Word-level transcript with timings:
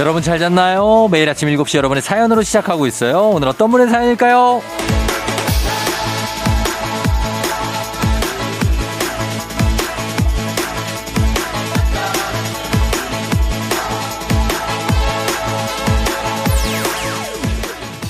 여러분 0.00 0.22
잘 0.22 0.38
잤나요? 0.38 1.08
매일 1.10 1.28
아침 1.28 1.46
7시 1.50 1.76
여러분의 1.76 2.00
사연으로 2.00 2.42
시작하고 2.42 2.86
있어요. 2.86 3.28
오늘 3.34 3.48
어떤 3.48 3.70
분의 3.70 3.90
사연일까요? 3.90 4.62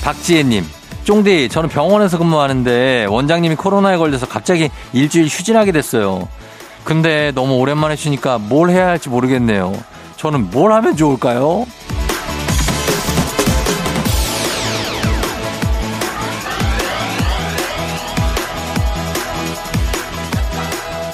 박지혜님, 0.01 0.63
쫑디, 1.03 1.49
저는 1.49 1.67
병원에서 1.67 2.17
근무하는데 2.17 3.07
원장님이 3.09 3.55
코로나에 3.55 3.97
걸려서 3.97 4.29
갑자기 4.29 4.69
일주일 4.93 5.25
휴진하게 5.25 5.73
됐어요. 5.73 6.29
근데 6.85 7.33
너무 7.35 7.55
오랜만에 7.55 7.97
쉬니까 7.97 8.37
뭘 8.37 8.69
해야 8.69 8.87
할지 8.87 9.09
모르겠네요. 9.09 9.73
저는 10.15 10.51
뭘 10.51 10.71
하면 10.71 10.95
좋을까요? 10.95 11.65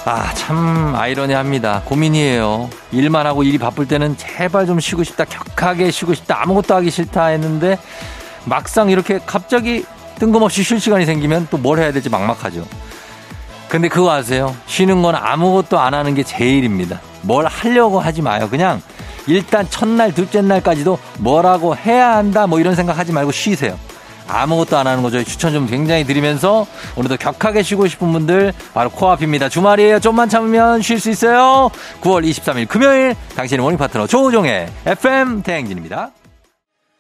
아, 0.10 0.34
참 0.36 0.96
아이러니합니다. 0.96 1.82
고민이에요. 1.84 2.70
일만 2.94 3.28
하고 3.28 3.44
일이 3.44 3.58
바쁠 3.58 3.90
때는 3.90 4.16
제발 4.16 4.66
좀 4.66 4.80
쉬고 4.80 5.04
싶다, 5.04 5.26
격하게 5.26 5.92
쉬고 5.92 6.14
싶다, 6.14 6.42
아무것도 6.42 6.74
하기 6.76 6.90
싫다 6.90 7.26
했는데 7.26 7.78
막상 8.46 8.90
이렇게 8.90 9.20
갑자기 9.26 9.84
뜬금없이 10.18 10.64
쉴 10.64 10.80
시간이 10.80 11.06
생기면 11.06 11.48
또 11.52 11.58
뭘 11.58 11.80
해야 11.80 11.92
될지 11.92 12.08
막막하죠. 12.10 12.66
근데 13.68 13.90
그거 13.90 14.10
아세요? 14.12 14.56
쉬는 14.66 15.02
건 15.02 15.14
아무것도 15.16 15.78
안 15.78 15.94
하는 15.94 16.16
게 16.16 16.24
제일입니다. 16.24 17.02
뭘 17.24 17.46
하려고 17.46 18.00
하지 18.00 18.22
마요. 18.22 18.48
그냥 18.50 18.82
일단 19.28 19.70
첫날, 19.70 20.14
둘째 20.14 20.42
날까지도 20.42 20.98
뭐라고 21.18 21.76
해야 21.76 22.16
한다 22.16 22.48
뭐 22.48 22.62
이런 22.62 22.76
생각 22.76 22.98
하지 22.98 23.12
말고 23.12 23.34
쉬세요. 23.34 23.78
아무것도 24.28 24.78
안 24.78 24.88
하는 24.88 25.04
거죠. 25.04 25.24
추천 25.24 25.54
좀 25.54 25.68
굉장히 25.68 26.04
드리면서 26.04 26.68
오늘도 26.96 27.18
격하게 27.18 27.64
쉬고 27.64 27.88
싶은 27.88 28.12
분들 28.12 28.54
바로 28.74 28.90
코앞입니다. 28.90 29.50
주말이에요. 29.50 30.00
좀만 30.00 30.30
참으면 30.30 30.82
쉴 30.82 31.00
수 31.00 31.10
있어요. 31.10 31.70
9월 32.02 32.28
23일 32.30 32.68
금요일 32.68 33.16
당신의 33.36 33.64
모닝 33.64 33.78
파트너 33.78 34.08
조우종의 34.08 34.70
FM 34.86 35.44
대행진입니다. 35.44 36.12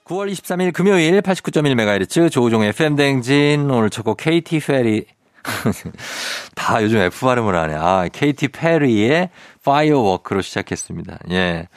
9월 0.05 0.31
23일 0.31 0.71
금요일 0.73 1.21
89.1MHz 1.21 2.31
조우종의 2.31 2.69
FM 2.69 2.95
대행진 2.95 3.69
오늘 3.69 3.89
첫 3.89 4.03
곡 4.05 4.17
케이티 4.17 4.59
페리 4.61 5.05
다 6.55 6.81
요즘 6.83 6.99
F 6.99 7.25
발음을 7.25 7.55
하네. 7.55 7.75
아, 7.77 8.07
케이티 8.11 8.49
페리의 8.49 9.29
Firework로 9.67 10.41
시작했습니다. 10.41 11.17
예. 11.31 11.67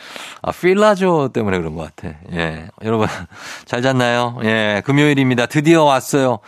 아, 0.43 0.53
휠라조 0.53 1.31
때문에 1.33 1.59
그런 1.59 1.75
것 1.75 1.95
같아. 1.95 2.15
예. 2.33 2.69
여러분, 2.85 3.09
잘 3.67 3.83
잤나요? 3.83 4.39
예. 4.45 4.81
금요일입니다. 4.85 5.47
드디어 5.47 5.83
왔어요. 5.83 6.39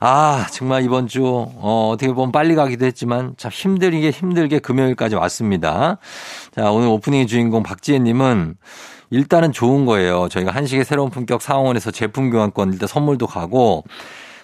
아, 0.00 0.46
정말 0.52 0.84
이번 0.84 1.06
주, 1.06 1.24
어, 1.24 1.90
어떻게 1.94 2.12
보면 2.12 2.30
빨리 2.30 2.54
가기도 2.54 2.84
했지만 2.84 3.32
참 3.38 3.50
힘들게 3.50 4.10
힘들게 4.10 4.58
금요일까지 4.58 5.14
왔습니다. 5.14 5.96
자, 6.54 6.70
오늘 6.70 6.88
오프닝의 6.88 7.26
주인공 7.26 7.62
박지혜님은 7.62 8.56
일단은 9.08 9.52
좋은 9.52 9.86
거예요. 9.86 10.28
저희가 10.28 10.50
한식의 10.50 10.84
새로운 10.84 11.08
품격 11.08 11.40
상원에서 11.40 11.90
제품 11.90 12.28
교환권 12.28 12.74
일단 12.74 12.86
선물도 12.86 13.26
가고 13.26 13.84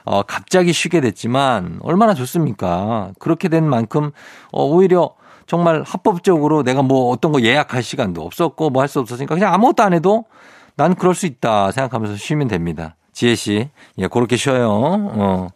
어, 0.05 0.23
갑자기 0.23 0.73
쉬게 0.73 1.01
됐지만 1.03 1.79
얼마나 1.83 2.15
좋습니까? 2.15 3.13
그렇게 3.19 3.49
된 3.49 3.69
만큼 3.69 4.13
어, 4.51 4.65
오히려 4.65 5.15
정말 5.53 5.83
합법적으로 5.85 6.63
내가 6.63 6.81
뭐 6.81 7.11
어떤 7.11 7.31
거 7.31 7.43
예약할 7.43 7.83
시간도 7.83 8.23
없었고 8.25 8.71
뭐 8.71 8.81
할 8.81 8.89
수 8.89 9.01
없었으니까 9.01 9.35
그냥 9.35 9.53
아무것도 9.53 9.83
안 9.83 9.93
해도 9.93 10.25
난 10.77 10.95
그럴 10.95 11.15
수 11.15 11.27
있다 11.27 11.71
생각하면서 11.73 12.17
쉬면 12.17 12.49
됩니다. 12.49 12.97
지혜 13.13 13.35
씨, 13.35 13.69
예, 13.99 14.07
그렇게 14.09 14.39
쉬어요. 14.39 14.71
어, 14.71 15.49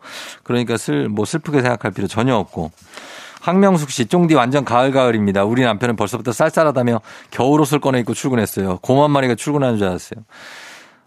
그러니까 0.42 0.76
슬, 0.76 1.08
뭐 1.08 1.24
슬프게 1.24 1.62
생각할 1.62 1.92
필요 1.92 2.06
전혀 2.08 2.34
없고. 2.36 2.72
황명숙 3.40 3.90
씨, 3.90 4.04
쫑디 4.04 4.34
완전 4.34 4.66
가을 4.66 4.92
가을입니다. 4.92 5.44
우리 5.44 5.62
남편은 5.62 5.96
벌써부터 5.96 6.30
쌀쌀하다며 6.30 7.00
겨울 7.30 7.62
옷을 7.62 7.78
꺼내 7.80 7.98
입고 8.00 8.12
출근했어요. 8.12 8.80
고만 8.82 9.10
마리가 9.10 9.34
출근하는 9.34 9.78
줄 9.78 9.86
알았어요. 9.86 10.20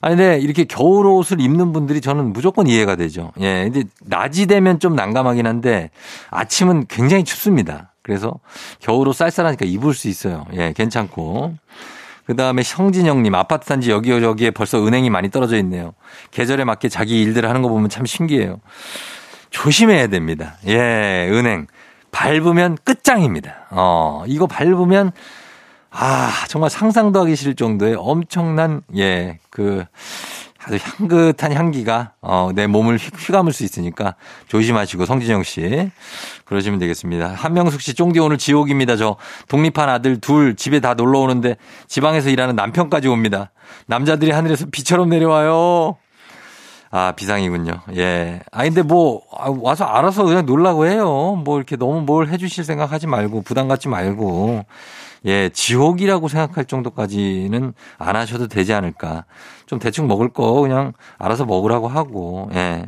아니, 0.02 0.16
근데 0.16 0.40
이렇게 0.40 0.64
겨울 0.64 1.06
옷을 1.06 1.40
입는 1.40 1.74
분들이 1.74 2.02
저는 2.02 2.34
무조건 2.34 2.66
이해가 2.66 2.96
되죠. 2.96 3.34
예. 3.40 3.70
근데 3.72 3.84
낮이 4.02 4.48
되면 4.48 4.80
좀 4.80 4.96
난감하긴 4.96 5.46
한데 5.46 5.92
아침은 6.32 6.88
굉장히 6.88 7.24
춥습니다. 7.24 7.89
그래서 8.10 8.40
겨울 8.80 9.08
옷 9.08 9.14
쌀쌀하니까 9.14 9.68
입을 9.68 9.94
수 9.94 10.08
있어요. 10.08 10.48
예, 10.54 10.74
괜찮고. 10.74 11.54
그 12.26 12.36
다음에 12.36 12.64
성진영님, 12.64 13.36
아파트 13.36 13.68
단지 13.68 13.92
여기저기에 13.92 14.50
벌써 14.50 14.84
은행이 14.84 15.12
많이 15.12 15.30
떨어져 15.30 15.58
있네요. 15.58 15.94
계절에 16.32 16.64
맞게 16.64 16.90
자기 16.90 17.22
일들을 17.22 17.48
하는 17.48 17.62
거 17.62 17.70
보면 17.70 17.88
참 17.90 18.08
신기해요. 18.08 18.62
조심해야 19.52 20.08
됩니다. 20.08 20.56
예, 20.66 21.30
은행. 21.32 21.68
밟으면 22.10 22.80
끝장입니다. 22.84 23.68
어, 23.70 24.24
이거 24.26 24.48
밟으면 24.48 25.12
아, 25.92 26.32
정말 26.48 26.72
상상도 26.72 27.20
하기 27.22 27.36
싫을 27.36 27.54
정도의 27.54 27.96
엄청난, 27.96 28.82
예, 28.98 29.38
그, 29.52 29.86
아주 30.70 30.78
향긋한 30.82 31.54
향기가, 31.54 32.12
어, 32.22 32.52
내 32.54 32.68
몸을 32.68 32.98
휘, 32.98 33.10
휘감을 33.10 33.52
수 33.52 33.64
있으니까 33.64 34.16
조심하시고, 34.48 35.06
성진영 35.06 35.44
씨. 35.44 35.90
그러시면 36.46 36.80
되겠습니다. 36.80 37.34
한명숙 37.36 37.82
씨, 37.82 37.96
쫑디 37.96 38.20
오늘 38.20 38.38
지옥입니다. 38.38 38.96
저 38.96 39.18
독립한 39.48 39.90
아들 39.90 40.22
둘 40.22 40.56
집에 40.56 40.80
다 40.80 40.94
놀러 40.94 41.20
오는데 41.20 41.56
지방에서 41.88 42.30
일하는 42.30 42.56
남편까지 42.56 43.08
옵니다. 43.08 43.52
남자들이 43.88 44.32
하늘에서 44.32 44.68
비처럼 44.72 45.10
내려와요. 45.10 45.98
아, 46.92 47.12
비상이군요. 47.12 47.82
예. 47.98 48.40
아, 48.52 48.64
근데 48.64 48.82
뭐, 48.82 49.22
와서 49.62 49.86
알아서 49.86 50.24
그냥 50.24 50.46
놀라고 50.46 50.88
해요. 50.88 51.40
뭐 51.44 51.58
이렇게 51.58 51.76
너무 51.76 52.02
뭘 52.02 52.30
해주실 52.30 52.64
생각 52.64 52.92
하지 52.92 53.06
말고, 53.06 53.44
부담 53.44 53.68
갖지 53.68 53.88
말고. 53.88 54.66
예, 55.26 55.50
지옥이라고 55.50 56.28
생각할 56.28 56.66
정도까지는 56.66 57.74
안 57.98 58.16
하셔도 58.16 58.48
되지 58.48 58.74
않을까. 58.74 59.26
좀 59.66 59.80
대충 59.80 60.08
먹을 60.08 60.30
거 60.30 60.54
그냥 60.62 60.94
알아서 61.18 61.46
먹으라고 61.46 61.88
하고, 61.88 62.50
예. 62.54 62.86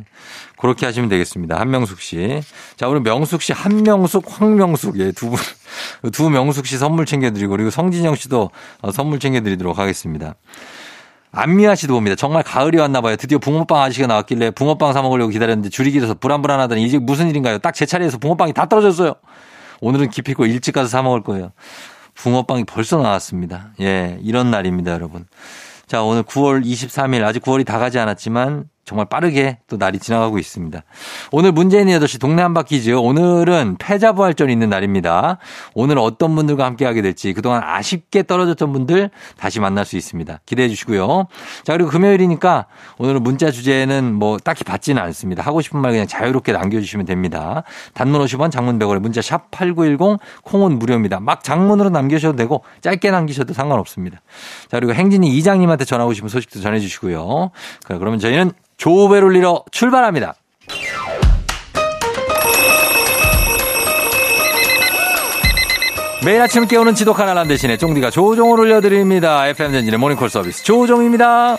그렇게 0.58 0.86
하시면 0.86 1.08
되겠습니다. 1.08 1.58
한명숙 1.60 2.00
씨. 2.00 2.40
자, 2.76 2.88
오늘 2.88 3.00
명숙 3.00 3.42
씨, 3.42 3.52
한명숙, 3.52 4.24
황명숙, 4.28 4.98
예, 5.00 5.12
두 5.12 5.30
분, 5.30 5.38
두 6.12 6.30
명숙 6.30 6.66
씨 6.66 6.78
선물 6.78 7.04
챙겨드리고, 7.06 7.50
그리고 7.50 7.70
성진영 7.70 8.14
씨도 8.14 8.50
선물 8.92 9.18
챙겨드리도록 9.18 9.78
하겠습니다. 9.78 10.34
안미아 11.34 11.74
씨도 11.74 11.94
봅니다. 11.94 12.14
정말 12.14 12.42
가을이 12.42 12.76
왔나 12.78 13.00
봐요. 13.00 13.16
드디어 13.16 13.38
붕어빵 13.38 13.80
아저씨가 13.80 14.06
나왔길래 14.06 14.50
붕어빵 14.50 14.92
사 14.92 15.00
먹으려고 15.00 15.30
기다렸는데 15.30 15.70
줄이 15.70 15.90
길어서 15.90 16.12
불안불안하더니 16.14 16.84
이제 16.84 16.98
무슨 16.98 17.30
일인가요? 17.30 17.58
딱 17.58 17.72
제 17.74 17.86
차례에서 17.86 18.18
붕어빵이 18.18 18.52
다 18.52 18.66
떨어졌어요. 18.68 19.14
오늘은 19.80 20.10
기필코 20.10 20.44
일찍 20.44 20.72
가서 20.72 20.88
사 20.88 21.00
먹을 21.02 21.22
거예요. 21.22 21.52
붕어빵이 22.14 22.64
벌써 22.64 22.98
나왔습니다. 22.98 23.72
예, 23.80 24.18
이런 24.22 24.50
날입니다, 24.50 24.92
여러분. 24.92 25.26
자, 25.86 26.02
오늘 26.02 26.22
9월 26.22 26.64
23일, 26.64 27.24
아직 27.24 27.42
9월이 27.42 27.66
다 27.66 27.78
가지 27.78 27.98
않았지만 27.98 28.68
정말 28.92 29.06
빠르게 29.06 29.56
또 29.68 29.78
날이 29.78 29.98
지나가고 29.98 30.38
있습니다. 30.38 30.82
오늘 31.30 31.52
문재인의 31.52 31.98
8시 31.98 32.20
동네 32.20 32.42
한 32.42 32.52
바퀴즈. 32.52 32.90
오늘은 32.90 33.76
패자부활전이 33.78 34.52
있는 34.52 34.68
날입니다. 34.68 35.38
오늘 35.72 35.98
어떤 35.98 36.34
분들과 36.34 36.66
함께 36.66 36.84
하게 36.84 37.00
될지 37.00 37.32
그동안 37.32 37.62
아쉽게 37.64 38.24
떨어졌던 38.24 38.70
분들 38.70 39.08
다시 39.38 39.60
만날 39.60 39.86
수 39.86 39.96
있습니다. 39.96 40.40
기대해 40.44 40.68
주시고요. 40.68 41.26
자, 41.64 41.72
그리고 41.72 41.88
금요일이니까 41.88 42.66
오늘은 42.98 43.22
문자 43.22 43.50
주제는 43.50 44.12
뭐 44.12 44.36
딱히 44.36 44.62
받지는 44.62 45.00
않습니다. 45.00 45.42
하고 45.42 45.62
싶은 45.62 45.80
말 45.80 45.92
그냥 45.92 46.06
자유롭게 46.06 46.52
남겨주시면 46.52 47.06
됩니다. 47.06 47.62
단문 47.94 48.22
50원, 48.22 48.50
장문 48.50 48.78
100원, 48.78 48.98
문자 48.98 49.22
샵 49.22 49.50
8910, 49.52 50.20
콩은 50.42 50.78
무료입니다. 50.78 51.18
막 51.18 51.42
장문으로 51.42 51.88
남겨주셔도 51.88 52.36
되고 52.36 52.62
짧게 52.82 53.10
남기셔도 53.10 53.54
상관없습니다. 53.54 54.20
자, 54.68 54.78
그리고 54.78 54.92
행진이 54.92 55.34
이장님한테 55.38 55.86
전하고 55.86 56.12
싶은 56.12 56.28
소식도 56.28 56.60
전해주시고요. 56.60 57.52
그러면 57.86 58.18
저희는 58.18 58.52
조배를 58.82 59.28
울리러 59.28 59.62
출발합니다. 59.70 60.34
매일 66.24 66.40
아침 66.40 66.66
깨우는 66.66 66.96
지독한 66.96 67.28
알람 67.28 67.46
대신에 67.46 67.76
쫑디가 67.76 68.10
조종을 68.10 68.58
올려드립니다. 68.58 69.46
FM전진의 69.46 70.00
모닝콜 70.00 70.28
서비스 70.30 70.64
조종입니다. 70.64 71.58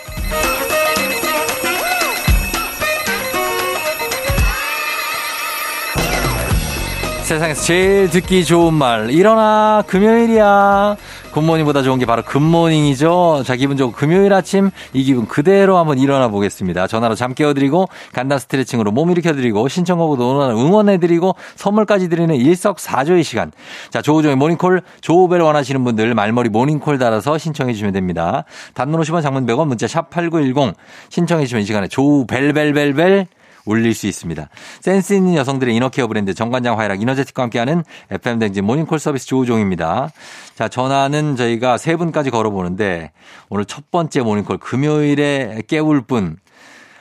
세상에서 7.22 7.62
제일 7.62 8.10
듣기 8.10 8.44
좋은 8.44 8.74
말 8.74 9.10
일어나 9.10 9.82
금요일이야 9.86 10.96
굿모닝보다 11.34 11.82
좋은 11.82 11.98
게 11.98 12.06
바로 12.06 12.22
굿모닝이죠. 12.22 13.42
자, 13.44 13.56
기분 13.56 13.76
좋고 13.76 13.92
금요일 13.92 14.32
아침 14.32 14.70
이 14.92 15.02
기분 15.02 15.26
그대로 15.26 15.78
한번 15.78 15.98
일어나 15.98 16.28
보겠습니다. 16.28 16.86
전화로 16.86 17.16
잠 17.16 17.34
깨워드리고 17.34 17.88
간단 18.12 18.38
스트레칭으로 18.38 18.92
몸 18.92 19.10
일으켜드리고 19.10 19.66
신청곡으로 19.66 20.56
응원해드리고 20.56 21.34
선물까지 21.56 22.08
드리는 22.08 22.32
일석사조의 22.36 23.24
시간. 23.24 23.50
자, 23.90 24.00
조우종의 24.00 24.36
모닝콜 24.36 24.82
조우벨 25.00 25.40
원하시는 25.40 25.82
분들 25.82 26.14
말머리 26.14 26.50
모닝콜 26.50 26.98
달아서 26.98 27.36
신청해 27.38 27.72
주시면 27.72 27.92
됩니다. 27.92 28.44
단문 28.74 29.00
50원 29.00 29.20
장문 29.20 29.44
100원 29.44 29.66
문자 29.66 29.86
샵8910 29.86 30.74
신청해 31.08 31.46
주시면 31.46 31.62
이 31.62 31.66
시간에 31.66 31.88
조우벨벨벨벨 31.88 33.26
울릴 33.64 33.94
수 33.94 34.06
있습니다. 34.06 34.48
센스 34.80 35.14
있는 35.14 35.34
여성들의 35.34 35.74
inner 35.74 35.92
care 35.92 36.06
브랜드 36.06 36.34
정관장 36.34 36.78
화애락 36.78 37.00
이너제틱과 37.00 37.44
함께하는 37.44 37.84
FM 38.10 38.38
댕진 38.38 38.64
모닝콜 38.64 38.98
서비스 38.98 39.26
조우종입니다. 39.26 40.10
자, 40.54 40.68
전화는 40.68 41.36
저희가 41.36 41.78
세 41.78 41.96
분까지 41.96 42.30
걸어보는데 42.30 43.12
오늘 43.48 43.64
첫 43.64 43.90
번째 43.90 44.20
모닝콜 44.20 44.58
금요일에 44.58 45.62
깨울 45.66 46.02
분, 46.02 46.36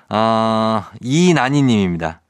아, 0.09 0.91
이난이 1.01 1.61
님입니다. 1.61 2.21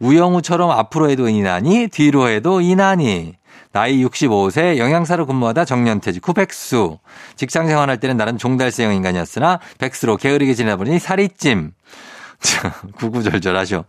우영우처럼 0.00 0.70
앞으로 0.70 1.10
해도 1.10 1.28
이난이, 1.28 1.88
뒤로 1.88 2.28
해도 2.28 2.60
이난이. 2.60 3.34
나이 3.72 4.02
65세 4.04 4.78
영양사로 4.78 5.26
근무하다 5.26 5.64
정년퇴직 5.64 6.26
후 6.26 6.32
백수. 6.32 6.98
직장 7.36 7.66
생활할 7.66 8.00
때는 8.00 8.16
나름 8.16 8.38
종달새형 8.38 8.94
인간이었으나 8.94 9.60
백수로 9.78 10.16
게으르게 10.16 10.54
지내다 10.54 10.76
보니 10.76 10.98
살이 10.98 11.28
찜. 11.28 11.72
구구절절하셔. 12.96 13.84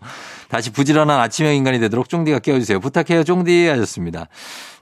다시 0.50 0.72
부지런한 0.72 1.20
아침형 1.20 1.54
인간이 1.54 1.80
되도록 1.80 2.10
쫑디가 2.10 2.40
깨워주세요. 2.40 2.80
부탁해요, 2.80 3.24
쫑디 3.24 3.68
하셨습니다. 3.68 4.28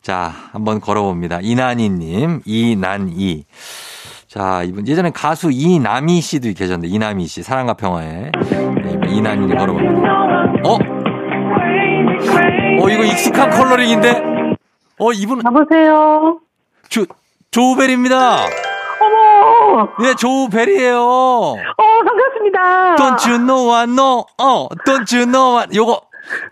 자, 0.01 0.33
한번 0.51 0.79
걸어봅니다. 0.79 1.39
이난이님, 1.41 2.41
이난이. 2.45 3.45
자, 4.27 4.63
이분 4.63 4.87
예전에 4.87 5.09
가수 5.11 5.49
이남희 5.51 6.21
씨도 6.21 6.53
계셨는데 6.53 6.87
이남희 6.93 7.27
씨 7.27 7.43
사랑과 7.43 7.73
평화에 7.73 8.31
네, 8.31 8.99
이난이 9.09 9.47
걸어봅니다. 9.55 10.09
어? 10.63 10.77
어 12.79 12.89
이거 12.89 13.03
익숙한 13.03 13.49
컬러링인데? 13.49 14.21
어 14.99 15.11
이분 15.13 15.41
여보세요. 15.43 16.39
조 16.89 17.05
조우벨입니다. 17.51 18.45
네 19.99 20.15
조우벨이에요. 20.15 20.99
어 20.99 21.57
반갑습니다. 22.05 22.95
Don't 22.95 23.27
you 23.29 23.37
know 23.45 23.73
I 23.73 23.85
know? 23.85 24.25
어 24.37 24.67
Don't 24.85 25.15
you 25.15 25.25
know 25.31 25.57
I 25.59 25.65
요거 25.75 26.01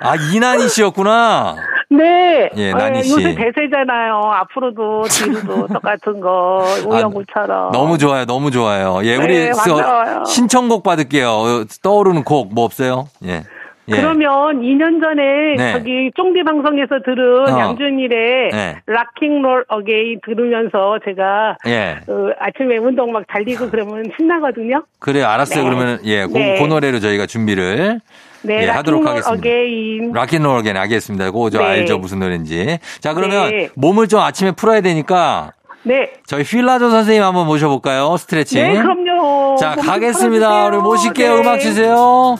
아 0.01 0.16
이난이 0.15 0.69
씨였구나. 0.69 1.56
네. 1.89 2.50
예, 2.57 2.72
어, 2.72 2.77
난이 2.77 3.03
씨. 3.04 3.12
요새 3.12 3.36
대세잖아요. 3.36 4.19
앞으로도 4.33 5.04
뒤로도 5.04 5.68
똑같은 5.74 6.19
거 6.19 6.66
우영우처럼. 6.88 7.68
아, 7.68 7.72
너무 7.72 7.98
좋아요, 7.98 8.25
너무 8.25 8.50
좋아요. 8.51 9.00
예, 9.04 9.16
우리 9.16 9.45
네, 9.45 9.51
저 9.54 9.75
반가워요. 9.75 10.24
신청곡 10.25 10.83
받을게요. 10.83 11.30
어, 11.30 11.66
떠오르는 11.83 12.24
곡 12.24 12.50
뭐 12.54 12.66
없어요? 12.66 13.07
예. 13.25 13.44
예. 13.87 13.95
그러면 13.97 14.61
2년 14.61 15.01
전에 15.01 15.55
네. 15.57 15.73
저기 15.73 16.11
쫑디 16.15 16.43
방송에서 16.43 16.99
들은 17.05 17.53
어. 17.53 17.59
양준일의 17.59 18.49
네. 18.51 18.81
Rocking 18.88 19.37
Roll 19.37 19.65
Again 19.67 20.21
들으면서 20.25 20.99
제가 21.05 21.57
예. 21.67 21.97
어, 22.07 22.29
아침에 22.39 22.77
운동 22.77 23.11
막 23.11 23.23
달리고 23.27 23.69
그러면 23.69 24.03
신나거든요. 24.17 24.83
그래요, 24.99 25.27
알았어요. 25.27 25.63
네. 25.63 25.69
그러면 25.69 25.99
예, 26.05 26.25
그, 26.25 26.33
네. 26.33 26.59
그 26.59 26.65
노래로 26.65 26.99
저희가 26.99 27.27
준비를 27.27 27.99
네, 28.41 28.63
예, 28.63 28.69
하도록 28.69 29.03
Rocking 29.03 29.06
Roll 29.06 29.07
하겠습니다. 29.07 29.49
Again. 29.50 30.12
Rock 30.13 30.29
and 30.29 30.41
Roll 30.41 30.57
Again 30.59 30.77
알겠습니다. 30.77 31.25
그거 31.31 31.49
저 31.49 31.59
네. 31.59 31.65
알죠 31.65 31.99
무슨 31.99 32.19
노래인지. 32.19 32.79
자 33.01 33.13
그러면 33.13 33.49
네. 33.51 33.69
몸을 33.75 34.07
좀 34.07 34.19
아침에 34.21 34.51
풀어야 34.51 34.81
되니까 34.81 35.51
네. 35.83 36.13
저희 36.25 36.41
휠라조 36.41 36.89
선생님 36.89 37.23
한번 37.23 37.45
모셔볼까요? 37.45 38.17
스트레칭. 38.17 38.63
네, 38.63 38.81
그럼요. 38.81 39.57
자 39.57 39.75
가겠습니다. 39.75 40.65
우리 40.67 40.77
모실게요. 40.77 41.35
네. 41.35 41.41
음악 41.41 41.59
주세요. 41.59 42.35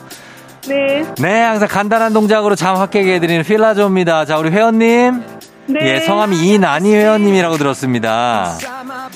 네. 0.68 1.06
네, 1.18 1.42
항상 1.42 1.68
간단한 1.68 2.14
동작으로 2.14 2.56
잠 2.56 2.76
확 2.76 2.92
깨게 2.92 3.16
해드리는 3.16 3.44
휠라조입니다. 3.44 4.26
자 4.26 4.38
우리 4.38 4.50
회원님. 4.50 5.24
네. 5.68 5.80
예, 5.96 6.00
성함이 6.02 6.38
이난이 6.48 6.94
회원님이라고 6.94 7.58
들었습니다. 7.58 8.56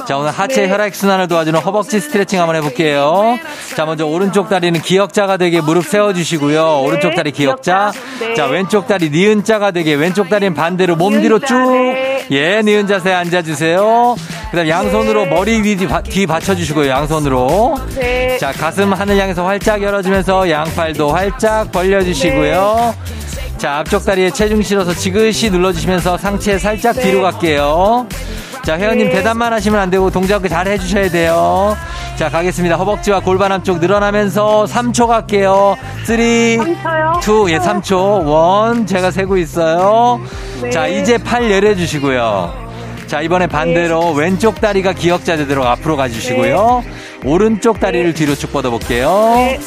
자, 0.07 0.17
오늘 0.17 0.31
하체 0.31 0.63
네. 0.63 0.69
혈액순환을 0.71 1.27
도와주는 1.27 1.59
허벅지 1.59 1.99
스트레칭 1.99 2.39
한번 2.39 2.55
해볼게요. 2.55 3.37
자, 3.75 3.85
먼저 3.85 4.07
오른쪽 4.07 4.49
다리는 4.49 4.81
기역자가 4.81 5.37
되게 5.37 5.61
무릎 5.61 5.85
세워주시고요. 5.85 6.81
오른쪽 6.81 7.13
다리 7.13 7.31
기역자. 7.31 7.91
네. 8.19 8.33
자, 8.33 8.47
왼쪽 8.47 8.87
다리 8.87 9.11
니은자가 9.11 9.69
되게 9.69 9.93
왼쪽 9.93 10.27
다리는 10.29 10.55
반대로 10.55 10.95
몸 10.95 11.21
뒤로 11.21 11.37
쭉. 11.37 11.53
네. 11.71 12.25
예, 12.31 12.61
니은 12.63 12.87
자세에 12.87 13.13
앉아주세요. 13.13 14.15
그 14.51 14.55
다음 14.57 14.67
양손으로 14.67 15.25
네. 15.25 15.29
머리 15.29 15.61
뒤, 15.61 15.77
뒤 15.77 16.25
받쳐주시고요. 16.25 16.89
양손으로. 16.89 17.75
네. 17.95 18.37
자, 18.37 18.51
가슴 18.51 18.91
하늘 18.93 19.17
향해서 19.17 19.45
활짝 19.45 19.81
열어주면서 19.81 20.49
양팔도 20.49 21.09
활짝 21.11 21.71
벌려주시고요. 21.71 22.95
자, 23.57 23.77
앞쪽 23.79 24.05
다리에 24.05 24.31
체중 24.31 24.61
실어서 24.61 24.93
지그시 24.93 25.51
눌러주시면서 25.51 26.17
상체 26.17 26.57
살짝 26.57 26.95
네. 26.95 27.03
뒤로 27.03 27.21
갈게요. 27.21 28.07
자, 28.63 28.77
회원님 28.77 29.09
네. 29.09 29.15
대답만 29.15 29.53
하시면 29.53 29.79
안 29.79 29.89
되고 29.89 30.09
동작 30.09 30.47
잘 30.47 30.67
해주셔야 30.67 31.09
돼요. 31.09 31.77
자, 32.15 32.29
가겠습니다. 32.29 32.75
허벅지와 32.75 33.19
골반 33.19 33.51
한쪽 33.51 33.79
늘어나면서 33.79 34.65
3초 34.65 35.07
갈게요. 35.07 35.77
3, 36.05 36.19
2, 36.19 36.57
상처요? 36.57 37.49
예, 37.49 37.57
3초. 37.59 38.79
1, 38.79 38.85
제가 38.87 39.11
세고 39.11 39.37
있어요. 39.37 40.19
네. 40.61 40.69
자, 40.69 40.87
이제 40.87 41.17
팔 41.17 41.47
내려주시고요. 41.47 42.68
자, 43.09 43.21
이번에 43.21 43.47
반대로 43.47 44.11
왼쪽 44.11 44.61
다리가 44.61 44.93
기역자 44.93 45.35
되도록 45.35 45.65
앞으로 45.65 45.97
가주시고요. 45.97 46.83
오른쪽 47.25 47.79
다리를 47.79 48.13
뒤로 48.13 48.35
쭉 48.35 48.53
뻗어볼게요. 48.53 49.31
네. 49.35 49.59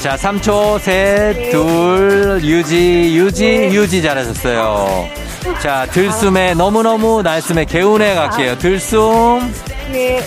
자, 0.00 0.16
3초, 0.16 0.80
셋, 0.80 1.50
둘, 1.52 2.40
유지, 2.42 3.14
유지, 3.16 3.44
네. 3.44 3.72
유지 3.72 4.02
잘하셨어요. 4.02 5.08
자, 5.62 5.86
들숨에 5.92 6.54
너무너무 6.54 7.22
날숨에 7.22 7.64
개운해 7.64 8.16
갈게요. 8.16 8.58
들숨. 8.58 9.54
네. 9.92 10.20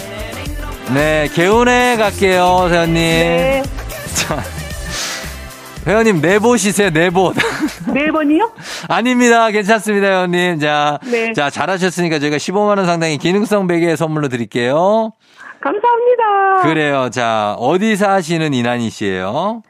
네, 0.93 1.27
개운해 1.35 1.97
갈게요, 1.97 2.69
회원님. 2.69 2.93
네. 2.93 3.61
자, 4.15 4.41
회원님, 5.87 6.21
내보시세요, 6.21 6.89
내보. 6.91 7.33
네 7.93 8.11
번이요? 8.11 8.51
아닙니다. 8.87 9.49
괜찮습니다, 9.49 10.07
회원님. 10.07 10.59
자, 10.59 10.99
네. 11.09 11.31
자, 11.33 11.49
잘하셨으니까 11.49 12.19
저희가 12.19 12.37
15만 12.37 12.77
원 12.77 12.85
상당의 12.85 13.17
기능성 13.17 13.67
베개 13.67 13.95
선물로 13.95 14.27
드릴게요. 14.27 15.13
감사합니다. 15.61 16.61
그래요. 16.63 17.09
자, 17.09 17.55
어디 17.59 17.95
사시는 17.95 18.53
이난희 18.53 18.89
씨예요 18.89 19.61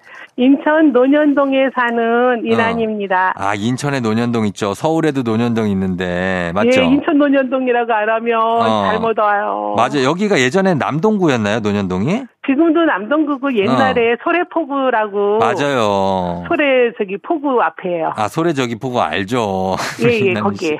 인천 0.49 0.93
논현동에 0.93 1.69
사는 1.75 2.45
이난입니다. 2.45 3.33
아, 3.35 3.55
인천에 3.55 3.99
논현동 3.99 4.45
있죠. 4.47 4.73
서울에도 4.73 5.21
논현동 5.21 5.67
있는데. 5.67 6.53
맞죠? 6.55 6.79
예, 6.79 6.85
인천 6.85 7.17
논현동이라고 7.17 7.91
알아면 7.91 8.39
어. 8.41 8.85
잘못 8.89 9.19
와요. 9.19 9.73
맞아. 9.75 10.01
여기가 10.01 10.39
예전에 10.39 10.75
남동구였나요? 10.75 11.59
논현동이? 11.59 12.23
지금도 12.47 12.85
남동구고 12.85 13.53
옛날에 13.57 14.15
소래포구라고. 14.23 15.35
어. 15.35 15.37
맞아요. 15.39 16.45
소래 16.47 16.91
저기 16.97 17.17
포구 17.17 17.61
앞에요. 17.61 18.13
아, 18.15 18.29
소래 18.29 18.53
저기 18.53 18.79
보고 18.79 19.01
알죠. 19.01 19.75
예, 20.05 20.29
예. 20.29 20.33
거기에요. 20.39 20.77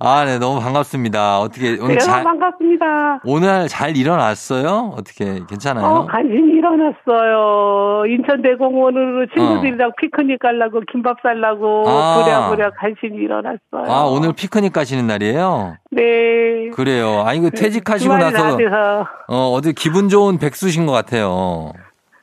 아, 0.00 0.24
네, 0.26 0.38
너무 0.38 0.60
반갑습니다. 0.60 1.40
어떻게 1.40 1.78
오늘 1.80 1.94
네, 1.94 1.98
잘 1.98 2.22
반갑습니다. 2.24 3.20
오늘 3.24 3.68
잘 3.68 3.96
일어났어요? 3.96 4.92
어떻게 4.96 5.40
괜찮아요? 5.48 5.86
어, 5.86 6.06
간신히 6.06 6.58
일어났어요. 6.58 8.04
인천 8.06 8.42
대공원 8.42 8.81
으로 8.88 9.26
친구들이랑 9.26 9.92
피크닉 10.00 10.38
가려고 10.40 10.80
김밥 10.90 11.18
살라고 11.22 11.84
아. 11.86 12.22
부랴부랴 12.24 12.70
간신히 12.78 13.22
일어났어요. 13.22 13.84
아, 13.86 14.04
오늘 14.04 14.32
피크닉 14.32 14.72
가시는 14.72 15.06
날이에요? 15.06 15.76
네. 15.90 16.70
그래요. 16.74 17.22
아, 17.24 17.34
이거 17.34 17.50
퇴직하시고 17.50 18.12
주말이 18.12 18.32
나서. 18.32 19.06
어, 19.28 19.50
어디 19.52 19.72
기분 19.72 20.08
좋은 20.08 20.38
백수신 20.38 20.86
것 20.86 20.92
같아요. 20.92 21.72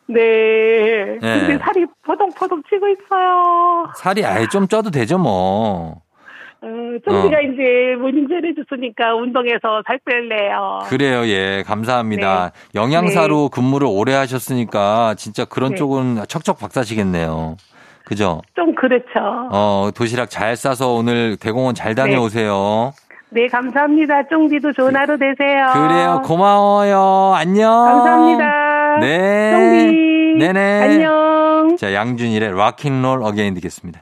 네. 0.08 0.22
예. 0.22 1.20
근데 1.20 1.58
살이 1.60 1.86
포동포동 2.04 2.63
찌고 2.68 2.88
있어요. 2.88 3.86
살이 3.96 4.25
아예 4.25 4.48
좀 4.48 4.68
쪄도 4.68 4.89
되죠, 4.89 5.20
뭐. 5.20 6.01
어, 6.62 6.68
정비가 7.06 7.39
이제 7.39 7.96
문제를 7.98 8.54
줬으니까 8.56 9.16
운동해서 9.16 9.82
살 9.88 10.00
뺄래요. 10.06 10.80
그래요, 10.88 11.25
예. 11.25 11.63
감사합니다. 11.66 12.51
영양사로 12.75 13.50
근무를 13.50 13.88
오래 13.89 14.13
하셨으니까 14.13 15.16
진짜 15.16 15.46
그런 15.46 15.72
네. 15.72 15.75
쪽은 15.78 16.24
척척 16.28 16.60
박사시겠네요. 16.60 17.56
그죠? 18.04 18.42
좀 18.56 18.74
그렇죠. 18.75 19.06
어, 19.51 19.89
도시락 19.96 20.30
잘 20.30 20.56
싸서 20.56 20.94
오늘 20.94 21.38
대공원 21.38 21.75
잘 21.75 21.96
다녀오세요. 21.96 22.92
네, 23.30 23.48
감사합니다. 23.48 24.28
쫑디도 24.28 24.74
좋은 24.74 24.96
하루 24.96 25.18
되세요. 25.18 25.68
그래요, 25.74 26.22
고마워요. 26.25 27.34
안녕. 27.36 27.72
감사합니다. 27.72 28.98
네. 29.01 29.51
쫑디. 29.51 30.36
네네. 30.39 30.82
안녕. 30.82 31.78
자, 31.78 31.94
양준일의 31.94 32.58
Rocking 32.58 32.98
Roll 32.98 33.22
Again 33.24 33.54
듣겠습니다. 33.54 34.01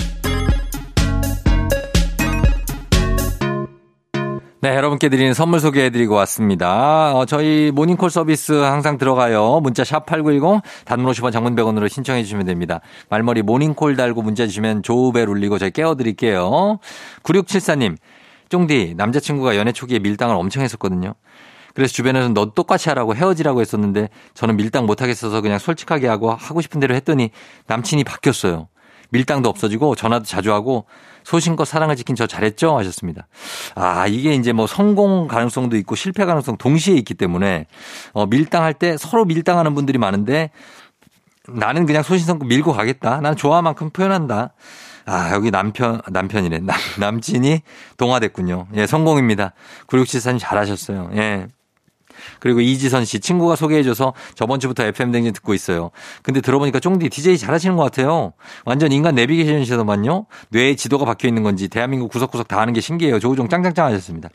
네, 4.63 4.75
여러분께 4.75 5.09
드리는 5.09 5.33
선물 5.33 5.59
소개해드리고 5.59 6.13
왔습니다. 6.13 7.15
어, 7.15 7.25
저희 7.25 7.71
모닝콜 7.73 8.11
서비스 8.11 8.51
항상 8.51 8.99
들어가요. 8.99 9.59
문자 9.59 9.83
샵 9.83 10.05
8910, 10.05 10.61
단문 10.85 11.11
50원 11.11 11.31
장문 11.31 11.55
100원으로 11.55 11.89
신청해 11.89 12.21
주시면 12.21 12.45
됩니다. 12.45 12.79
말머리 13.09 13.41
모닝콜 13.41 13.95
달고 13.95 14.21
문자 14.21 14.45
주시면 14.45 14.83
조우벨 14.83 15.29
울리고 15.29 15.57
저희 15.57 15.71
깨워드릴게요. 15.71 16.77
9674님, 17.23 17.97
쫑디, 18.49 18.93
남자친구가 18.97 19.57
연애 19.57 19.71
초기에 19.71 19.97
밀당을 19.97 20.35
엄청 20.35 20.61
했었거든요. 20.61 21.15
그래서 21.73 21.91
주변에서는 21.93 22.35
너 22.35 22.51
똑같이 22.53 22.89
하라고 22.89 23.15
헤어지라고 23.15 23.61
했었는데 23.61 24.09
저는 24.35 24.57
밀당 24.57 24.85
못하겠어서 24.85 25.41
그냥 25.41 25.57
솔직하게 25.57 26.07
하고 26.07 26.35
하고 26.35 26.61
싶은 26.61 26.79
대로 26.79 26.93
했더니 26.93 27.31
남친이 27.65 28.03
바뀌었어요. 28.03 28.67
밀당도 29.11 29.47
없어지고 29.49 29.95
전화도 29.95 30.25
자주 30.25 30.51
하고 30.53 30.85
소신껏 31.23 31.67
사랑을 31.67 31.95
지킨 31.95 32.15
저 32.15 32.27
잘했죠? 32.27 32.77
하셨습니다. 32.77 33.27
아, 33.75 34.07
이게 34.07 34.33
이제 34.33 34.53
뭐 34.53 34.67
성공 34.67 35.27
가능성도 35.27 35.77
있고 35.77 35.95
실패 35.95 36.25
가능성 36.25 36.57
동시에 36.57 36.95
있기 36.95 37.13
때문에 37.13 37.67
어, 38.13 38.25
밀당할 38.25 38.73
때 38.73 38.97
서로 38.97 39.25
밀당하는 39.25 39.75
분들이 39.75 39.97
많은데 39.97 40.49
나는 41.47 41.85
그냥 41.85 42.03
소신성껏 42.03 42.47
밀고 42.47 42.73
가겠다. 42.73 43.21
난 43.21 43.35
좋아할 43.35 43.63
만큼 43.63 43.89
표현한다. 43.89 44.53
아, 45.05 45.31
여기 45.33 45.51
남편, 45.51 46.01
남편이래. 46.07 46.59
남, 46.59 46.77
남친이 46.99 47.61
동화됐군요. 47.97 48.67
예, 48.75 48.87
성공입니다. 48.87 49.53
9674님 49.87 50.39
잘하셨어요. 50.39 51.09
예. 51.15 51.47
그리고 52.39 52.61
이지선 52.61 53.05
씨 53.05 53.19
친구가 53.19 53.55
소개해줘서 53.55 54.13
저번 54.35 54.59
주부터 54.59 54.83
FM 54.83 55.11
댕진 55.11 55.33
듣고 55.33 55.53
있어요. 55.53 55.91
근데 56.23 56.41
들어보니까 56.41 56.79
쫑디 56.79 57.09
DJ 57.09 57.37
잘하시는 57.37 57.75
것 57.75 57.83
같아요. 57.83 58.33
완전 58.65 58.91
인간 58.91 59.15
내비게이션이시더만요. 59.15 60.25
뇌에 60.49 60.75
지도가 60.75 61.05
박혀 61.05 61.27
있는 61.27 61.43
건지 61.43 61.67
대한민국 61.67 62.11
구석구석 62.11 62.47
다 62.47 62.59
아는 62.61 62.73
게 62.73 62.81
신기해요. 62.81 63.19
조우종 63.19 63.49
짱짱짱 63.49 63.85
하셨습니다. 63.87 64.29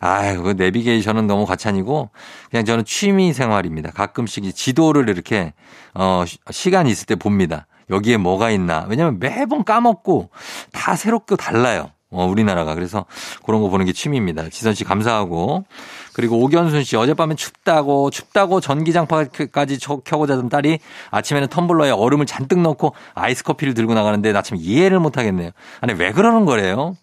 아유, 0.00 0.42
그 0.42 0.50
내비게이션은 0.52 1.26
너무 1.26 1.44
과찬이고 1.44 2.10
그냥 2.50 2.64
저는 2.64 2.84
취미 2.86 3.34
생활입니다. 3.34 3.90
가끔씩 3.90 4.54
지도를 4.54 5.10
이렇게 5.10 5.52
어 5.94 6.24
시간 6.50 6.86
있을 6.86 7.06
때 7.06 7.14
봅니다. 7.16 7.66
여기에 7.90 8.16
뭐가 8.16 8.50
있나. 8.50 8.86
왜냐면 8.88 9.18
매번 9.18 9.64
까먹고 9.64 10.30
다 10.72 10.96
새롭고 10.96 11.36
달라요. 11.36 11.90
어, 12.10 12.26
우리나라가. 12.26 12.74
그래서 12.74 13.06
그런 13.46 13.62
거 13.62 13.68
보는 13.68 13.86
게 13.86 13.92
취미입니다. 13.92 14.48
지선 14.50 14.74
씨 14.74 14.84
감사하고. 14.84 15.64
그리고 16.12 16.38
오견순 16.42 16.82
씨 16.84 16.96
어젯밤엔 16.96 17.36
춥다고 17.36 18.10
춥다고 18.10 18.60
전기장판까지 18.60 19.78
켜고 19.78 20.26
자던 20.26 20.48
딸이 20.48 20.80
아침에는 21.12 21.48
텀블러에 21.48 21.96
얼음을 21.96 22.26
잔뜩 22.26 22.60
넣고 22.60 22.94
아이스 23.14 23.44
커피를 23.44 23.74
들고 23.74 23.94
나가는데 23.94 24.32
나 24.32 24.42
참 24.42 24.58
이해를 24.60 24.98
못 24.98 25.16
하겠네요. 25.18 25.50
아니 25.80 25.92
왜 25.92 26.10
그러는 26.12 26.44
거래요? 26.46 26.96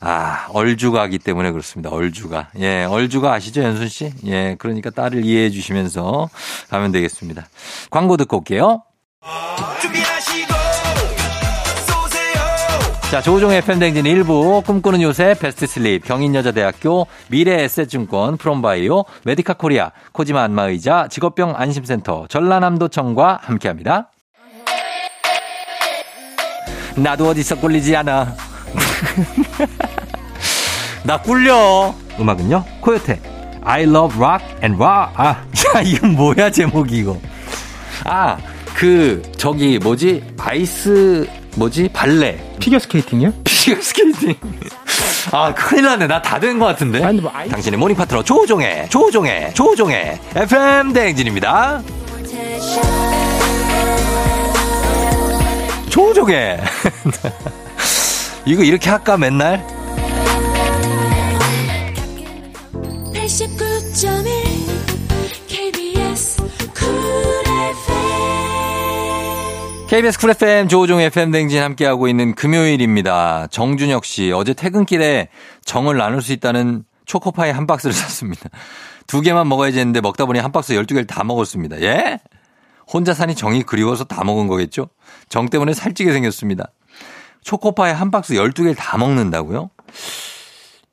아, 0.00 0.46
얼주가기 0.52 1.18
때문에 1.18 1.50
그렇습니다. 1.50 1.90
얼주가. 1.90 2.48
예, 2.58 2.84
얼주가 2.84 3.32
아시죠, 3.32 3.62
연순 3.62 3.88
씨? 3.88 4.12
예, 4.26 4.56
그러니까 4.58 4.90
딸을 4.90 5.24
이해해 5.24 5.50
주시면서 5.50 6.28
가면 6.70 6.92
되겠습니다. 6.92 7.46
광고 7.90 8.16
듣고 8.16 8.38
올게요. 8.38 8.82
자, 13.10 13.22
조우종의 13.22 13.62
FM 13.62 13.70
댕진 13.70 14.04
1부, 14.04 14.62
꿈꾸는 14.66 15.00
요새, 15.00 15.34
베스트 15.40 15.66
슬립, 15.66 16.04
경인여자대학교, 16.04 17.06
미래에셋증권, 17.30 18.36
프롬바이오, 18.36 19.06
메디카 19.24 19.54
코리아, 19.54 19.92
코지마 20.12 20.42
안마의자, 20.42 21.08
직업병 21.10 21.54
안심센터, 21.56 22.26
전라남도청과 22.28 23.40
함께 23.42 23.68
합니다. 23.68 24.10
나도 26.96 27.28
어디서 27.28 27.56
꿀리지 27.60 27.96
않아. 27.96 28.34
나 31.04 31.22
꿀려. 31.22 31.94
음악은요? 32.20 32.62
코요태. 32.82 33.20
I 33.64 33.84
love 33.84 34.18
rock 34.18 34.46
and 34.62 34.76
rock. 34.76 35.14
아, 35.16 35.28
야, 35.74 35.80
이건 35.82 36.14
뭐야, 36.14 36.50
제목이 36.50 36.98
이거. 36.98 37.18
아, 38.04 38.36
그, 38.74 39.22
저기, 39.38 39.78
뭐지? 39.78 40.22
아이스, 40.38 41.26
뭐지? 41.58 41.88
발레. 41.92 42.38
피겨 42.60 42.78
스케이팅이요? 42.78 43.32
피겨 43.44 43.80
스케이팅. 43.80 44.34
아, 45.32 45.52
큰일 45.54 45.84
났네. 45.84 46.06
나 46.06 46.22
다 46.22 46.38
된 46.38 46.58
것 46.58 46.66
같은데. 46.66 47.02
아니, 47.02 47.20
뭐 47.20 47.30
아이... 47.34 47.48
당신의 47.48 47.78
모닝 47.78 47.96
파트너 47.96 48.22
조우종의, 48.22 48.88
조우종의, 48.88 49.52
조우종의 49.54 50.18
FM 50.36 50.92
대행진입니다. 50.92 51.82
조종의. 55.90 56.58
이거 58.46 58.62
이렇게 58.62 58.88
할까, 58.90 59.16
맨날? 59.16 59.64
KBS 69.88 70.18
쿨 70.18 70.30
FM 70.32 70.68
조우종 70.68 71.00
FM 71.00 71.30
댕진 71.30 71.62
함께하고 71.62 72.08
있는 72.08 72.34
금요일입니다. 72.34 73.46
정준혁 73.46 74.04
씨, 74.04 74.30
어제 74.32 74.52
퇴근길에 74.52 75.28
정을 75.64 75.96
나눌 75.96 76.20
수 76.20 76.34
있다는 76.34 76.84
초코파이 77.06 77.50
한 77.50 77.66
박스를 77.66 77.94
샀습니다. 77.96 78.50
두 79.06 79.22
개만 79.22 79.48
먹어야지 79.48 79.78
했는데 79.78 80.02
먹다 80.02 80.26
보니 80.26 80.40
한 80.40 80.52
박스 80.52 80.74
12개를 80.74 81.06
다 81.06 81.24
먹었습니다. 81.24 81.80
예? 81.80 82.20
혼자 82.86 83.14
사니 83.14 83.34
정이 83.34 83.62
그리워서 83.62 84.04
다 84.04 84.24
먹은 84.24 84.46
거겠죠? 84.46 84.90
정 85.30 85.48
때문에 85.48 85.72
살찌게 85.72 86.12
생겼습니다. 86.12 86.70
초코파이 87.42 87.94
한 87.94 88.10
박스 88.10 88.34
12개를 88.34 88.76
다 88.76 88.98
먹는다고요? 88.98 89.70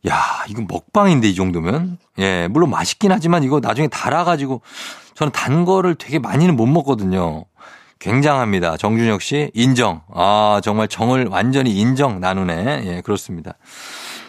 야, 0.07 0.45
이거 0.47 0.63
먹방인데 0.65 1.27
이 1.27 1.35
정도면? 1.35 1.97
예, 2.19 2.47
물론 2.47 2.69
맛있긴 2.69 3.11
하지만 3.11 3.43
이거 3.43 3.59
나중에 3.59 3.89
달아가지고 3.89 4.61
저는 5.15 5.33
단 5.33 5.65
거를 5.65 5.95
되게 5.95 6.17
많이는 6.17 6.55
못 6.55 6.65
먹거든요. 6.65 7.43
굉장합니다. 7.99 8.77
정준혁 8.77 9.21
씨, 9.21 9.51
인정. 9.53 10.01
아, 10.13 10.59
정말 10.63 10.87
정을 10.87 11.27
완전히 11.27 11.71
인정 11.71 12.19
나누네. 12.19 12.83
예, 12.85 13.01
그렇습니다. 13.01 13.53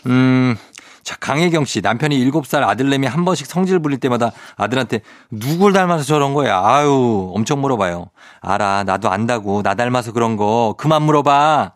음, 0.07 0.57
자, 1.03 1.17
강혜경 1.21 1.65
씨, 1.65 1.81
남편이 1.83 2.19
7살 2.31 2.63
아들내미 2.63 3.07
한 3.07 3.25
번씩 3.25 3.47
성질 3.47 3.79
부릴 3.79 3.99
때마다 3.99 4.33
아들한테 4.57 5.01
누굴 5.31 5.73
닮아서 5.73 6.05
저런 6.05 6.35
거야? 6.35 6.61
아유, 6.65 7.31
엄청 7.35 7.61
물어봐요. 7.61 8.11
알아, 8.41 8.85
나도 8.85 9.11
안다고. 9.11 9.63
나 9.63 9.75
닮아서 9.75 10.13
그런 10.13 10.37
거. 10.37 10.75
그만 10.79 11.03
물어봐. 11.03 11.73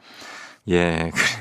예, 0.68 1.10
그래요. 1.14 1.39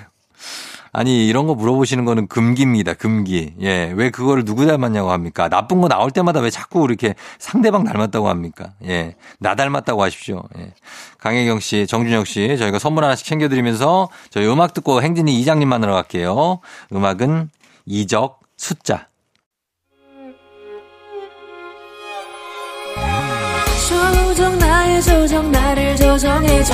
아니, 0.91 1.27
이런 1.27 1.45
거 1.47 1.55
물어보시는 1.55 2.05
거는 2.05 2.27
금기입니다, 2.27 2.93
금기. 2.95 3.53
예, 3.61 3.91
왜 3.95 4.09
그거를 4.09 4.43
누구 4.45 4.65
닮았냐고 4.65 5.11
합니까? 5.11 5.47
나쁜 5.49 5.81
거 5.81 5.87
나올 5.87 6.11
때마다 6.11 6.39
왜 6.39 6.49
자꾸 6.49 6.83
이렇게 6.85 7.15
상대방 7.37 7.83
닮았다고 7.83 8.27
합니까? 8.27 8.73
예, 8.85 9.15
나 9.39 9.55
닮았다고 9.55 10.01
하십시오. 10.03 10.43
예. 10.57 10.73
강혜경 11.19 11.59
씨, 11.59 11.85
정준혁 11.87 12.25
씨, 12.27 12.57
저희가 12.57 12.79
선물 12.79 13.03
하나씩 13.03 13.25
챙겨 13.25 13.49
드리면서 13.49 14.09
저희 14.29 14.47
음악 14.47 14.73
듣고 14.73 15.01
행진이 15.01 15.39
이장님 15.39 15.67
만나러 15.69 15.93
갈게요. 15.93 16.59
음악은 16.93 17.49
이적, 17.85 18.39
숫자. 18.57 19.07
조정 23.89 24.57
나의 24.59 25.01
조정 25.01 25.51
나를 25.51 25.95
조정해줘 25.95 26.73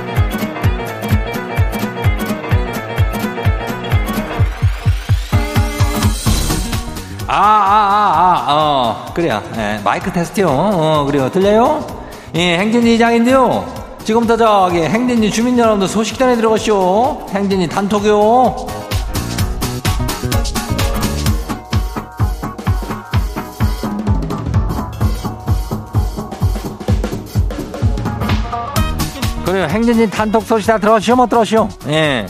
아, 7.33 7.37
아, 7.37 7.39
아, 7.39 8.45
아, 8.45 8.53
어, 8.53 9.05
그래요. 9.13 9.41
예, 9.55 9.79
마이크 9.85 10.11
테스트요. 10.11 10.47
어, 10.49 11.05
그래요. 11.05 11.31
들려요? 11.31 11.87
예, 12.35 12.57
행진이 12.57 12.95
이장인데요. 12.95 13.73
지금부터 14.03 14.35
저기 14.35 14.79
행진이 14.81 15.31
주민 15.31 15.57
여러분들 15.57 15.87
소식 15.87 16.19
전해 16.19 16.35
들어가시오. 16.35 17.25
행진이 17.29 17.69
단톡요. 17.69 18.67
그래요. 29.45 29.67
행진이 29.69 30.09
단톡 30.09 30.43
소식 30.43 30.67
다 30.67 30.77
들어가시오, 30.77 31.15
못 31.15 31.29
들어가시오? 31.29 31.69
예. 31.87 32.25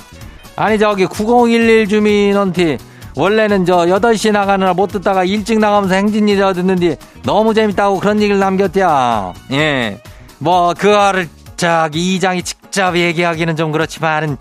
아니, 0.56 0.78
저기 0.78 1.08
9011 1.08 1.88
주민한테 1.88 2.78
원래는 3.16 3.66
저 3.66 3.80
8시 3.80 4.32
나가느라 4.32 4.74
못 4.74 4.88
듣다가 4.88 5.24
일찍 5.24 5.60
나가면서 5.60 5.96
행진이 5.96 6.38
저 6.38 6.54
듣는데 6.54 6.98
너무 7.24 7.54
재밌다고 7.54 8.00
그런 8.00 8.22
얘기를 8.22 8.40
남겼대요. 8.40 9.34
예. 9.52 10.00
뭐, 10.40 10.74
그거를 10.74 11.28
저기 11.58 12.16
이장이 12.16 12.42
직접 12.44 12.98
얘기하기는 12.98 13.56
좀 13.56 13.72
그렇지만은 13.72 14.38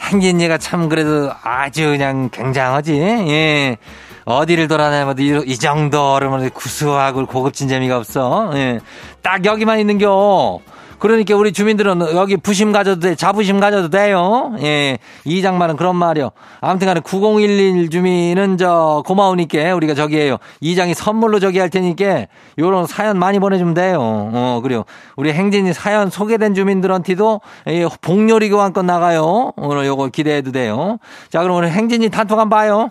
행진이가 0.00 0.58
참 0.58 0.88
그래도 0.88 1.30
아주 1.42 1.90
그냥 1.90 2.28
굉장하지. 2.30 2.92
예. 2.94 3.76
어디를 4.24 4.68
돌아다녀도 4.68 5.22
이, 5.22 5.42
이 5.46 5.58
정도로 5.58 6.50
구수하고 6.52 7.26
고급진 7.26 7.68
재미가 7.68 7.96
없어. 7.96 8.50
예. 8.54 8.80
딱 9.22 9.44
여기만 9.44 9.78
있는겨. 9.80 10.60
그러니까 11.02 11.34
우리 11.34 11.52
주민들은 11.52 12.00
여기 12.14 12.36
부심 12.36 12.70
가져도 12.70 13.00
돼, 13.00 13.16
자부심 13.16 13.58
가져도 13.58 13.90
돼요. 13.90 14.54
예. 14.60 14.98
이장만은 15.24 15.74
그런 15.74 15.96
말이요. 15.96 16.30
아무튼 16.60 16.86
간에 16.86 17.00
9011 17.00 17.90
주민은 17.90 18.56
저 18.56 19.02
고마우니까 19.04 19.74
우리가 19.74 19.94
저기에요. 19.94 20.36
이 20.60 20.76
장이 20.76 20.94
선물로 20.94 21.40
저기 21.40 21.58
할 21.58 21.70
테니까 21.70 22.26
요런 22.56 22.86
사연 22.86 23.18
많이 23.18 23.40
보내주면 23.40 23.74
돼요. 23.74 23.98
어, 24.00 24.60
그래요. 24.62 24.84
우리 25.16 25.32
행진이 25.32 25.72
사연 25.72 26.08
소개된 26.08 26.54
주민들한테도 26.54 27.40
예, 27.66 27.88
복요리 28.00 28.48
교환권 28.50 28.86
나가요. 28.86 29.54
오늘 29.56 29.84
요거 29.86 30.10
기대해도 30.10 30.52
돼요. 30.52 30.98
자, 31.30 31.42
그럼 31.42 31.56
오늘 31.56 31.72
행진이 31.72 32.10
단톡 32.10 32.38
한번 32.38 32.56
봐요. 32.56 32.90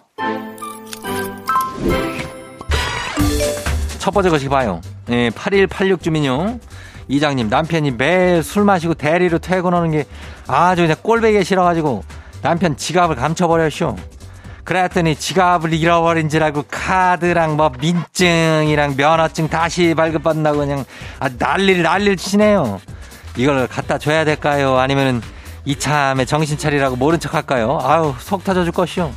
첫 4.00 4.12
번째 4.12 4.30
것이 4.30 4.50
봐요. 4.50 4.82
예, 5.12 5.30
8186 5.30 6.04
주민요. 6.04 6.60
이장님 7.08 7.50
남편이 7.50 7.92
매일 7.92 8.44
술 8.44 8.64
마시고 8.64 8.94
대리로 8.94 9.40
퇴근하는 9.40 9.92
게 9.92 10.06
아주 10.48 10.84
그냥 10.84 10.98
꼴배기 11.02 11.44
싫어가지고 11.44 12.04
남편 12.42 12.76
지갑을 12.78 13.16
감춰버렸쇼. 13.16 13.96
그랬더니 14.64 15.16
지갑을 15.16 15.74
잃어버린 15.74 16.30
줄 16.30 16.44
알고 16.44 16.66
카드랑 16.70 17.58
뭐 17.58 17.72
민증이랑 17.80 18.96
면허증 18.96 19.50
다시 19.50 19.94
발급받는다고 19.96 20.60
그냥 20.60 20.86
아 21.20 21.30
난리를 21.38 21.82
난리를 21.82 22.18
치네요. 22.18 22.80
이걸 23.36 23.68
갖다 23.68 23.98
줘야 23.98 24.24
될까요? 24.24 24.78
아니면은 24.78 25.22
이참에 25.66 26.26
정신 26.26 26.58
차리라고 26.58 26.96
모른 26.96 27.20
척 27.20 27.34
할까요? 27.34 27.80
아유 27.82 28.14
속 28.20 28.44
터져 28.44 28.64
줄 28.64 28.72
것이요. 28.72 29.12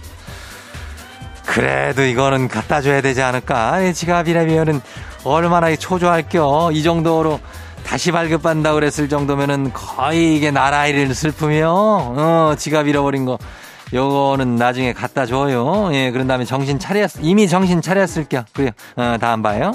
그래도 1.46 2.02
이거는 2.02 2.48
갖다 2.48 2.80
줘야 2.80 3.00
되지 3.00 3.22
않을까? 3.22 3.92
지갑이라면은 3.92 4.80
얼마나 5.24 5.74
초조할 5.76 6.28
겨. 6.28 6.70
이 6.72 6.82
정도로 6.82 7.38
다시 7.84 8.10
발급받는다 8.12 8.72
그랬을 8.74 9.08
정도면은 9.08 9.72
거의 9.72 10.36
이게 10.36 10.50
나라일 10.50 11.14
슬픔이요. 11.14 11.70
어, 11.70 12.54
지갑 12.58 12.86
잃어버린 12.88 13.24
거. 13.24 13.38
요거는 13.92 14.56
나중에 14.56 14.92
갖다 14.92 15.26
줘요. 15.26 15.90
예, 15.92 16.10
그런 16.10 16.26
다음에 16.26 16.44
정신 16.44 16.78
차렸, 16.78 17.12
이미 17.20 17.46
정신 17.46 17.80
차렸을게요. 17.80 18.44
그래요. 18.52 18.70
어, 18.96 19.16
다음 19.20 19.42
봐요. 19.42 19.72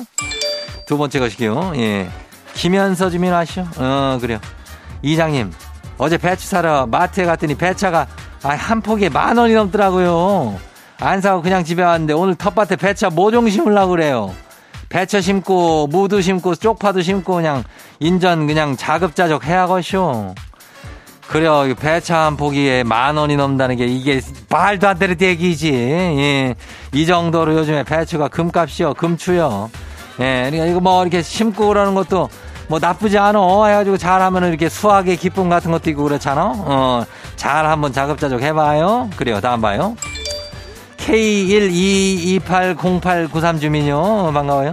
두 0.88 0.98
번째 0.98 1.20
것이요. 1.20 1.74
예. 1.76 2.10
김현서 2.56 3.10
주민 3.10 3.32
아시오? 3.34 3.64
어, 3.78 4.18
그래요. 4.20 4.40
이장님, 5.02 5.52
어제 5.98 6.18
배추 6.18 6.48
사러 6.48 6.88
마트에 6.88 7.26
갔더니 7.26 7.56
배차가 7.56 8.08
아, 8.44 8.50
한 8.50 8.82
포기에 8.82 9.10
만 9.10 9.38
원이 9.38 9.54
넘더라고요. 9.54 10.60
안 11.00 11.22
사고 11.22 11.42
그냥 11.42 11.64
집에 11.64 11.84
왔는데 11.84 12.14
오늘 12.14 12.36
텃밭에 12.36 12.76
배차 12.76 13.10
모종 13.10 13.50
심으려고 13.50 13.92
그래요. 13.92 14.34
배차 14.90 15.22
심고 15.22 15.88
무도 15.88 16.20
심고 16.20 16.56
쪽파도 16.56 17.02
심고 17.02 17.36
그냥 17.36 17.64
인전 18.00 18.48
그냥 18.48 18.76
자급자족 18.76 19.46
해야겠쇼. 19.46 20.36
그래요. 21.28 21.76
배차 21.80 22.26
한 22.26 22.38
포기에 22.38 22.84
만 22.84 23.16
원이 23.16 23.38
넘는다는 23.38 23.76
게 23.76 23.86
이게 23.86 24.20
말도 24.50 24.88
안 24.88 24.98
되는 24.98 25.16
얘기지. 25.22 25.72
예. 25.72 26.56
이 26.92 27.06
정도로 27.06 27.54
요즘에 27.54 27.84
배추가 27.84 28.28
금값이요. 28.30 28.96
금추요. 28.96 29.70
예. 30.22 30.48
그러니까 30.50 30.66
이거 30.66 30.80
뭐 30.80 31.04
이렇게 31.04 31.22
심고 31.22 31.68
그러는 31.68 31.94
것도 31.94 32.30
뭐 32.68 32.80
나쁘지 32.80 33.20
않아. 33.20 33.40
해가지고 33.68 33.98
잘하면 33.98 34.50
이렇게 34.50 34.70
수학의 34.70 35.18
기쁨 35.18 35.50
같은 35.50 35.70
것도 35.70 35.92
있고 35.92 36.04
그렇잖아. 36.04 36.52
어. 36.56 37.06
잘 37.36 37.68
한번 37.68 37.94
자급자족 37.94 38.42
해봐요. 38.42 39.12
그래요. 39.16 39.40
다음 39.40 39.62
봐요. 39.62 39.96
K1228089 41.10 43.60
주민요. 43.60 44.32
반가워요. 44.32 44.72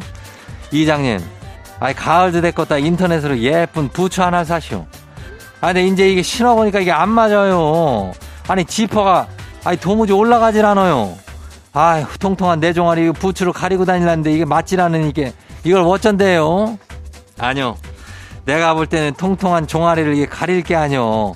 이장님. 0.71 1.19
아이, 1.81 1.95
가을도 1.95 2.43
됐겠다. 2.43 2.77
인터넷으로 2.79 3.39
예쁜 3.39 3.89
부츠 3.89 4.21
하나 4.21 4.45
사시오. 4.45 4.85
아, 5.61 5.69
근데 5.69 5.87
이제 5.87 6.11
이게 6.11 6.21
신어보니까 6.23 6.81
이게 6.81 6.93
안 6.93 7.09
맞아요. 7.09 8.13
아니, 8.49 8.67
지퍼가, 8.67 9.29
아니, 9.65 9.79
도무지 9.79 10.13
올라가질 10.13 10.67
않아요. 10.67 11.17
아휴, 11.73 12.05
통통한 12.19 12.61
내 12.61 12.75
종아리 12.75 13.11
부츠로 13.13 13.53
가리고 13.53 13.85
다니려는데 13.85 14.33
이게 14.33 14.45
맞질 14.45 14.81
않으니 14.81 15.09
이게, 15.09 15.33
이걸 15.65 15.83
어쩐대요? 15.83 16.79
아니요. 17.39 17.77
내가 18.45 18.75
볼 18.75 18.87
때는 18.87 19.15
통통한 19.15 19.67
종아리를 19.67 20.15
이게 20.15 20.27
가릴 20.27 20.63
게 20.63 20.77
아니요. 20.77 21.35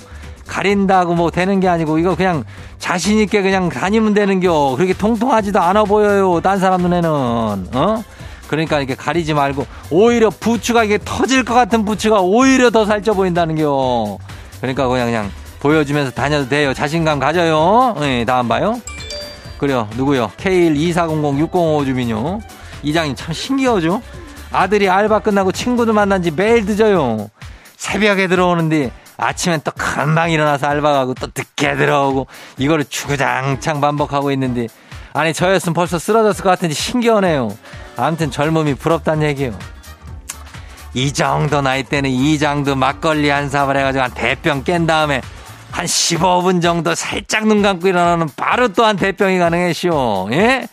가린다고 0.50 1.14
뭐 1.14 1.30
되는 1.30 1.60
게 1.60 1.68
아니고 1.68 1.98
이거 1.98 2.16
그냥 2.16 2.42
자신 2.80 3.18
있게 3.20 3.40
그냥 3.40 3.68
다니면 3.68 4.14
되는겨. 4.14 4.74
그렇게 4.76 4.92
통통하지도 4.92 5.60
않아 5.60 5.84
보여요. 5.84 6.40
딴 6.42 6.58
사람 6.58 6.82
눈에는. 6.82 7.08
어? 7.08 8.04
그러니까 8.48 8.78
이렇게 8.78 8.96
가리지 8.96 9.32
말고 9.32 9.64
오히려 9.90 10.28
부츠가 10.28 10.82
이게 10.82 10.98
터질 11.04 11.44
것 11.44 11.54
같은 11.54 11.84
부츠가 11.84 12.20
오히려 12.20 12.70
더 12.70 12.84
살쪄 12.84 13.14
보인다는겨. 13.14 14.18
그러니까 14.60 14.88
그냥 14.88 15.06
그냥 15.06 15.30
보여주면서 15.60 16.10
다녀도 16.10 16.48
돼요. 16.48 16.74
자신감 16.74 17.20
가져요. 17.20 17.94
네, 18.00 18.24
다음 18.24 18.48
봐요. 18.48 18.80
그래요. 19.56 19.88
누구요? 19.96 20.32
K12400-605 20.38 21.84
주민요. 21.84 22.40
이장님 22.82 23.14
참 23.14 23.32
신기하죠? 23.32 24.02
아들이 24.50 24.88
알바 24.88 25.20
끝나고 25.20 25.52
친구들 25.52 25.92
만난 25.92 26.24
지 26.24 26.32
매일 26.32 26.64
늦어요. 26.64 27.30
새벽에 27.76 28.26
들어오는데 28.26 28.90
아침엔 29.20 29.61
또 29.62 29.70
금방 29.72 30.30
일어나서 30.30 30.66
알바 30.66 30.92
가고 30.92 31.14
또 31.14 31.26
늦게 31.26 31.76
들어오고 31.76 32.26
이거를 32.59 32.85
주구장창 32.87 33.80
반복하고 33.80 34.30
있는데 34.33 34.66
아니 35.12 35.35
저였으면 35.35 35.74
벌써 35.74 35.98
쓰러졌을 35.98 36.42
것 36.42 36.50
같은지 36.50 36.74
신기하네요. 36.74 37.54
아무튼 37.96 38.30
젊음이 38.30 38.74
부럽단 38.74 39.22
얘기요. 39.22 39.52
이 40.94 41.12
정도 41.12 41.61
나이 41.61 41.83
때는 41.83 42.11
이 42.11 42.38
장도 42.38 42.74
막걸리 42.74 43.28
한 43.28 43.48
사발 43.48 43.76
해가지고 43.76 44.04
한 44.04 44.11
대병 44.12 44.64
깬 44.64 44.87
다음에 44.87 45.20
한 45.70 45.85
15분 45.87 46.61
정도 46.62 46.94
살짝 46.94 47.46
눈 47.46 47.62
감고 47.62 47.87
일어나면 47.87 48.30
바로 48.37 48.68
또 48.68 48.85
한 48.85 48.96
대병이 48.96 49.38
가능해시오. 49.38 50.28
예? 50.33 50.66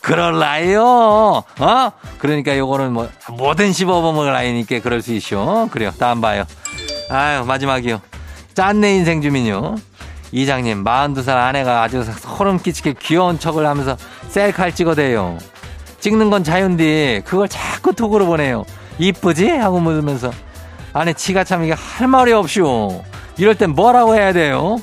그럴 0.00 0.38
나이요. 0.38 0.82
어? 0.84 1.92
그러니까 2.18 2.56
요거는 2.58 2.92
뭐 2.92 3.08
뭐든 3.30 3.72
씹어먹을 3.72 4.32
나이니까 4.32 4.80
그럴 4.80 5.00
수 5.02 5.12
있쇼. 5.14 5.68
그래요. 5.72 5.90
다음 5.98 6.20
봐요. 6.20 6.44
아유 7.14 7.44
마지막이요. 7.44 8.00
짠내 8.54 8.96
인생 8.96 9.22
주민요. 9.22 9.76
이장님 10.32 10.82
42살 10.84 11.28
아내가 11.36 11.82
아주 11.82 12.02
소름 12.02 12.58
끼치게 12.58 12.94
귀여운 13.00 13.38
척을 13.38 13.66
하면서 13.66 13.96
셀카를 14.28 14.72
찍어대요. 14.74 15.38
찍는 16.00 16.30
건 16.30 16.42
자유인데 16.42 17.22
그걸 17.24 17.48
자꾸 17.48 17.92
톡으로 17.92 18.26
보내요. 18.26 18.64
이쁘지? 18.98 19.48
하고 19.48 19.78
물으면서 19.80 20.32
아내 20.92 21.12
치가 21.12 21.44
참 21.44 21.62
이게 21.64 21.72
할 21.72 22.08
말이 22.08 22.32
없쇼. 22.32 23.04
이럴 23.38 23.54
땐 23.54 23.70
뭐라고 23.70 24.14
해야 24.14 24.32
돼요? 24.32 24.78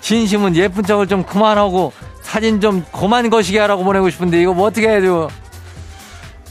진심은 0.00 0.56
예쁜 0.56 0.84
척을 0.84 1.06
좀 1.06 1.22
그만하고 1.24 1.92
사진 2.22 2.60
좀 2.60 2.84
그만 2.92 3.28
거시게 3.30 3.58
하라고 3.58 3.84
보내고 3.84 4.08
싶은데 4.10 4.40
이거 4.40 4.52
뭐 4.54 4.66
어떻게 4.68 4.88
해야 4.88 5.00
돼요? 5.00 5.28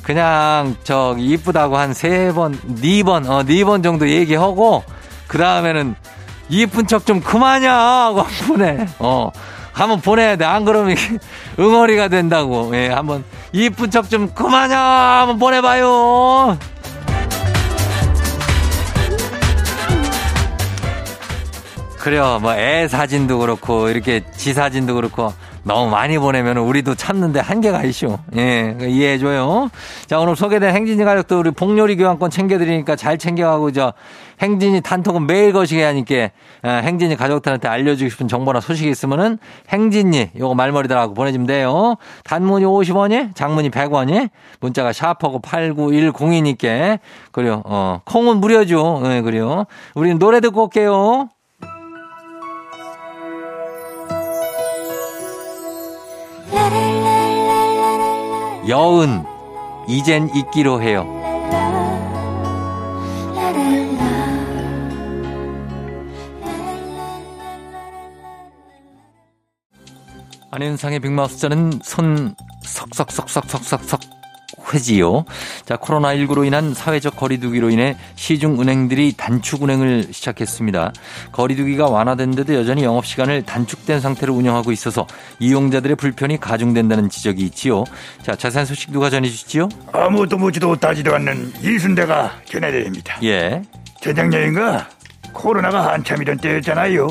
그냥 0.04 0.76
저기 0.84 1.26
이쁘다고 1.30 1.78
한 1.78 1.94
세 1.94 2.32
번, 2.34 2.60
네 2.82 3.04
번, 3.04 3.28
어, 3.30 3.44
네 3.44 3.64
번 3.64 3.84
정도 3.84 4.10
얘기하고 4.10 4.84
그 5.30 5.38
다음에는 5.38 5.96
이쁜 6.50 6.88
척 6.88 7.06
좀 7.06 7.22
그만이야 7.22 7.72
하고 7.74 8.26
보내. 8.48 8.88
어. 8.98 9.30
한번 9.72 10.02
보내야 10.02 10.36
돼. 10.36 10.44
안 10.44 10.66
그러면 10.66 10.98
응어리가 11.60 12.08
된다고. 12.10 12.72
예, 12.76 12.90
한번 12.90 13.24
이쁜 13.54 13.92
척 13.92 14.10
좀 14.10 14.34
그만이야 14.34 14.78
한번 14.78 15.38
보내봐요. 15.40 16.58
그래요. 22.00 22.40
뭐 22.42 22.54
애 22.56 22.88
사진도 22.88 23.40
그렇고 23.40 23.90
이렇게 23.90 24.24
지 24.36 24.54
사진도 24.54 24.96
그렇고 24.96 25.34
너무 25.64 25.90
많이 25.92 26.18
보내면 26.18 26.58
우리도 26.58 26.96
참는데 26.96 27.42
한계가 27.42 27.84
있쇼. 27.84 28.18
예, 28.38 28.76
이해해줘요. 28.82 29.70
자, 30.08 30.18
오늘 30.20 30.36
소개된 30.38 30.74
행진이 30.74 31.04
가족도 31.04 31.40
우리 31.40 31.52
복요리 31.52 31.98
교환권 31.98 32.32
챙겨드리니까 32.32 32.96
잘 32.96 33.18
챙겨가고 33.18 33.74
저 33.74 33.94
행진이 34.42 34.82
단톡은 34.82 35.28
매일 35.28 35.54
거시게 35.54 35.84
하니까 35.84 36.30
어, 36.64 36.70
행진이 36.70 37.16
가족들한테 37.16 37.68
알려주고 37.68 38.10
싶은 38.10 38.28
정보나 38.28 38.62
소식이 38.62 38.90
있으면은 38.90 39.38
행진이 39.70 40.32
요거 40.38 40.56
말머리들하고 40.56 41.14
보내주면 41.14 41.48
돼요. 41.48 41.96
단문이 42.24 42.66
50원이, 42.66 43.36
장문이 43.36 43.70
100원이, 43.70 44.30
문자가 44.60 44.94
샤퍼고 44.94 45.42
8910이니까 45.42 47.00
그래요. 47.32 47.62
어, 47.66 48.02
콩은 48.06 48.38
무료죠. 48.38 49.02
예, 49.06 49.22
그래요. 49.22 49.66
우리는 49.96 50.20
노래 50.20 50.40
듣고 50.40 50.64
올게요. 50.64 51.30
여은 58.68 59.24
이젠 59.88 60.30
잊기로 60.36 60.82
해요. 60.84 61.19
안현상의 70.52 71.00
빅마우스 71.00 71.38
자는 71.38 71.80
손 71.84 72.36
석석석석석석석 72.64 74.20
회지요. 74.74 75.26
자, 75.66 75.78
코로나19로 75.78 76.46
인한 76.46 76.74
사회적 76.74 77.16
거리두기로 77.16 77.70
인해 77.70 77.96
시중 78.16 78.60
은행들이 78.60 79.14
단축 79.16 79.64
운행을 79.64 80.08
시작했습니다. 80.12 80.92
거리두기가 81.32 81.88
완화된데도 81.88 82.56
여전히 82.56 82.84
영업시간을 82.84 83.44
단축된 83.44 84.00
상태로 84.00 84.34
운영하고 84.34 84.72
있어서 84.72 85.08
이용자들의 85.40 85.96
불편이 85.96 86.40
가중된다는 86.40 87.10
지적이 87.10 87.44
있지요. 87.46 87.84
자, 88.24 88.36
자세한 88.36 88.66
소식 88.66 88.92
누가 88.92 89.10
전해주시지요? 89.10 89.70
아무도 89.92 90.38
묻지도 90.38 90.76
따지도 90.76 91.16
않는 91.16 91.54
이순대가 91.62 92.34
전해드립니다. 92.46 93.20
예. 93.24 93.62
재작년인가 94.02 94.90
코로나가 95.34 95.94
한참이던 95.94 96.38
때였잖아요. 96.38 97.08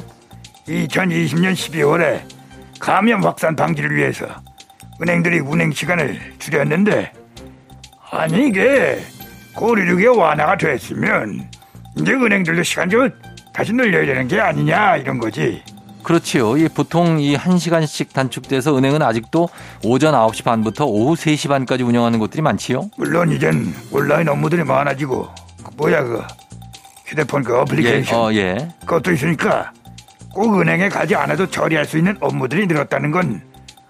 2020년 0.67 1.55
12월에 1.55 2.38
감염 2.79 3.25
확산 3.25 3.57
방지를 3.57 3.95
위해서 3.95 4.27
은행들이 5.01 5.41
운행 5.41 5.73
시간을 5.73 6.35
줄였는데 6.39 7.13
아니 8.11 8.49
이게 8.49 9.01
거리두기가 9.55 10.13
완화가 10.13 10.57
됐으면 10.57 11.49
이제 11.97 12.13
은행들도 12.13 12.63
시간 12.63 12.89
좀 12.89 13.11
다시 13.53 13.73
늘려야 13.73 14.07
되는 14.07 14.29
게 14.29 14.41
아니냐 14.41 14.97
이런 14.99 15.19
거지. 15.19 15.63
그렇지요. 16.03 16.57
이 16.57 16.69
보통 16.69 17.21
이 17.21 17.37
1시간씩 17.37 18.13
단축돼서 18.13 18.79
은행은 18.79 19.03
아직도 19.03 19.49
오전 19.85 20.15
9시 20.15 20.45
반부터 20.45 20.87
오후 20.87 21.15
3시 21.15 21.49
반까지 21.49 21.83
운영하는 21.83 22.19
곳들이 22.19 22.41
많지요. 22.41 22.89
물론 22.97 23.31
이젠 23.31 23.75
온라인 23.91 24.29
업무들이 24.29 24.65
많아지고 24.65 25.29
그 25.65 25.71
뭐야 25.77 26.05
그 26.05 26.23
휴대폰 27.05 27.43
그 27.43 27.53
예, 27.53 27.59
어플리케이션 27.59 28.19
어, 28.19 28.33
예. 28.33 28.69
그것도 28.81 29.13
있으니까 29.13 29.73
꼭 30.33 30.61
은행에 30.61 30.89
가지 30.89 31.15
않아도 31.15 31.47
처리할 31.49 31.85
수 31.85 31.99
있는 31.99 32.17
업무들이 32.21 32.67
늘었다는 32.67 33.11
건 33.11 33.43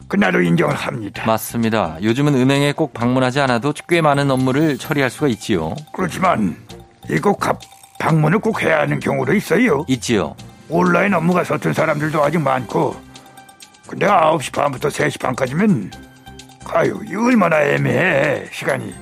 그날로 0.09 0.41
인정을 0.41 0.75
합니다. 0.75 1.25
맞습니다. 1.27 1.99
요즘은 2.03 2.35
은행에 2.35 2.73
꼭 2.73 2.95
방문하지 2.95 3.41
않아도 3.41 3.73
꽤 3.89 4.01
많은 4.01 4.31
업무를 4.31 4.79
처리할 4.79 5.11
수가 5.11 5.29
있지요. 5.29 5.75
그렇지만 5.93 6.57
이꼭 7.11 7.41
방문을 8.01 8.39
꼭 8.39 8.63
해야 8.63 8.81
하는 8.81 9.01
경우도 9.01 9.35
있어요. 9.35 9.85
있지요. 9.89 10.35
온라인 10.71 11.13
업무가 11.15 11.45
서툰 11.45 11.73
사람들도 11.73 12.23
아직 12.23 12.39
많고 12.39 12.97
근데 13.87 14.07
9시 14.07 14.53
반부터 14.53 14.89
3시 14.89 15.21
반까지면 15.21 15.91
아유 16.73 17.01
이 17.09 17.15
얼마나 17.15 17.63
애매해 17.63 18.45
시간이 18.53 18.95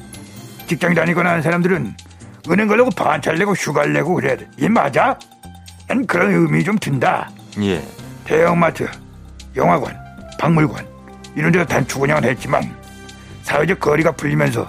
직장 0.69 0.95
다니거나 0.95 1.31
하는 1.31 1.43
사람들은 1.43 1.95
은행 2.49 2.69
가려고 2.69 2.91
반찰 2.91 3.37
내고 3.37 3.53
휴가를 3.53 3.93
내고 3.93 4.15
그래야 4.15 4.37
돼. 4.37 4.49
이 4.59 4.69
맞아? 4.69 5.19
난 5.89 6.07
그런 6.07 6.33
의미 6.33 6.65
좀 6.65 6.77
든다. 6.79 7.31
예. 7.61 7.83
대형마트, 8.25 8.89
영화관, 9.55 9.97
박물관 10.39 10.85
이런 11.37 11.53
데서 11.53 11.65
단축 11.65 12.03
운영을 12.03 12.25
했지만 12.25 12.75
사회적 13.43 13.79
거리가 13.79 14.13
풀리면서 14.13 14.69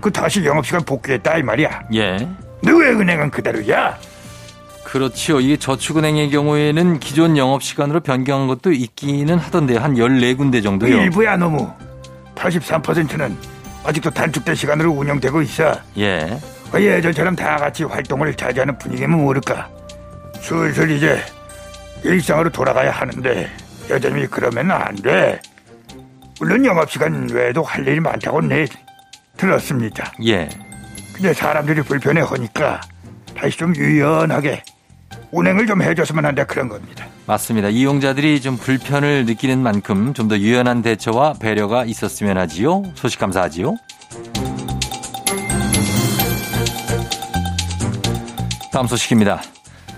그 0.00 0.10
다시 0.10 0.44
영업시간 0.44 0.82
복귀했다 0.84 1.38
이 1.38 1.42
말이야. 1.42 1.82
예. 1.94 2.28
너왜 2.62 2.90
은행은 2.90 3.30
그대로야? 3.30 3.96
그렇지요. 4.84 5.40
이게 5.40 5.56
저축은행의 5.56 6.30
경우에는 6.30 7.00
기존 7.00 7.36
영업시간으로 7.36 8.00
변경한 8.00 8.46
것도 8.46 8.72
있기는 8.72 9.36
하던데요. 9.38 9.78
한 9.80 9.94
14군데 9.94 10.62
정도요. 10.62 10.96
일부야 10.96 11.36
너무 11.36 11.70
83%는 12.34 13.36
아직도 13.84 14.10
단축된 14.10 14.54
시간으로 14.54 14.92
운영되고 14.92 15.42
있어. 15.42 15.74
예. 15.98 16.38
어, 16.72 16.78
예전처럼 16.78 17.36
다 17.36 17.56
같이 17.56 17.84
활동을 17.84 18.34
자제하는 18.34 18.78
분위기면 18.78 19.20
모를까. 19.22 19.68
슬슬 20.48 20.90
이제 20.90 21.18
일상으로 22.04 22.50
돌아가야 22.50 22.90
하는데 22.90 23.50
여전히 23.88 24.26
그러면 24.26 24.70
안 24.70 24.94
돼. 24.96 25.40
물론 26.38 26.64
영업시간 26.64 27.28
외에도 27.30 27.62
할 27.62 27.86
일이 27.88 27.98
많다고 28.00 28.42
내 28.42 28.66
들었습니다. 29.38 30.12
예. 30.26 30.48
근데 31.14 31.32
사람들이 31.32 31.80
불편해 31.82 32.20
하니까 32.20 32.80
다시 33.34 33.56
좀 33.56 33.74
유연하게 33.74 34.62
운행을 35.30 35.66
좀 35.66 35.80
해줬으면 35.80 36.26
한다 36.26 36.44
그런 36.44 36.68
겁니다. 36.68 37.06
맞습니다. 37.26 37.68
이용자들이 37.68 38.40
좀 38.42 38.58
불편을 38.58 39.24
느끼는 39.24 39.60
만큼 39.62 40.12
좀 40.12 40.28
더 40.28 40.36
유연한 40.36 40.82
대처와 40.82 41.34
배려가 41.34 41.84
있었으면 41.84 42.36
하지요. 42.36 42.82
소식 42.94 43.18
감사하지요. 43.18 43.76
다음 48.72 48.86
소식입니다. 48.86 49.40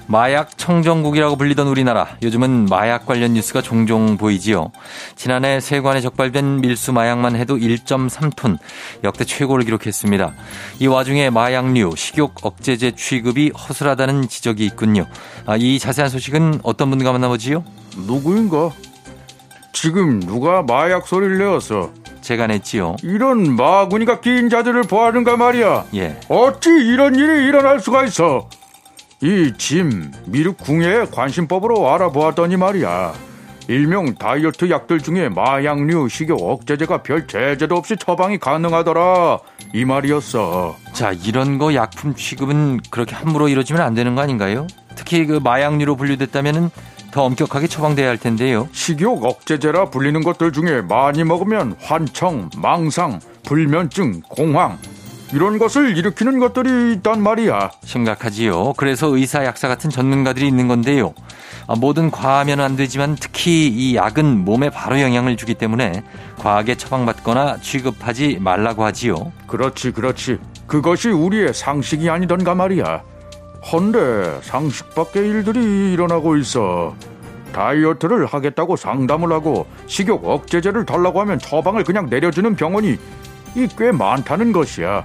마약 0.07 0.57
청정국이라고 0.57 1.37
불리던 1.37 1.67
우리나라. 1.67 2.09
요즘은 2.23 2.67
마약 2.67 3.07
관련 3.07 3.35
뉴스가 3.35 3.61
종종 3.61 4.17
보이지요. 4.17 4.71
지난해 5.17 5.61
세관에 5.61 6.01
적발된 6.01 6.61
밀수 6.61 6.93
마약만 6.93 7.37
해도 7.37 7.57
1.3톤, 7.57 8.59
역대 9.05 9.25
최고를 9.25 9.65
기록했습니다. 9.65 10.33
이 10.79 10.87
와중에 10.87 11.31
마약류, 11.31 11.95
식욕 11.97 12.35
억제제 12.43 12.93
취급이 12.93 13.51
허술하다는 13.51 14.29
지적이 14.29 14.65
있군요. 14.67 15.07
아, 15.45 15.57
이 15.57 15.79
자세한 15.79 16.09
소식은 16.11 16.61
어떤 16.63 16.91
분과 16.91 17.13
만나보지요? 17.13 17.65
누구인가? 18.07 18.71
지금 19.73 20.21
누가 20.21 20.63
마약 20.63 21.07
소리를 21.07 21.39
내어서 21.39 21.91
제가 22.23 22.47
냈지요. 22.47 22.97
이런 23.03 23.55
마구니가 23.57 24.21
낀 24.21 24.49
자들을 24.49 24.83
보하는가 24.85 25.37
말이야. 25.37 25.85
예. 25.95 26.19
어찌 26.29 26.71
이런 26.71 27.15
일이 27.15 27.47
일어날 27.47 27.79
수가 27.79 28.05
있어? 28.05 28.49
이 29.23 29.53
짐 29.57 30.13
미륵 30.27 30.59
궁예 30.59 31.07
관심법으로 31.11 31.91
알아보았더니 31.93 32.57
말이야. 32.57 33.15
일명 33.69 34.15
다이어트 34.15 34.71
약들 34.71 35.01
중에 35.01 35.29
마약류 35.29 36.09
식욕 36.09 36.41
억제제가 36.41 37.03
별 37.03 37.27
제재도 37.27 37.75
없이 37.75 37.97
처방이 37.97 38.39
가능하더라 38.39 39.41
이 39.75 39.85
말이었어. 39.85 40.77
자, 40.93 41.13
이런 41.13 41.59
거 41.59 41.75
약품 41.75 42.15
취급은 42.15 42.81
그렇게 42.91 43.17
함부로 43.17 43.49
이루어지면 43.49 43.83
안 43.83 43.95
되는 43.95 44.15
거 44.15 44.21
아닌가요? 44.23 44.67
특히 44.95 45.27
그 45.27 45.41
마약류로 45.43 45.97
분류됐다면은 45.97 46.71
더 47.11 47.25
엄격하게 47.25 47.67
처방돼야 47.67 48.09
할 48.09 48.19
텐데요. 48.19 48.69
식욕 48.73 49.25
억제제라 49.25 49.87
불리는 49.87 50.23
것들 50.23 50.53
중에 50.53 50.83
많이 50.83 51.25
먹으면 51.25 51.75
환청, 51.81 52.51
망상, 52.59 53.19
불면증, 53.45 54.21
공황 54.29 54.79
이런 55.33 55.59
것을 55.59 55.97
일으키는 55.97 56.39
것들이 56.39 56.95
있단 56.95 57.23
말이야. 57.23 57.71
심각하지요. 57.85 58.75
그래서 58.77 59.09
의사, 59.09 59.45
약사 59.45 59.67
같은 59.67 59.91
전문가들이 59.91 60.47
있는 60.47 60.69
건데요. 60.69 61.15
아, 61.67 61.75
뭐든 61.75 62.13
과하면 62.13 62.61
안 62.61 62.77
되지만 62.77 63.17
특히 63.19 63.67
이 63.67 63.97
약은 63.97 64.45
몸에 64.45 64.71
바로 64.71 65.01
영향을 65.01 65.37
주기 65.37 65.55
때문에 65.55 66.05
과하게 66.39 66.77
처방받거나 66.77 67.59
취급하지 67.61 68.39
말라고 68.41 68.85
하지요. 68.85 69.33
그렇지, 69.49 69.91
그렇지. 69.91 70.39
그것이 70.69 71.09
우리의 71.09 71.53
상식이 71.53 72.09
아니던가 72.09 72.55
말이야. 72.55 73.03
헌데 73.73 74.39
상식 74.43 74.95
밖의 74.95 75.29
일들이 75.29 75.93
일어나고 75.93 76.37
있어. 76.37 76.95
다이어트를 77.53 78.27
하겠다고 78.27 78.77
상담을 78.77 79.33
하고 79.33 79.67
식욕 79.87 80.25
억제제를 80.25 80.85
달라고 80.85 81.21
하면 81.23 81.39
처방을 81.39 81.85
그냥 81.85 82.07
내려주는 82.09 82.55
병원이 82.55 82.99
이 83.57 83.67
꽤 83.77 83.91
많다는 83.91 84.53
것이야. 84.53 85.05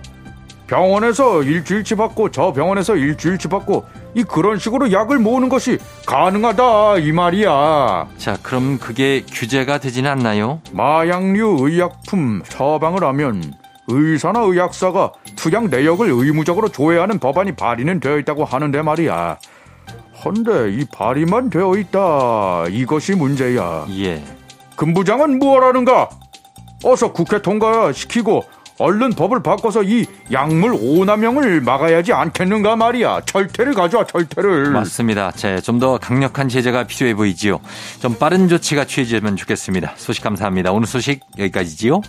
병원에서 0.67 1.43
일주일치 1.43 1.95
받고 1.95 2.31
저 2.31 2.53
병원에서 2.53 2.95
일주일치 2.95 3.49
받고 3.49 3.85
이 4.15 4.23
그런 4.23 4.57
식으로 4.57 4.91
약을 4.91 5.19
모으는 5.19 5.49
것이 5.49 5.77
가능하다 6.05 6.97
이 6.99 7.11
말이야. 7.11 8.07
자, 8.17 8.37
그럼 8.41 8.77
그게 8.77 9.25
규제가 9.29 9.79
되지는 9.79 10.09
않나요? 10.11 10.61
마약류 10.71 11.57
의약품 11.61 12.41
처방을 12.47 13.03
하면 13.03 13.53
의사나 13.87 14.41
의약사가 14.41 15.11
투약 15.35 15.67
내역을 15.69 16.09
의무적으로 16.09 16.69
조회하는 16.69 17.19
법안이 17.19 17.53
발의는 17.53 17.99
되어 17.99 18.17
있다고 18.19 18.45
하는데 18.45 18.81
말이야. 18.81 19.37
헌데 20.23 20.71
이 20.71 20.85
발의만 20.93 21.49
되어 21.49 21.75
있다. 21.75 22.65
이것이 22.69 23.15
문제야. 23.15 23.85
예. 23.97 24.23
금부장은 24.77 25.39
무엇하는가? 25.39 26.09
어서 26.83 27.11
국회 27.11 27.41
통과시키고 27.41 28.43
얼른 28.77 29.11
법을 29.11 29.43
바꿔서 29.43 29.83
이 29.83 30.05
약물 30.31 30.75
오남용을 30.81 31.61
막아야지 31.61 32.13
않겠는가 32.13 32.75
말이야. 32.75 33.21
철퇴를 33.25 33.73
가져와 33.75 34.05
철퇴를. 34.07 34.71
맞습니다. 34.71 35.31
좀 35.61 35.81
더 35.81 35.97
강력한 35.97 36.47
제재가 36.49 36.83
필요해 36.85 37.13
보이지요. 37.15 37.59
좀 38.01 38.15
빠른 38.15 38.47
조치가 38.47 38.85
취해지면 38.85 39.35
좋겠습니다. 39.35 39.93
소식 39.97 40.23
감사합니다. 40.23 40.71
오늘 40.71 40.87
소식 40.87 41.21
여기까지지요. 41.39 42.01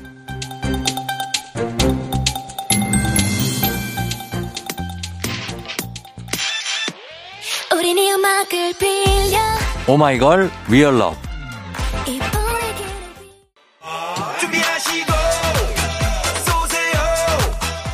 오마이걸 9.86 10.50
Real 10.68 10.98
Love 10.98 11.31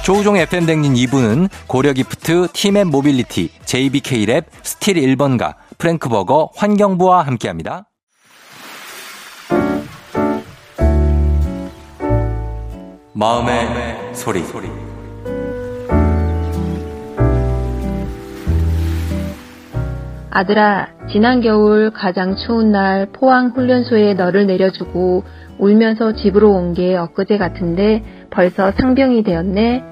조우종 0.09 0.39
FM 0.39 0.65
댕진 0.65 0.95
2부는 0.95 1.51
고려기프트, 1.67 2.49
팀앤 2.55 2.87
모빌리티, 2.89 3.51
JBK랩, 3.67 4.47
스틸 4.63 4.95
1번가, 4.95 5.57
프랭크버거, 5.77 6.53
환경부와 6.57 7.27
함께합니다. 7.27 7.91
마음의, 13.13 13.65
마음의 13.67 14.15
소리. 14.15 14.43
소리. 14.45 14.78
아들아, 20.39 20.87
지난 21.11 21.41
겨울 21.41 21.91
가장 21.91 22.37
추운 22.37 22.71
날 22.71 23.09
포항 23.13 23.49
훈련소에 23.49 24.15
너를 24.15 24.47
내려주고 24.47 25.25
울면서 25.59 26.13
집으로 26.13 26.53
온 26.53 26.75
게 26.75 26.95
엊그제 26.95 27.39
같은데 27.39 28.05
벌써 28.31 28.71
상병이 28.71 29.25
되었네. 29.25 29.83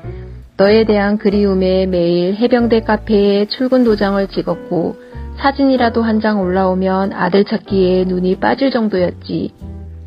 너에 0.57 0.85
대한 0.85 1.19
그리움에 1.19 1.87
매일 1.87 2.37
해병대 2.37 2.83
카페에 2.83 3.47
출근 3.47 3.83
도장을 3.83 4.25
찍었고 4.29 4.95
사진이라도 5.39 6.03
한 6.03 6.21
장 6.21 6.41
올라오면 6.41 7.13
아들 7.13 7.45
찾기에 7.45 8.05
눈이 8.05 8.37
빠질 8.37 8.71
정도였지. 8.71 9.53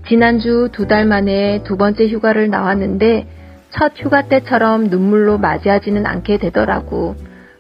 지난주 0.08 0.70
두 0.72 0.88
달 0.88 1.06
만에 1.06 1.64
두 1.66 1.76
번째 1.76 2.08
휴가를 2.08 2.50
나왔는데 2.50 3.28
첫 3.72 3.92
휴가 3.98 4.30
때처럼 4.30 4.86
눈물로 4.86 5.38
맞이하지는 5.38 6.06
않게 6.06 6.38
되더라고. 6.38 7.16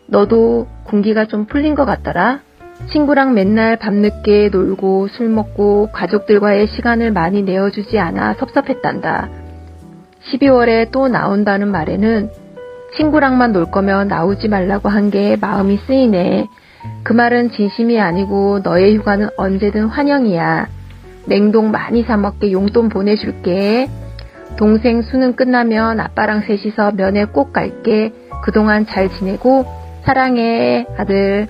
너도 0.07 0.67
군기가 0.85 1.25
좀 1.25 1.45
풀린 1.45 1.75
것 1.75 1.83
같더라. 1.83 2.39
친구랑 2.87 3.33
맨날 3.33 3.77
밤늦게 3.77 4.49
놀고 4.51 5.09
술 5.09 5.29
먹고 5.29 5.89
가족들과의 5.91 6.67
시간을 6.67 7.11
많이 7.11 7.43
내어주지 7.43 7.99
않아 7.99 8.35
섭섭했단다. 8.35 9.29
12월에 10.31 10.91
또 10.91 11.07
나온다는 11.07 11.69
말에는 11.69 12.31
친구랑만 12.97 13.51
놀 13.53 13.65
거면 13.69 14.07
나오지 14.07 14.47
말라고 14.47 14.89
한 14.89 15.11
게 15.11 15.35
마음이 15.39 15.77
쓰이네. 15.85 16.47
그 17.03 17.13
말은 17.13 17.51
진심이 17.51 17.99
아니고 17.99 18.59
너의 18.63 18.95
휴가는 18.97 19.29
언제든 19.37 19.85
환영이야. 19.85 20.67
냉동 21.27 21.69
많이 21.71 22.03
사먹게 22.03 22.51
용돈 22.51 22.89
보내줄게. 22.89 23.87
동생 24.57 25.03
수능 25.03 25.33
끝나면 25.33 25.99
아빠랑 25.99 26.41
셋이서 26.41 26.93
면회 26.93 27.25
꼭 27.25 27.53
갈게. 27.53 28.11
그동안 28.43 28.85
잘 28.87 29.09
지내고 29.09 29.65
사랑해, 30.03 30.87
아들. 30.97 31.47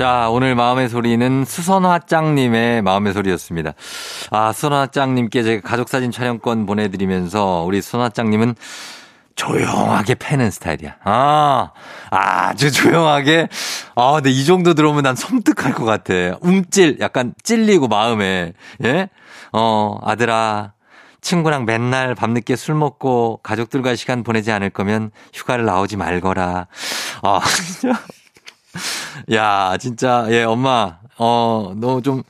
자, 0.00 0.30
오늘 0.30 0.54
마음의 0.54 0.88
소리는 0.88 1.44
수선화짱님의 1.44 2.80
마음의 2.80 3.12
소리였습니다. 3.12 3.74
아, 4.30 4.50
수선화짱님께 4.50 5.42
제가 5.42 5.68
가족사진 5.68 6.10
촬영권 6.10 6.64
보내드리면서 6.64 7.64
우리 7.66 7.82
수선화짱님은 7.82 8.54
조용하게 9.34 10.14
패는 10.14 10.50
스타일이야. 10.50 10.96
아, 11.04 11.72
아주 12.10 12.72
조용하게. 12.72 13.48
아, 13.94 14.12
근데 14.12 14.30
이 14.30 14.46
정도 14.46 14.72
들어오면 14.72 15.02
난 15.02 15.14
섬뜩할 15.16 15.74
것 15.74 15.84
같아. 15.84 16.14
움찔, 16.40 16.96
약간 17.00 17.34
찔리고 17.42 17.88
마음에. 17.88 18.54
예? 18.84 19.10
어, 19.52 19.98
아들아. 20.02 20.72
친구랑 21.20 21.64
맨날 21.64 22.14
밤늦게 22.14 22.56
술 22.56 22.74
먹고 22.74 23.40
가족들과 23.42 23.94
시간 23.96 24.22
보내지 24.22 24.52
않을 24.52 24.70
거면 24.70 25.10
휴가를 25.32 25.64
나오지 25.64 25.96
말거라. 25.96 26.66
아, 27.22 27.40
진짜. 27.44 28.00
야, 29.34 29.76
진짜, 29.78 30.26
예, 30.30 30.44
엄마, 30.44 30.98
어, 31.18 31.72
너 31.76 32.00
좀, 32.00 32.22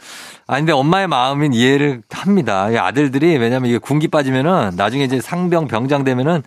아니, 0.46 0.62
근데 0.62 0.72
엄마의 0.72 1.06
마음은 1.06 1.52
이해를 1.52 2.02
합니다. 2.10 2.68
아들들이, 2.78 3.36
왜냐면 3.36 3.68
이게 3.70 3.78
군기 3.78 4.08
빠지면은 4.08 4.72
나중에 4.76 5.04
이제 5.04 5.20
상병, 5.20 5.68
병장 5.68 6.04
되면은 6.04 6.42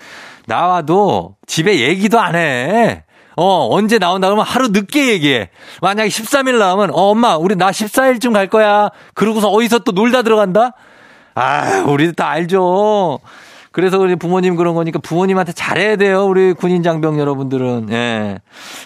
나와도 0.46 1.38
집에 1.48 1.80
얘기도 1.80 2.20
안 2.20 2.36
해. 2.36 3.04
어, 3.36 3.68
언제 3.72 3.98
나온다 3.98 4.28
그러면 4.28 4.46
하루 4.46 4.68
늦게 4.68 5.08
얘기해. 5.10 5.50
만약에 5.82 6.10
13일 6.10 6.60
나오면, 6.60 6.92
어, 6.92 7.12
엄마, 7.12 7.38
우리 7.38 7.56
나 7.56 7.72
14일쯤 7.72 8.34
갈 8.34 8.48
거야. 8.48 8.90
그러고서 9.14 9.50
어디서 9.50 9.80
또 9.80 9.92
놀다 9.92 10.22
들어간다? 10.22 10.74
아, 11.36 11.84
우리도 11.88 12.14
다 12.14 12.30
알죠. 12.30 13.20
그래서 13.74 13.98
우리 14.00 14.16
부모님 14.16 14.56
그런 14.56 14.76
거니까 14.76 15.00
부모님한테 15.00 15.52
잘해야 15.52 15.96
돼요. 15.96 16.26
우리 16.26 16.54
군인 16.54 16.84
장병 16.84 17.20
여러분들은. 17.20 17.88
예. 17.92 18.40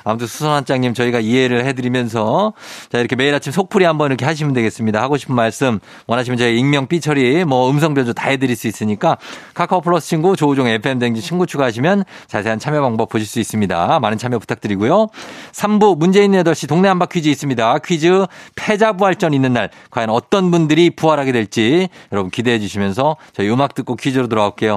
아무튼 0.06 0.28
수선한장님 0.28 0.93
저희가 0.93 1.19
이해를 1.19 1.65
해드리면서 1.65 2.54
자, 2.89 2.97
이렇게 2.97 3.17
매일 3.17 3.36
아침 3.36 3.52
속풀이 3.52 3.84
한번 3.84 4.08
이렇게 4.08 4.23
하시면 4.23 4.54
되겠습니다. 4.54 5.02
하고 5.02 5.17
싶은 5.17 5.36
말씀 5.36 5.80
원하시면 6.08 6.38
저희 6.38 6.58
익명 6.58 6.88
삐처리 6.88 7.43
뭐 7.43 7.69
음성 7.69 7.93
변조 7.93 8.13
다 8.13 8.30
해드릴 8.30 8.56
수 8.56 8.67
있으니까 8.69 9.17
카카오 9.54 9.82
플러스 9.82 10.08
친구 10.08 10.38
조우종 10.38 10.67
FM 10.67 11.00
댕지 11.00 11.21
친구 11.21 11.45
추가하시면 11.45 12.06
자세한 12.28 12.58
참여 12.58 12.82
방법 12.82 13.10
보실 13.10 13.28
수 13.28 13.41
있습니다. 13.41 14.00
많은 14.00 14.17
참여 14.17 14.39
부탁드리고요. 14.39 15.08
3부 15.52 15.97
문재인 15.97 16.32
8시 16.32 16.69
동네 16.69 16.88
한바 16.88 17.08
퀴즈 17.08 17.28
있습니다. 17.28 17.80
퀴즈 17.80 18.26
패자 18.56 18.93
부활전 18.93 19.34
있는 19.34 19.52
날 19.52 19.69
과연 19.91 20.10
어떤 20.10 20.50
분들이 20.50 20.91
부활하게 20.91 21.34
될지 21.34 21.89
여러분 22.13 22.32
기대해 22.32 22.58
주시면서 22.58 23.17
저희 23.34 23.50
음악 23.50 23.76
듣고 23.76 23.97
퀴즈로 23.97 24.30
돌아올게요. 24.30 24.77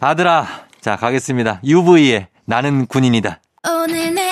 아들아, 0.00 0.46
자, 0.80 0.96
가겠습니다. 0.96 1.60
UV의 1.64 2.28
나는 2.44 2.86
군인이다. 2.86 3.40
오늘 3.68 4.14
내 4.14 4.31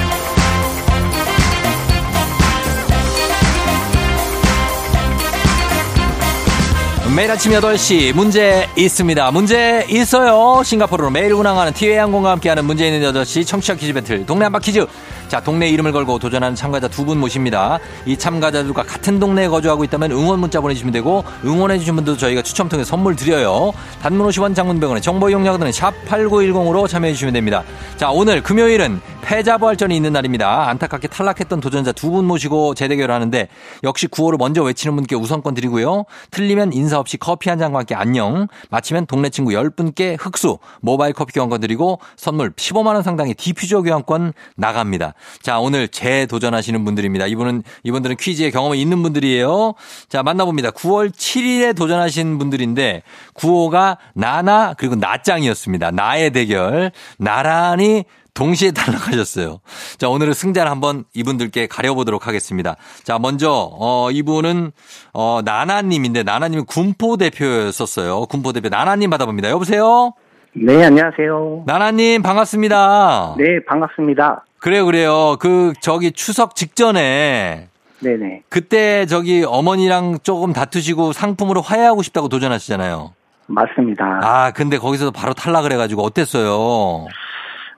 매일 7.15 7.29
아침 7.29 7.51
8시 7.51 8.13
문제 8.15 8.69
있습니다. 8.77 9.31
문제 9.31 9.85
있어요. 9.89 10.63
싱가포르로 10.63 11.09
매일 11.09 11.33
운항하는 11.33 11.73
티웨이 11.73 11.97
항공과 11.97 12.31
함께하는 12.31 12.63
문제 12.63 12.87
있는 12.87 13.01
8시 13.11 13.45
청취자 13.45 13.75
퀴즈 13.75 13.91
배틀 13.93 14.25
동네 14.25 14.45
한바 14.45 14.59
퀴즈. 14.59 14.85
자, 15.27 15.39
동네 15.41 15.69
이름을 15.69 15.91
걸고 15.93 16.19
도전하는 16.19 16.55
참가자 16.55 16.87
두 16.89 17.05
분 17.05 17.19
모십니다. 17.19 17.79
이 18.05 18.15
참가자들과 18.17 18.83
같은 18.83 19.19
동네에 19.19 19.47
거주하고 19.47 19.83
있다면 19.85 20.11
응원 20.11 20.39
문자 20.39 20.61
보내주시면 20.61 20.93
되고 20.93 21.23
응원해주신 21.43 21.95
분들도 21.95 22.17
저희가 22.19 22.41
추첨 22.43 22.69
통해 22.69 22.83
선물 22.83 23.15
드려요. 23.15 23.71
단문 24.01 24.27
50원 24.27 24.55
장문병원의 24.55 25.01
정보 25.01 25.29
이용료들은 25.29 25.71
샵8910으로 25.71 26.87
참여해주시면 26.87 27.33
됩니다. 27.33 27.63
자, 27.97 28.11
오늘 28.11 28.43
금요일은 28.43 29.01
패자부활전이 29.21 29.95
있는 29.95 30.13
날입니다. 30.13 30.69
안타깝게 30.69 31.07
탈락했던 31.07 31.59
도전자 31.59 31.91
두 31.91 32.11
분 32.11 32.25
모시고 32.25 32.73
재대결을 32.75 33.15
하는데 33.15 33.47
역시 33.83 34.05
구호를 34.07 34.37
먼저 34.37 34.63
외치는 34.63 34.95
분께 34.97 35.15
우선권 35.15 35.53
드리고요. 35.53 36.03
틀리면 36.31 36.73
인사 36.73 36.99
없이 37.01 37.17
커피 37.17 37.49
한 37.49 37.59
잔과 37.59 37.79
함께 37.79 37.93
안녕. 37.95 38.47
마치면 38.69 39.07
동네 39.07 39.29
친구 39.29 39.51
10분께 39.51 40.15
흑수 40.17 40.59
모바일 40.79 41.13
커피 41.13 41.33
교환권 41.33 41.59
드리고 41.59 41.99
선물 42.15 42.51
15만 42.51 42.93
원 42.93 43.03
상당의 43.03 43.33
디퓨저 43.33 43.81
교환권 43.81 44.33
나갑니다. 44.55 45.13
자, 45.41 45.59
오늘 45.59 45.89
재도전하시는 45.89 46.85
분들입니다. 46.85 47.27
이분은 47.27 47.63
이분들은 47.83 48.15
퀴즈에 48.17 48.51
경험이 48.51 48.79
있는 48.79 49.03
분들이에요. 49.03 49.73
자, 50.07 50.23
만나봅니다. 50.23 50.71
9월 50.71 51.11
7일에 51.11 51.75
도전하신 51.75 52.37
분들인데 52.37 53.03
구호가 53.33 53.97
나나 54.13 54.73
그리고 54.77 54.95
나짱이었습니다. 54.95 55.91
나의 55.91 56.31
대결. 56.31 56.91
나란히 57.17 58.05
동시에 58.33 58.71
탈락하셨어요. 58.71 59.59
자, 59.97 60.09
오늘은 60.09 60.33
승자를 60.33 60.71
한번 60.71 61.03
이분들께 61.13 61.67
가려보도록 61.67 62.27
하겠습니다. 62.27 62.75
자, 63.03 63.19
먼저, 63.19 63.69
어, 63.73 64.09
이분은, 64.11 64.71
어, 65.13 65.41
나나님인데, 65.43 66.23
나나님은 66.23 66.65
군포 66.65 67.17
대표였었어요. 67.17 68.25
군포 68.27 68.53
대표. 68.53 68.69
나나님 68.69 69.09
받아봅니다. 69.09 69.49
여보세요? 69.49 70.13
네, 70.53 70.83
안녕하세요. 70.85 71.63
나나님, 71.65 72.21
반갑습니다. 72.21 73.35
네, 73.37 73.63
반갑습니다. 73.67 74.45
그래요, 74.59 74.85
그래요. 74.85 75.35
그, 75.39 75.73
저기 75.81 76.11
추석 76.11 76.55
직전에, 76.55 77.67
네네. 77.99 78.43
그때 78.49 79.05
저기 79.05 79.43
어머니랑 79.47 80.19
조금 80.23 80.53
다투시고 80.53 81.13
상품으로 81.13 81.61
화해하고 81.61 82.01
싶다고 82.01 82.29
도전하시잖아요. 82.29 83.13
맞습니다. 83.47 84.19
아, 84.23 84.51
근데 84.51 84.77
거기서 84.77 85.11
바로 85.11 85.33
탈락을 85.33 85.71
해가지고 85.73 86.01
어땠어요? 86.03 87.05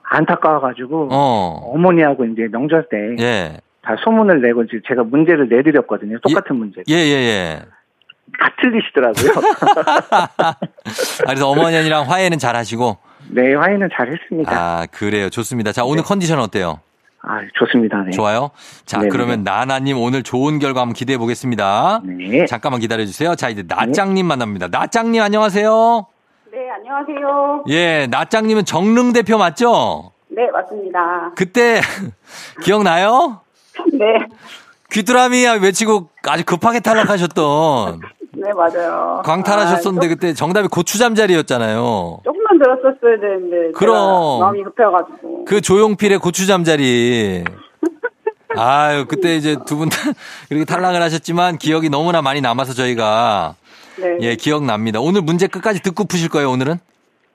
안타까워가지고, 0.04 1.10
어. 1.12 1.72
어머니하고 1.74 2.26
이제 2.26 2.48
명절 2.52 2.88
때, 2.90 3.24
예. 3.24 3.58
다 3.82 3.96
소문을 4.04 4.42
내고 4.42 4.64
이제 4.64 4.80
제가 4.88 5.04
문제를 5.04 5.50
내드렸거든요. 5.50 6.20
똑같은 6.20 6.56
문제. 6.56 6.82
예, 6.90 6.94
예, 6.94 6.98
예. 6.98 7.62
다 8.40 8.50
틀리시더라고요. 8.62 9.32
아, 10.40 10.56
그래서 11.26 11.50
어머니랑 11.50 12.10
화해는 12.10 12.40
잘 12.40 12.56
하시고. 12.56 12.98
네, 13.30 13.54
화해는 13.54 13.90
잘 13.96 14.12
했습니다. 14.12 14.52
아, 14.52 14.86
그래요. 14.92 15.30
좋습니다. 15.30 15.72
자, 15.72 15.84
오늘 15.84 16.04
컨디션 16.04 16.40
어때요? 16.40 16.80
아, 17.22 17.40
좋습니다. 17.54 18.04
네. 18.04 18.12
좋아요? 18.12 18.52
자, 18.86 18.98
네네. 19.00 19.10
그러면 19.10 19.44
나나님 19.44 19.98
오늘 19.98 20.24
좋은 20.24 20.60
결과 20.60 20.82
한번 20.82 20.94
기대해 20.94 21.18
보겠습니다. 21.18 22.02
네. 22.04 22.46
잠깐만 22.46 22.82
기다려 22.82 23.06
주세요. 23.06 23.36
자, 23.36 23.50
이제 23.50 23.64
나짱님 23.66 24.26
만납니다. 24.26 24.68
나짱님 24.70 25.22
안녕하세요. 25.22 26.06
네, 26.54 26.70
안녕하세요. 26.70 27.64
예, 27.70 28.08
나짱님은 28.12 28.66
정릉 28.66 29.12
대표 29.12 29.40
맞죠? 29.40 30.12
네, 30.30 30.48
맞습니다. 30.52 31.32
그때 31.36 31.82
기억나요? 32.64 33.42
네, 33.92 34.06
귀뚜라미 34.92 35.46
외치고 35.64 36.10
아주 36.28 36.46
급하게 36.46 36.80
탈락하셨던 36.80 38.02
네, 38.38 38.50
맞아요. 38.54 39.22
광탈하셨었는데 39.26 40.06
아, 40.06 40.10
조- 40.10 40.16
그때 40.16 40.34
정답이 40.34 40.68
고추잠자리였잖아요. 40.68 42.20
조금만 42.24 42.60
들었었어야 42.60 43.20
되는데. 43.20 43.72
그럼. 43.76 44.40
마음이 44.40 44.64
급해가지고. 44.64 45.46
그 45.46 45.60
조용필의 45.62 46.20
고추잠자리. 46.20 47.44
아유, 48.58 49.06
그때 49.08 49.36
이제 49.36 49.56
두 49.66 49.78
분 49.78 49.90
다 49.90 49.98
이렇게 50.50 50.66
탈락을 50.66 51.02
하셨지만 51.02 51.58
기억이 51.58 51.90
너무나 51.90 52.22
많이 52.22 52.42
남아서 52.42 52.74
저희가 52.74 53.56
네. 53.98 54.18
예, 54.22 54.36
기억납니다. 54.36 55.00
오늘 55.00 55.22
문제 55.22 55.48
끝까지 55.48 55.82
듣고 55.82 56.06
푸실 56.06 56.30
거예요, 56.30 56.50
오늘은? 56.52 56.78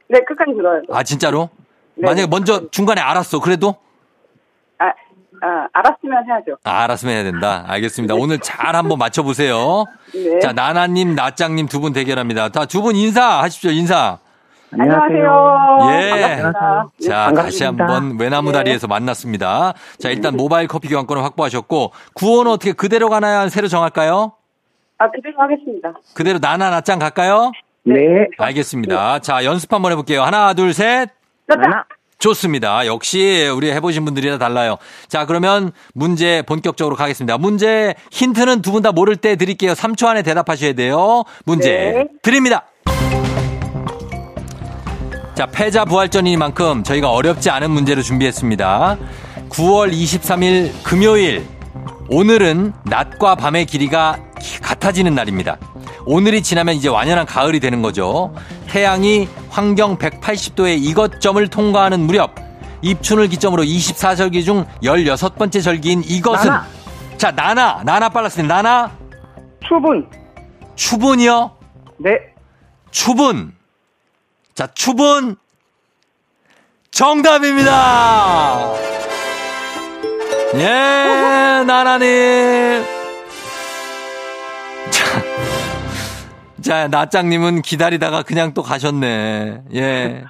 네, 0.08 0.20
끝까지 0.26 0.54
들어요. 0.56 0.82
아, 0.92 1.02
진짜로? 1.02 1.50
네. 1.94 2.06
만약에 2.06 2.26
먼저 2.26 2.68
중간에 2.70 3.00
알았어. 3.00 3.40
그래도? 3.40 3.76
아, 4.78 4.86
아, 4.86 5.68
알았으면 5.72 6.24
해야죠. 6.26 6.56
아, 6.64 6.82
알았으면 6.84 7.14
해야 7.14 7.22
된다. 7.24 7.64
알겠습니다. 7.68 8.14
오늘 8.14 8.38
잘 8.40 8.74
한번 8.74 8.98
맞춰보세요. 8.98 9.84
네. 10.12 10.38
자, 10.40 10.52
나나님, 10.52 11.14
나짱님 11.14 11.66
두 11.68 11.80
분 11.80 11.92
대결합니다. 11.92 12.48
자, 12.50 12.64
두 12.66 12.82
분 12.82 12.96
인사하십시오, 12.96 13.70
인사. 13.70 14.18
안녕하세요. 14.72 15.78
예. 15.92 16.10
반갑습니다. 16.10 16.88
자, 17.06 17.24
반갑습니다. 17.26 17.42
다시 17.42 17.64
한번 17.64 18.18
외나무 18.18 18.52
네. 18.52 18.58
다리에서 18.58 18.86
만났습니다. 18.86 19.72
자, 19.98 20.10
일단 20.10 20.36
모바일 20.36 20.68
커피 20.68 20.88
교환권을 20.88 21.22
확보하셨고, 21.24 21.92
구호는 22.14 22.52
어떻게 22.52 22.72
그대로 22.72 23.08
가나요? 23.08 23.48
새로 23.48 23.68
정할까요? 23.68 24.32
아, 24.98 25.10
그대로 25.10 25.40
하겠습니다. 25.40 25.92
그대로 26.14 26.38
나나, 26.38 26.70
나짱 26.70 26.98
갈까요? 26.98 27.52
네. 27.84 27.94
알겠습니다. 28.38 29.20
자, 29.20 29.44
연습 29.44 29.72
한번 29.72 29.92
해볼게요. 29.92 30.22
하나, 30.22 30.52
둘, 30.52 30.74
셋. 30.74 31.08
하나, 31.48 31.84
좋습니다. 32.18 32.84
역시 32.86 33.48
우리 33.54 33.70
해보신 33.70 34.04
분들이라 34.04 34.38
달라요. 34.38 34.76
자, 35.06 35.24
그러면 35.24 35.70
문제 35.94 36.42
본격적으로 36.42 36.96
가겠습니다. 36.96 37.38
문제 37.38 37.94
힌트는 38.10 38.60
두 38.60 38.72
분 38.72 38.82
다 38.82 38.90
모를 38.92 39.16
때 39.16 39.36
드릴게요. 39.36 39.72
3초 39.72 40.08
안에 40.08 40.22
대답하셔야 40.22 40.72
돼요. 40.74 41.22
문제 41.46 41.70
네. 41.70 42.08
드립니다. 42.22 42.66
자, 45.38 45.46
패자 45.46 45.84
부활전이니만큼 45.84 46.82
저희가 46.82 47.12
어렵지 47.12 47.48
않은 47.48 47.70
문제를 47.70 48.02
준비했습니다. 48.02 48.98
9월 49.50 49.92
23일 49.92 50.72
금요일. 50.82 51.46
오늘은 52.08 52.72
낮과 52.82 53.36
밤의 53.36 53.66
길이가 53.66 54.18
같아지는 54.60 55.14
날입니다. 55.14 55.56
오늘이 56.06 56.42
지나면 56.42 56.74
이제 56.74 56.88
완연한 56.88 57.24
가을이 57.24 57.60
되는 57.60 57.82
거죠. 57.82 58.34
태양이 58.66 59.28
환경 59.48 59.96
180도의 59.96 60.82
이것점을 60.82 61.46
통과하는 61.46 62.00
무렵 62.00 62.34
입춘을 62.82 63.28
기점으로 63.28 63.62
24절기 63.62 64.44
중 64.44 64.64
16번째 64.82 65.62
절기인 65.62 66.02
이것은 66.04 66.50
나나. 66.50 66.66
자, 67.16 67.30
나나. 67.30 67.82
나나 67.84 68.08
빨랐습니다. 68.08 68.60
나나 68.60 68.90
추분. 69.68 70.10
추분이요. 70.74 71.52
네. 71.98 72.10
추분. 72.90 73.57
자, 74.58 74.66
추분. 74.74 75.36
정답입니다. 76.90 78.74
예, 80.54 81.62
나나님. 81.64 82.82
자, 84.90 85.22
자, 86.60 86.88
나짱님은 86.88 87.62
기다리다가 87.62 88.24
그냥 88.24 88.52
또 88.52 88.64
가셨네. 88.64 89.62
예. 89.74 90.24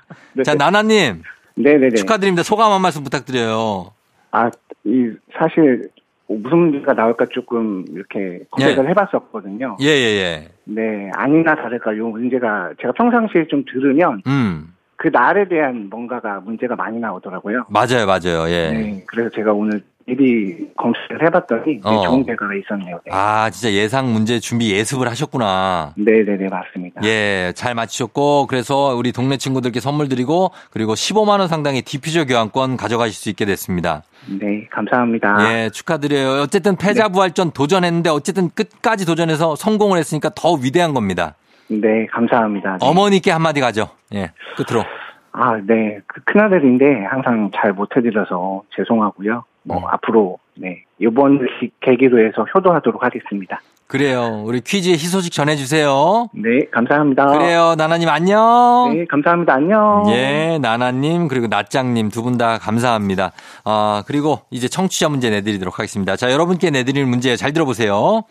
자, 0.44 0.54
나나님. 0.56 1.22
네네네. 1.54 1.94
축하드립니다. 1.94 2.42
소감 2.42 2.70
한 2.72 2.82
말씀 2.82 3.02
부탁드려요. 3.04 3.94
아, 4.32 4.50
이, 4.84 5.10
사실, 5.38 5.88
무슨 6.28 6.58
문제가 6.58 6.92
나올까 6.92 7.26
조금 7.26 7.84
이렇게 7.90 8.40
검색을 8.50 8.88
해봤었거든요. 8.90 9.78
예, 9.80 9.86
예, 9.86 9.88
예. 9.88 10.48
네, 10.64 11.10
아니나 11.14 11.54
다를까 11.56 11.96
요 11.96 12.08
문제가 12.08 12.72
제가 12.80 12.92
평상시에 12.92 13.46
좀 13.48 13.64
들으면 13.64 14.22
음. 14.26 14.74
그 14.96 15.08
날에 15.08 15.48
대한 15.48 15.88
뭔가가 15.88 16.40
문제가 16.40 16.76
많이 16.76 16.98
나오더라고요. 16.98 17.64
맞아요, 17.70 18.06
맞아요. 18.06 18.48
예. 18.50 18.70
네, 18.70 19.04
그래서 19.06 19.30
제가 19.30 19.52
오늘 19.52 19.80
미리 20.08 20.56
검색을 20.74 21.26
해봤더니 21.26 21.80
어. 21.84 22.00
좋은 22.00 22.24
결과가 22.24 22.54
있었네요. 22.54 22.98
네. 23.04 23.12
아, 23.12 23.50
진짜 23.50 23.70
예상 23.74 24.10
문제 24.10 24.40
준비 24.40 24.72
예습을 24.72 25.06
하셨구나. 25.06 25.92
네네네, 25.98 26.48
맞습니다. 26.48 27.02
예, 27.04 27.52
잘 27.54 27.74
맞히셨고, 27.74 28.46
그래서 28.46 28.94
우리 28.94 29.12
동네 29.12 29.36
친구들께 29.36 29.80
선물 29.80 30.08
드리고, 30.08 30.50
그리고 30.70 30.94
15만 30.94 31.40
원 31.40 31.48
상당의 31.48 31.82
디퓨저 31.82 32.24
교환권 32.24 32.78
가져가실 32.78 33.12
수 33.12 33.28
있게 33.28 33.44
됐습니다. 33.44 34.02
네, 34.40 34.66
감사합니다. 34.70 35.36
예, 35.52 35.68
축하드려요. 35.68 36.40
어쨌든 36.40 36.76
패자부활전 36.76 37.50
도전했는데, 37.50 38.08
어쨌든 38.08 38.48
끝까지 38.48 39.04
도전해서 39.04 39.56
성공을 39.56 39.98
했으니까 39.98 40.30
더 40.34 40.54
위대한 40.54 40.94
겁니다. 40.94 41.34
네, 41.68 42.06
감사합니다. 42.06 42.78
네. 42.80 42.86
어머니께 42.86 43.30
한마디 43.30 43.60
가죠. 43.60 43.90
예, 44.14 44.32
끝으로. 44.56 44.84
아, 45.32 45.60
네. 45.62 45.98
그 46.06 46.22
큰아들인데 46.24 47.04
항상 47.10 47.50
잘 47.54 47.74
못해드려서 47.74 48.62
죄송하고요. 48.74 49.44
뭐, 49.68 49.78
음. 49.78 49.84
앞으로, 49.90 50.38
네. 50.56 50.82
이번 50.98 51.38
시- 51.60 51.70
계기로 51.80 52.18
해서 52.26 52.44
효도하도록 52.54 53.02
하겠습니다. 53.04 53.60
그래요. 53.86 54.42
우리 54.44 54.60
퀴즈의 54.60 54.96
희소식 54.96 55.32
전해주세요. 55.32 56.28
네, 56.34 56.66
감사합니다. 56.70 57.26
그래요. 57.28 57.74
나나님 57.78 58.08
안녕. 58.10 58.92
네, 58.94 59.06
감사합니다. 59.06 59.54
안녕. 59.54 60.04
예, 60.10 60.58
나나님, 60.60 61.26
그리고 61.28 61.46
나짱님 61.46 62.10
두 62.10 62.22
분 62.22 62.36
다 62.36 62.58
감사합니다. 62.58 63.32
아, 63.64 64.02
그리고 64.06 64.40
이제 64.50 64.68
청취자 64.68 65.08
문제 65.08 65.30
내드리도록 65.30 65.78
하겠습니다. 65.78 66.16
자, 66.16 66.30
여러분께 66.32 66.68
내드리는 66.70 67.08
문제 67.08 67.34
잘 67.36 67.52
들어보세요. 67.54 68.24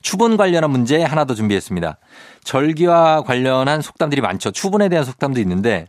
추분 0.00 0.36
관련한 0.38 0.70
문제 0.70 1.02
하나 1.02 1.24
더 1.26 1.34
준비했습니다. 1.34 1.98
절기와 2.44 3.22
관련한 3.22 3.82
속담들이 3.82 4.22
많죠. 4.22 4.50
추분에 4.52 4.88
대한 4.88 5.04
속담도 5.04 5.40
있는데, 5.40 5.88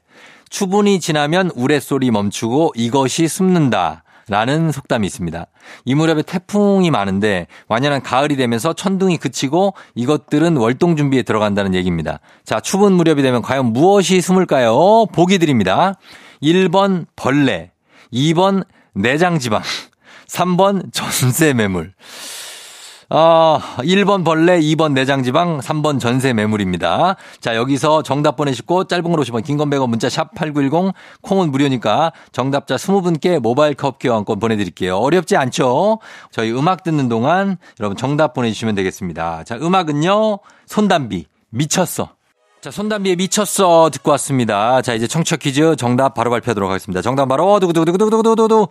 추분이 0.49 0.99
지나면 0.99 1.51
우레소리 1.55 2.11
멈추고 2.11 2.73
이것이 2.75 3.27
숨는다. 3.29 4.03
라는 4.29 4.71
속담이 4.71 5.07
있습니다. 5.07 5.47
이 5.85 5.95
무렵에 5.95 6.21
태풍이 6.21 6.91
많은데 6.91 7.47
완연한 7.67 8.01
가을이 8.01 8.35
되면서 8.35 8.73
천둥이 8.73 9.17
그치고 9.17 9.73
이것들은 9.95 10.57
월동 10.57 10.97
준비에 10.97 11.23
들어간다는 11.23 11.73
얘기입니다. 11.73 12.19
자, 12.43 12.59
추분 12.59 12.93
무렵이 12.93 13.21
되면 13.21 13.41
과연 13.41 13.67
무엇이 13.67 14.19
숨을까요? 14.19 15.05
보기 15.13 15.39
드립니다. 15.39 15.93
1번 16.43 17.05
벌레, 17.15 17.71
2번 18.11 18.65
내장지방, 18.93 19.61
3번 20.27 20.91
전세 20.91 21.53
매물. 21.53 21.93
어, 23.09 23.59
1번 23.77 24.25
벌레, 24.25 24.59
2번 24.59 24.91
내장지방, 24.91 25.59
3번 25.59 25.97
전세 25.97 26.33
매물입니다. 26.33 27.15
자, 27.39 27.55
여기서 27.55 28.03
정답 28.03 28.35
보내시고 28.35 28.83
짧은 28.83 29.03
걸 29.09 29.21
50원, 29.21 29.45
긴 29.45 29.57
건 29.57 29.69
100원, 29.69 29.87
문자 29.87 30.09
샵 30.09 30.35
8910, 30.35 30.93
콩은 31.21 31.49
무료니까 31.51 32.11
정답자 32.33 32.75
20분께 32.75 33.39
모바일 33.39 33.75
커피 33.75 34.09
교환권 34.09 34.39
보내드릴게요. 34.39 34.97
어렵지 34.97 35.37
않죠? 35.37 35.99
저희 36.31 36.51
음악 36.51 36.83
듣는 36.83 37.07
동안 37.07 37.57
여러분 37.79 37.95
정답 37.95 38.33
보내주시면 38.33 38.75
되겠습니다. 38.75 39.45
자, 39.45 39.55
음악은요, 39.55 40.39
손담비, 40.65 41.27
미쳤어. 41.51 42.09
자, 42.59 42.71
손담비에 42.71 43.15
미쳤어 43.15 43.89
듣고 43.93 44.11
왔습니다. 44.11 44.81
자, 44.81 44.93
이제 44.95 45.07
청취자 45.07 45.37
퀴즈 45.37 45.75
정답 45.77 46.13
바로 46.15 46.29
발표하도록 46.31 46.69
하겠습니다. 46.69 47.01
정답 47.01 47.27
바로 47.27 47.59
두구두구두구두구두구두구 47.61 48.67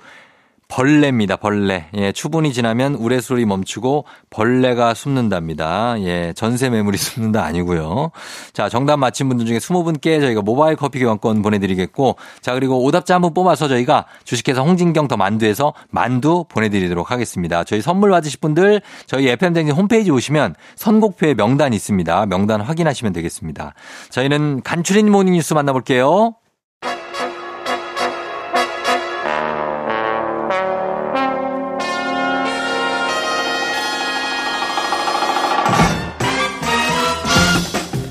벌레입니다. 0.69 1.37
벌레. 1.37 1.87
예, 1.95 2.11
추분이 2.13 2.53
지나면 2.53 2.95
우레소리 2.95 3.47
멈추고 3.47 4.05
벌레가 4.31 4.95
숨는답니다. 4.95 5.95
예, 6.01 6.33
전세 6.35 6.71
매물이 6.71 6.99
숨는다 6.99 7.45
아니고요. 7.45 8.11
자, 8.53 8.69
정답 8.69 8.97
맞힌 8.99 9.29
분들 9.29 9.47
중에 9.47 9.59
20분께 9.59 10.21
저희가 10.21 10.43
모바일 10.43 10.77
커피 10.77 10.99
교환권 10.99 11.43
보내드리겠고, 11.43 12.17
자, 12.41 12.55
그리고 12.55 12.83
오답자 12.85 13.15
한 13.15 13.23
분 13.23 13.33
뽑아서 13.33 13.69
저희가 13.69 14.07
주식회사 14.25 14.61
홍진경 14.63 15.09
더 15.09 15.17
만두에서 15.17 15.73
만두 15.91 16.45
보내드리도록 16.49 17.11
하겠습니다. 17.11 17.65
저희 17.65 17.81
선물 17.81 18.11
받으실 18.11 18.41
분들 18.41 18.83
저희 19.07 19.29
FM댕진 19.29 19.75
홈페이지 19.75 20.11
오시면 20.11 20.55
선곡표에 20.77 21.35
명단 21.35 21.73
있습니다. 21.73 22.27
명단 22.27 22.61
확인하시면 22.61 23.13
되겠습니다. 23.13 23.75
저희는 24.11 24.63
간추린 24.63 25.11
모닝 25.11 25.33
뉴스 25.35 25.55
만나볼게요. 25.55 26.35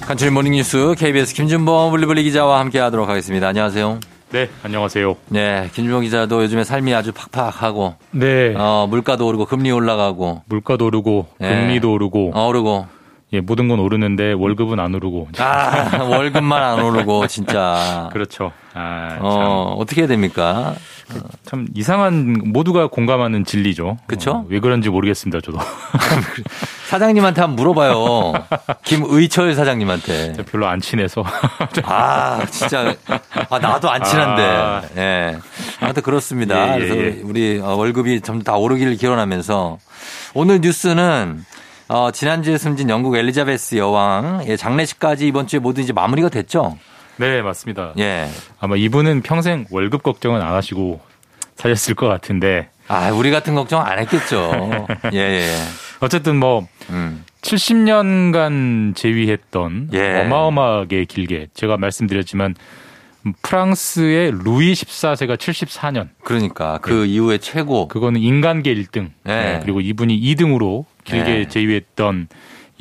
간추린 0.08 0.36
모닝 0.36 0.54
뉴스 0.54 0.94
KBS 1.00 1.34
김준범 1.34 1.90
블리블리 1.92 2.24
기자와 2.24 2.60
함께 2.60 2.78
하도록 2.80 3.10
하겠습니다. 3.10 3.48
안녕하세요. 3.48 4.00
네, 4.32 4.50
안녕하세요. 4.64 5.16
네, 5.30 5.70
김준범 5.74 6.04
기자도 6.04 6.44
요즘에 6.44 6.64
삶이 6.64 6.94
아주 6.94 7.12
팍팍하고 7.12 7.96
네. 8.12 8.54
어, 8.56 8.86
물가도 8.88 9.26
오르고 9.26 9.46
금리 9.46 9.72
올라가고 9.72 10.44
물가도 10.46 10.86
오르고 10.86 11.28
예. 11.42 11.50
금리도 11.50 11.92
오르고 11.92 12.32
어, 12.36 12.48
오르고 12.48 12.86
예, 13.36 13.42
모든 13.42 13.68
건 13.68 13.82
오르는데 13.82 14.32
월급은 14.32 14.80
안 14.80 14.96
오르고. 14.96 15.28
아, 15.40 15.98
월급만 16.10 16.64
안 16.64 16.80
오르고 16.80 17.28
진짜. 17.28 18.10
그렇죠. 18.14 18.54
아, 18.74 19.18
어, 19.20 19.76
어떻게 19.78 20.02
해야 20.02 20.08
됩니까? 20.08 20.76
참, 21.10 21.22
참 21.44 21.68
이상한 21.76 22.34
모두가 22.46 22.88
공감하는 22.88 23.44
진리죠. 23.44 23.98
그쵸? 24.08 24.32
어, 24.32 24.46
왜 24.48 24.62
그런지 24.62 24.90
모르겠습니다, 24.90 25.42
저도. 25.42 25.60
사장님한테 26.88 27.42
한번 27.42 27.56
물어봐요. 27.58 28.34
김의철 28.86 29.54
사장님한테. 29.54 30.34
별로 30.50 30.68
안 30.68 30.80
친해서. 30.80 31.24
아, 31.84 32.46
진짜. 32.50 32.96
아, 33.50 33.60
나도 33.60 33.90
안 33.90 34.02
친한데. 34.02 34.44
아. 34.44 34.82
예. 34.96 35.38
아무튼 35.82 36.04
그렇습니다. 36.04 36.70
예, 36.70 36.74
예, 36.74 36.78
그래서 36.78 36.98
예. 36.98 37.22
우리 37.24 37.60
어, 37.62 37.76
월급이 37.76 38.22
좀다 38.22 38.56
오르기를 38.56 38.96
기원하면서 38.96 39.78
오늘 40.34 40.62
뉴스는 40.62 41.44
어, 41.88 42.12
지난주에 42.12 42.58
숨진 42.58 42.90
영국 42.90 43.16
엘리자베스 43.16 43.76
여왕의 43.76 44.58
장례식까지 44.58 45.28
이번 45.28 45.46
주에 45.48 45.60
모두 45.60 45.82
이제 45.82 45.94
마무리가 45.94 46.30
됐죠? 46.30 46.78
네, 47.18 47.42
맞습니다. 47.42 47.94
예. 48.00 48.28
아마 48.60 48.76
이분은 48.76 49.22
평생 49.22 49.66
월급 49.70 50.02
걱정은 50.04 50.42
안 50.42 50.54
하시고 50.54 51.00
사셨을 51.56 51.96
것 51.96 52.08
같은데. 52.08 52.70
아, 52.88 53.12
우리 53.12 53.32
같은 53.32 53.56
걱정 53.56 53.86
안 53.86 54.00
했겠죠. 54.00 54.88
예, 55.14 55.18
예. 55.18 55.56
어쨌든 56.02 56.38
뭐, 56.38 56.68
음. 56.90 57.24
70년간 57.42 58.96
재위했던 58.96 59.90
예. 59.94 60.22
어마어마하게 60.22 61.06
길게 61.06 61.48
제가 61.54 61.78
말씀드렸지만 61.78 62.56
프랑스의 63.42 64.32
루이 64.44 64.74
14세가 64.74 65.38
74년. 65.38 66.10
그러니까 66.24 66.80
그 66.82 67.06
이후에 67.06 67.38
최고. 67.38 67.88
그거는 67.88 68.22
인간계 68.22 68.74
1등. 68.74 69.12
네. 69.24 69.60
그리고 69.62 69.82
이분이 69.82 70.20
2등으로 70.20 70.86
길게 71.04 71.32
네. 71.32 71.48
제위했던 71.48 72.28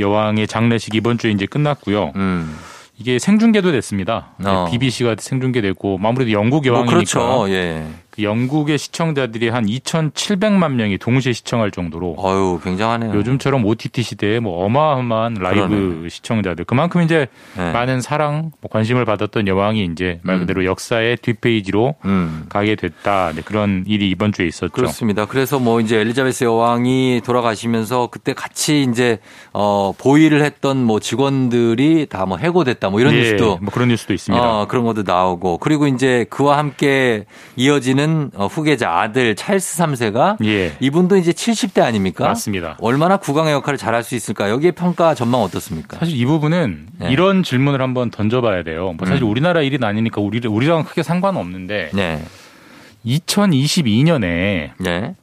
여왕의 0.01 0.47
장례식 0.47 0.95
이번 0.95 1.19
주에 1.19 1.31
이제 1.31 1.47
끝났고요. 1.47 2.13
음. 2.17 2.57
이게 2.97 3.19
생중계도 3.19 3.73
됐습니다. 3.73 4.35
어. 4.45 4.69
BBC가 4.71 5.17
생중계됐고 5.19 5.99
아무래도 6.03 6.31
영국 6.31 6.65
뭐 6.65 6.75
여왕이니까 6.75 6.95
그렇죠. 6.95 7.51
예. 7.53 7.85
그 8.15 8.23
영국의 8.23 8.79
시청자들이 8.79 9.49
한 9.49 9.67
2,700만 9.67 10.73
명이 10.75 10.99
동시에 10.99 11.33
시청할 11.33 11.71
정도로 11.73 12.15
어유 12.19 12.61
굉장하네요. 12.63 13.13
요즘처럼 13.15 13.65
OTT 13.65 14.03
시대에 14.03 14.39
뭐 14.41 14.65
어마어마한 14.67 15.35
라이브 15.35 15.69
그러네. 15.69 16.09
시청자들 16.09 16.65
그만큼 16.65 17.03
이제 17.03 17.27
네. 17.57 17.73
많은 17.73 18.01
사랑, 18.01 18.53
뭐 18.61 18.71
관심을 18.71 19.05
받았던 19.05 19.49
여왕이 19.49 19.89
이제 19.93 20.21
말 20.23 20.39
그대로 20.39 20.65
역사의 20.65 21.17
뒷페이지로 21.23 21.95
음. 22.05 22.47
가게 22.49 22.77
됐다. 22.77 23.33
네, 23.35 23.43
그런 23.45 23.85
일이 23.87 24.11
이번 24.11 24.33
주에 24.33 24.47
있었죠. 24.47 24.73
그렇습니다. 24.73 25.27
그래서 25.27 25.59
뭐 25.59 25.81
이제 25.81 25.99
엘리자베스 25.99 26.45
여왕이 26.45 27.23
돌아가시면서 27.25 28.09
그때 28.11 28.33
같이 28.33 28.87
이제 28.91 29.19
어 29.53 29.93
보위를 29.97 30.43
했던 30.45 30.85
뭐 30.85 31.01
직원들이 31.01 32.07
다 32.11 32.25
뭐 32.25 32.39
해고됐다 32.39 32.89
뭐 32.89 33.01
이런 33.01 33.13
예, 33.15 33.19
뉴스도 33.19 33.59
뭐 33.61 33.71
그런 33.73 33.89
뉴스도 33.89 34.15
있습니다. 34.15 34.43
어, 34.43 34.67
그런 34.67 34.85
것도 34.85 35.03
나오고 35.05 35.59
그리고 35.59 35.87
이제 35.87 36.25
그와 36.31 36.57
함께 36.57 37.27
이어지는 37.57 38.04
어, 38.35 38.47
후계자 38.47 38.91
아들 38.91 39.35
찰스 39.35 39.83
3세가 39.83 40.45
예. 40.45 40.73
이분도 40.81 41.17
이제 41.17 41.33
70대 41.33 41.83
아닙니까? 41.83 42.27
맞습니다. 42.27 42.77
얼마나 42.81 43.17
국왕의 43.17 43.53
역할을 43.55 43.79
잘할 43.79 44.03
수 44.03 44.15
있을까? 44.15 44.51
여기에 44.51 44.73
평가 44.73 45.15
전망 45.15 45.43
어떻습니까? 45.43 45.99
사실 45.99 46.19
이 46.19 46.25
부분은 46.25 46.87
네. 46.99 47.11
이런 47.11 47.43
질문을 47.43 47.81
한번 47.81 48.11
던져봐야 48.11 48.63
돼요. 48.63 48.95
뭐 48.97 49.07
사실 49.07 49.25
음. 49.25 49.31
우리나라 49.31 49.63
일은 49.63 49.85
아니니까 49.85 50.21
우리 50.21 50.47
우리랑 50.47 50.85
크게 50.85 51.03
상관은 51.03 51.41
없는데 51.41 51.91
네. 51.95 52.25
2022년에 53.07 54.71
네. 54.79 55.15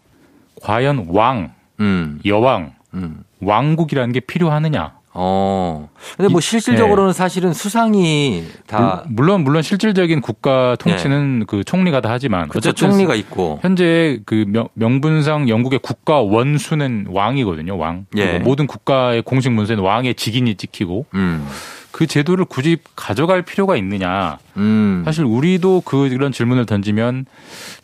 과연 0.62 1.08
왕, 1.10 1.54
음. 1.80 2.20
여왕, 2.26 2.74
음. 2.94 3.24
왕국이라는 3.42 4.14
게 4.14 4.20
필요하느냐? 4.20 5.01
어. 5.14 5.90
근데 6.18 6.30
뭐 6.32 6.40
이- 6.40 6.42
실질적으로는 6.42 7.14
사실은 7.14 7.54
수상이 7.54 8.46
다 8.68 9.04
물- 9.08 9.16
물론 9.32 9.44
물론 9.44 9.62
실질적인 9.62 10.22
국가 10.22 10.76
통치는 10.80 11.46
그 11.48 11.64
총리가 11.64 12.00
다 12.02 12.10
하지만 12.12 12.48
그렇죠. 12.48 12.72
총리가 12.72 13.16
있고. 13.16 13.60
현재 13.62 14.20
그 14.26 14.46
명, 14.48 14.68
명분상 14.74 15.50
영국의 15.50 15.80
국가 15.84 16.22
원수는 16.22 17.08
왕이거든요. 17.10 17.78
왕. 17.78 18.06
예. 18.18 18.40
모든 18.40 18.68
국가의 18.68 19.22
공식 19.22 19.52
문서에는 19.52 19.84
왕의 19.84 20.16
직인이 20.16 20.56
찍히고 20.56 21.06
음. 21.14 21.46
그 21.92 22.08
제도를 22.08 22.46
굳이 22.46 22.78
가져갈 22.96 23.42
필요가 23.42 23.76
있느냐? 23.76 24.38
음. 24.56 25.02
사실 25.04 25.26
우리도 25.26 25.82
그 25.84 26.08
이런 26.08 26.32
질문을 26.32 26.66
던지면 26.66 27.26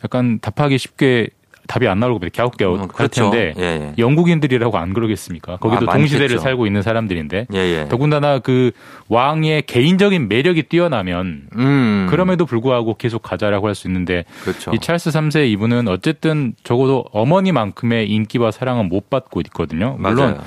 약간 0.02 0.38
답하기 0.40 0.78
쉽게 0.78 1.28
답이 1.68 1.86
안 1.86 2.00
나올 2.00 2.14
겁니다. 2.14 2.34
갸웃갸웃 2.36 2.78
어, 2.78 2.82
할 2.82 2.88
그렇죠. 2.88 3.30
텐데 3.30 3.54
예, 3.58 3.62
예. 3.62 3.92
영국인들이라고 3.98 4.76
안 4.78 4.92
그러겠습니까? 4.94 5.58
거기도 5.58 5.88
아, 5.88 5.94
동시대를 5.94 6.26
많겠죠. 6.28 6.42
살고 6.42 6.66
있는 6.66 6.82
사람들인데 6.82 7.46
예, 7.54 7.58
예. 7.58 7.88
더군다나 7.88 8.40
그 8.40 8.72
왕의 9.08 9.62
개인적인 9.62 10.28
매력이 10.28 10.64
뛰어나면 10.64 11.42
음. 11.56 12.06
그럼에도 12.10 12.44
불구하고 12.46 12.94
계속 12.96 13.22
가자라고 13.22 13.68
할 13.68 13.74
수 13.74 13.86
있는데 13.86 14.24
그렇죠. 14.42 14.72
이 14.74 14.78
찰스 14.80 15.10
3세 15.10 15.46
이분은 15.50 15.86
어쨌든 15.86 16.54
적어도 16.64 17.04
어머니만큼의 17.12 18.10
인기와 18.10 18.50
사랑은 18.50 18.88
못 18.88 19.08
받고 19.10 19.40
있거든요. 19.42 19.94
물론 19.98 20.16
맞아요. 20.16 20.40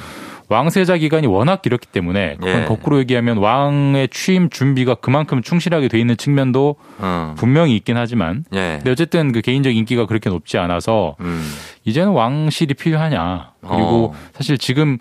왕세자 0.51 0.97
기간이 0.97 1.27
워낙 1.27 1.61
길었기 1.61 1.87
때문에 1.87 2.35
그건 2.39 2.61
예. 2.63 2.65
거꾸로 2.65 2.99
얘기하면 2.99 3.37
왕의 3.37 4.09
취임 4.09 4.49
준비가 4.49 4.95
그만큼 4.95 5.41
충실하게 5.41 5.87
돼 5.87 5.99
있는 5.99 6.17
측면도 6.17 6.75
어. 6.99 7.35
분명히 7.37 7.75
있긴 7.77 7.97
하지만 7.97 8.43
예. 8.53 8.75
근데 8.77 8.91
어쨌든 8.91 9.31
그 9.31 9.41
개인적 9.41 9.75
인기가 9.75 10.05
그렇게 10.05 10.29
높지 10.29 10.57
않아서 10.57 11.15
음. 11.21 11.41
이제는 11.85 12.11
왕실이 12.11 12.73
필요하냐 12.73 13.51
그리고 13.61 14.13
어. 14.13 14.15
사실 14.33 14.57
지금 14.57 14.97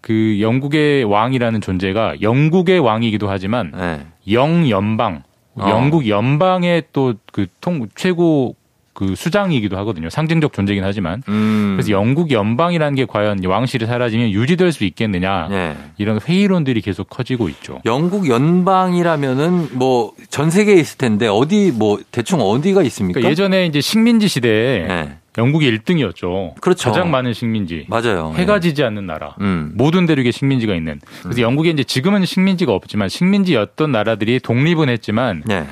그 0.00 0.38
영국의 0.40 1.04
왕이라는 1.04 1.60
존재가 1.60 2.20
영국의 2.22 2.78
왕이기도 2.80 3.28
하지만 3.28 3.72
예. 3.78 4.32
영연방 4.32 5.22
어. 5.56 5.66
영국 5.68 6.08
연방의 6.08 6.84
또 6.92 7.14
그 7.32 7.46
통 7.60 7.86
최고 7.94 8.56
그 8.94 9.14
수장이기도 9.16 9.76
하거든요. 9.78 10.08
상징적 10.08 10.52
존재긴 10.52 10.84
하지만 10.84 11.22
음. 11.28 11.74
그래서 11.76 11.90
영국 11.90 12.30
연방이라는 12.30 12.94
게 12.94 13.04
과연 13.04 13.44
왕실이 13.44 13.86
사라지면 13.86 14.30
유지될 14.30 14.72
수 14.72 14.84
있겠느냐 14.84 15.48
예. 15.50 15.76
이런 15.98 16.20
회의론들이 16.20 16.80
계속 16.80 17.08
커지고 17.10 17.48
있죠. 17.48 17.80
영국 17.84 18.28
연방이라면은 18.28 19.68
뭐 19.72 20.14
전 20.30 20.50
세계에 20.50 20.74
있을 20.74 20.98
텐데 20.98 21.28
어디 21.28 21.70
뭐 21.72 22.00
대충 22.10 22.40
어디가 22.40 22.82
있습니까? 22.84 23.20
그러니까 23.20 23.30
예전에 23.30 23.66
이제 23.66 23.80
식민지 23.80 24.28
시대에 24.28 24.86
예. 24.88 25.16
영국이 25.38 25.70
1등이었죠. 25.70 26.60
그렇죠. 26.60 26.90
가장 26.90 27.10
많은 27.10 27.32
식민지. 27.32 27.86
맞아요. 27.88 28.32
해가 28.36 28.56
예. 28.56 28.60
지지 28.60 28.84
않는 28.84 29.06
나라. 29.06 29.34
음. 29.40 29.72
모든 29.74 30.06
대륙에 30.06 30.30
식민지가 30.30 30.74
있는. 30.74 31.00
그래서 31.22 31.40
영국에 31.40 31.70
이제 31.70 31.82
지금은 31.84 32.24
식민지가 32.24 32.72
없지만 32.72 33.08
식민지였던 33.08 33.90
나라들이 33.92 34.38
독립은 34.40 34.88
했지만 34.88 35.42
예. 35.50 35.64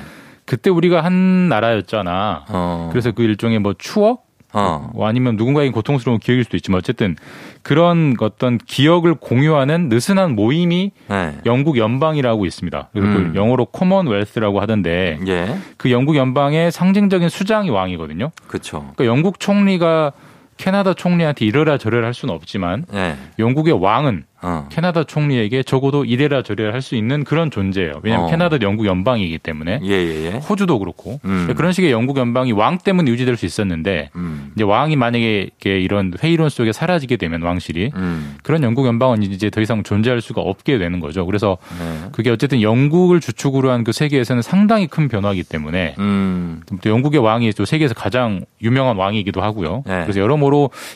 그때 0.53 0.69
우리가 0.69 1.03
한 1.03 1.49
나라였잖아. 1.49 2.45
어. 2.47 2.89
그래서 2.91 3.11
그 3.11 3.23
일종의 3.23 3.57
뭐 3.57 3.73
추억 3.75 4.27
어. 4.53 4.91
뭐 4.93 5.07
아니면 5.07 5.35
누군가에게 5.35 5.71
고통스러운 5.71 6.19
기억일 6.19 6.43
수도 6.43 6.57
있지만 6.57 6.77
어쨌든 6.77 7.15
그런 7.63 8.15
어떤 8.19 8.59
기억을 8.59 9.15
공유하는 9.15 9.89
느슨한 9.89 10.35
모임이 10.35 10.91
예. 11.09 11.33
영국 11.47 11.79
연방이라고 11.79 12.45
있습니다. 12.45 12.89
그래서 12.93 13.07
음. 13.07 13.31
그 13.31 13.39
영어로 13.39 13.65
커먼웰스라고 13.65 14.59
하던데 14.59 15.17
예. 15.25 15.57
그 15.77 15.89
영국 15.89 16.17
연방의 16.17 16.71
상징적인 16.71 17.29
수장이 17.29 17.71
왕이거든요. 17.71 18.29
그렇죠. 18.47 18.91
그러니까 18.93 19.05
영국 19.05 19.39
총리가 19.39 20.11
캐나다 20.57 20.93
총리한테 20.93 21.45
이래라 21.45 21.77
저래라 21.77 22.05
할 22.07 22.13
수는 22.13 22.33
없지만 22.33 22.85
예. 22.93 23.15
영국의 23.39 23.73
왕은 23.81 24.23
어. 24.45 24.67
캐나다 24.69 25.05
총리에게 25.05 25.63
적어도 25.63 26.03
이래라 26.03 26.41
저래라 26.43 26.73
할 26.73 26.81
수 26.81 26.95
있는 26.95 27.23
그런 27.23 27.49
존재예요. 27.49 28.01
왜냐하면 28.03 28.27
어. 28.27 28.29
캐나다도 28.29 28.65
영국 28.65 28.85
연방이기 28.85 29.37
때문에 29.37 29.79
예, 29.83 29.89
예, 29.89 30.25
예. 30.25 30.29
호주도 30.31 30.79
그렇고 30.79 31.21
음. 31.23 31.53
그런 31.55 31.71
식의 31.71 31.91
영국 31.91 32.17
연방이 32.17 32.51
왕 32.51 32.77
때문에 32.77 33.09
유지될 33.09 33.37
수 33.37 33.45
있었는데 33.45 34.09
음. 34.17 34.51
이제 34.53 34.65
왕이 34.65 34.97
만약에 34.97 35.49
이런 35.63 36.11
회의론 36.21 36.49
속에 36.49 36.73
사라지게 36.73 37.15
되면 37.15 37.41
왕실이 37.41 37.91
음. 37.95 38.35
그런 38.43 38.63
영국 38.63 38.85
연방은 38.85 39.23
이제 39.23 39.49
더 39.49 39.61
이상 39.61 39.81
존재할 39.83 40.19
수가 40.19 40.41
없게 40.41 40.77
되는 40.77 40.99
거죠. 40.99 41.25
그래서 41.25 41.57
네. 41.79 42.09
그게 42.11 42.29
어쨌든 42.31 42.61
영국을 42.61 43.21
주축으로 43.21 43.71
한 43.71 43.83
그 43.85 43.91
세계에서는 43.93 44.41
상당히 44.41 44.87
큰 44.87 45.07
변화이기 45.07 45.43
때문에 45.43 45.95
음. 45.99 46.61
또 46.81 46.89
영국의 46.89 47.19
왕이 47.21 47.51
또 47.53 47.63
세계에서 47.65 47.93
가장 47.93 48.41
유명한 48.61 48.97
왕이기도 48.97 49.41
하고요. 49.41 49.83
네. 49.85 50.01
그래서 50.03 50.19
여러모로 50.21 50.52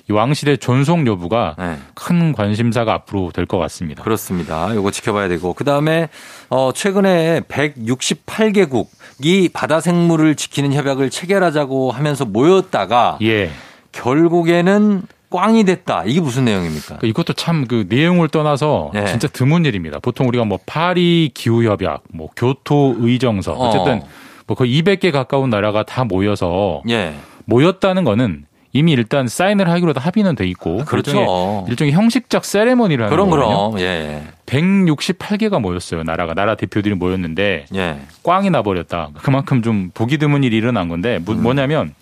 이 0.09 0.13
왕실의 0.13 0.57
존속 0.59 1.05
여부가 1.07 1.55
네. 1.57 1.77
큰 1.93 2.33
관심사가 2.33 2.93
앞으로 2.93 3.31
될 3.33 3.45
것 3.47 3.57
같습니다. 3.59 4.03
그렇습니다. 4.03 4.75
요거 4.75 4.91
지켜봐야 4.91 5.27
되고 5.29 5.53
그 5.53 5.63
다음에 5.63 6.09
어 6.49 6.71
최근에 6.73 7.41
168개국이 7.47 9.51
바다 9.53 9.79
생물을 9.79 10.35
지키는 10.35 10.73
협약을 10.73 11.09
체결하자고 11.09 11.91
하면서 11.91 12.25
모였다가 12.25 13.17
예. 13.21 13.51
결국에는 13.91 15.03
꽝이 15.29 15.65
됐다. 15.65 16.03
이게 16.05 16.21
무슨 16.21 16.45
내용입니까? 16.45 16.97
그러니까 16.97 17.07
이것도 17.07 17.33
참 17.33 17.65
그 17.67 17.85
내용을 17.89 18.29
떠나서 18.29 18.91
예. 18.95 19.05
진짜 19.07 19.27
드문 19.27 19.65
일입니다. 19.65 19.99
보통 19.99 20.27
우리가 20.27 20.45
뭐 20.45 20.57
파리 20.65 21.31
기후 21.33 21.63
협약, 21.65 22.03
뭐 22.13 22.29
교토 22.35 22.95
의정서 22.99 23.53
어쨌든 23.53 24.01
어. 24.03 24.07
뭐 24.45 24.55
거의 24.55 24.81
200개 24.81 25.11
가까운 25.11 25.49
나라가 25.49 25.83
다 25.83 26.05
모여서 26.05 26.81
예. 26.89 27.15
모였다는 27.45 28.03
거는 28.05 28.45
이미 28.77 28.91
일단 28.91 29.27
사인을 29.27 29.69
하기로 29.69 29.93
다 29.93 30.01
합의는 30.01 30.35
돼 30.35 30.45
있고 30.47 30.77
그렇죠. 30.85 31.11
일종의, 31.11 31.65
일종의 31.69 31.93
형식적 31.93 32.45
세레머니를 32.45 33.05
하는 33.05 33.15
그럼 33.15 33.29
거거든요. 33.29 33.71
그럼. 33.71 33.81
예. 33.81 34.23
168개가 34.45 35.59
모였어요. 35.59 36.03
나라가 36.03 36.33
나라 36.33 36.55
대표들이 36.55 36.93
모였는데 36.95 37.65
예. 37.75 37.99
꽝이 38.23 38.49
나버렸다. 38.51 39.09
그만큼 39.21 39.61
좀 39.61 39.89
보기 39.93 40.17
드문 40.17 40.43
일이 40.43 40.57
일어난 40.57 40.87
건데 40.89 41.19
뭐- 41.25 41.35
뭐냐면 41.35 41.93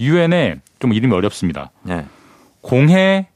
유엔에 0.00 0.56
좀 0.78 0.92
이름이 0.92 1.12
어렵습니다. 1.14 1.70
예. 1.88 2.04
공해 2.60 3.26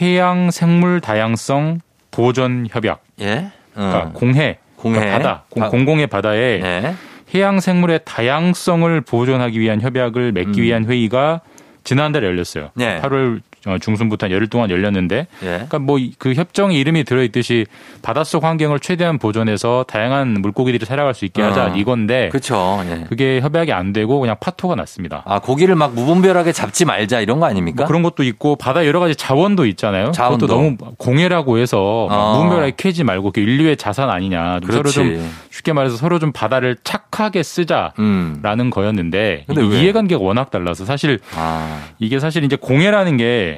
해양 0.00 0.50
생물 0.50 1.00
다양성 1.00 1.80
보전 2.10 2.66
협약. 2.70 3.02
예. 3.20 3.48
그러니까 3.74 3.98
어. 4.08 4.10
공해, 4.12 4.58
공해. 4.76 4.98
그러니까 4.98 5.18
바다, 5.18 5.44
공- 5.50 5.62
바- 5.62 5.68
공공의 5.68 6.06
바다에 6.06 6.60
예. 6.62 6.94
해양 7.34 7.60
생물의 7.60 8.00
다양성을 8.04 9.00
보존하기 9.02 9.58
위한 9.58 9.80
협약을 9.80 10.32
맺기 10.32 10.60
음. 10.60 10.64
위한 10.64 10.84
회의가 10.84 11.40
지난달에 11.84 12.26
열렸어요. 12.26 12.70
네. 12.74 13.00
8월 13.00 13.40
중순부터 13.80 14.26
한 14.26 14.32
열흘 14.32 14.48
동안 14.48 14.70
열렸는데 14.70 15.26
예. 15.42 15.46
그러니까 15.46 15.78
뭐 15.78 15.98
그 16.18 16.34
협정의 16.34 16.78
이름이 16.78 17.04
들어 17.04 17.22
있듯이 17.22 17.66
바닷속 18.02 18.44
환경을 18.44 18.80
최대한 18.80 19.18
보존해서 19.18 19.84
다양한 19.88 20.34
물고기들이 20.40 20.84
살아갈 20.84 21.14
수 21.14 21.24
있게 21.24 21.42
하자 21.42 21.66
어. 21.72 21.76
이건데 21.76 22.28
그렇죠. 22.30 22.80
예. 22.88 23.04
그게 23.08 23.40
협약이 23.40 23.72
안 23.72 23.92
되고 23.92 24.20
그냥 24.20 24.36
파토가 24.40 24.74
났습니다. 24.74 25.22
아, 25.26 25.38
고기를 25.38 25.74
막 25.74 25.94
무분별하게 25.94 26.52
잡지 26.52 26.84
말자 26.84 27.20
이런 27.20 27.40
거 27.40 27.46
아닙니까? 27.46 27.82
뭐 27.82 27.86
그런 27.86 28.02
것도 28.02 28.22
있고 28.24 28.56
바다 28.56 28.86
여러 28.86 29.00
가지 29.00 29.14
자원도 29.14 29.66
있잖아요. 29.66 30.12
자원도. 30.12 30.46
그것도 30.46 30.60
너무 30.60 30.76
공해라고 30.96 31.58
해서 31.58 32.06
막 32.08 32.16
어. 32.16 32.32
무분별하게 32.34 32.72
캐지 32.76 33.04
말고 33.04 33.32
그 33.32 33.40
인류의 33.40 33.76
자산 33.76 34.10
아니냐. 34.10 34.60
좀 34.60 34.70
서로 34.70 34.82
그렇지. 34.82 34.94
좀 34.94 35.30
쉽게 35.50 35.72
말해서 35.72 35.96
서로 35.96 36.18
좀 36.18 36.32
바다를 36.32 36.76
착하게 36.84 37.42
쓰자라는 37.42 37.92
음. 37.98 38.70
거였는데? 38.70 39.46
이해관계가 39.50 40.22
워낙 40.22 40.50
달라서 40.50 40.84
사실 40.84 41.20
아. 41.36 41.80
이게 41.98 42.18
사실 42.18 42.44
이제 42.44 42.56
공해라는 42.56 43.16
게 43.16 43.51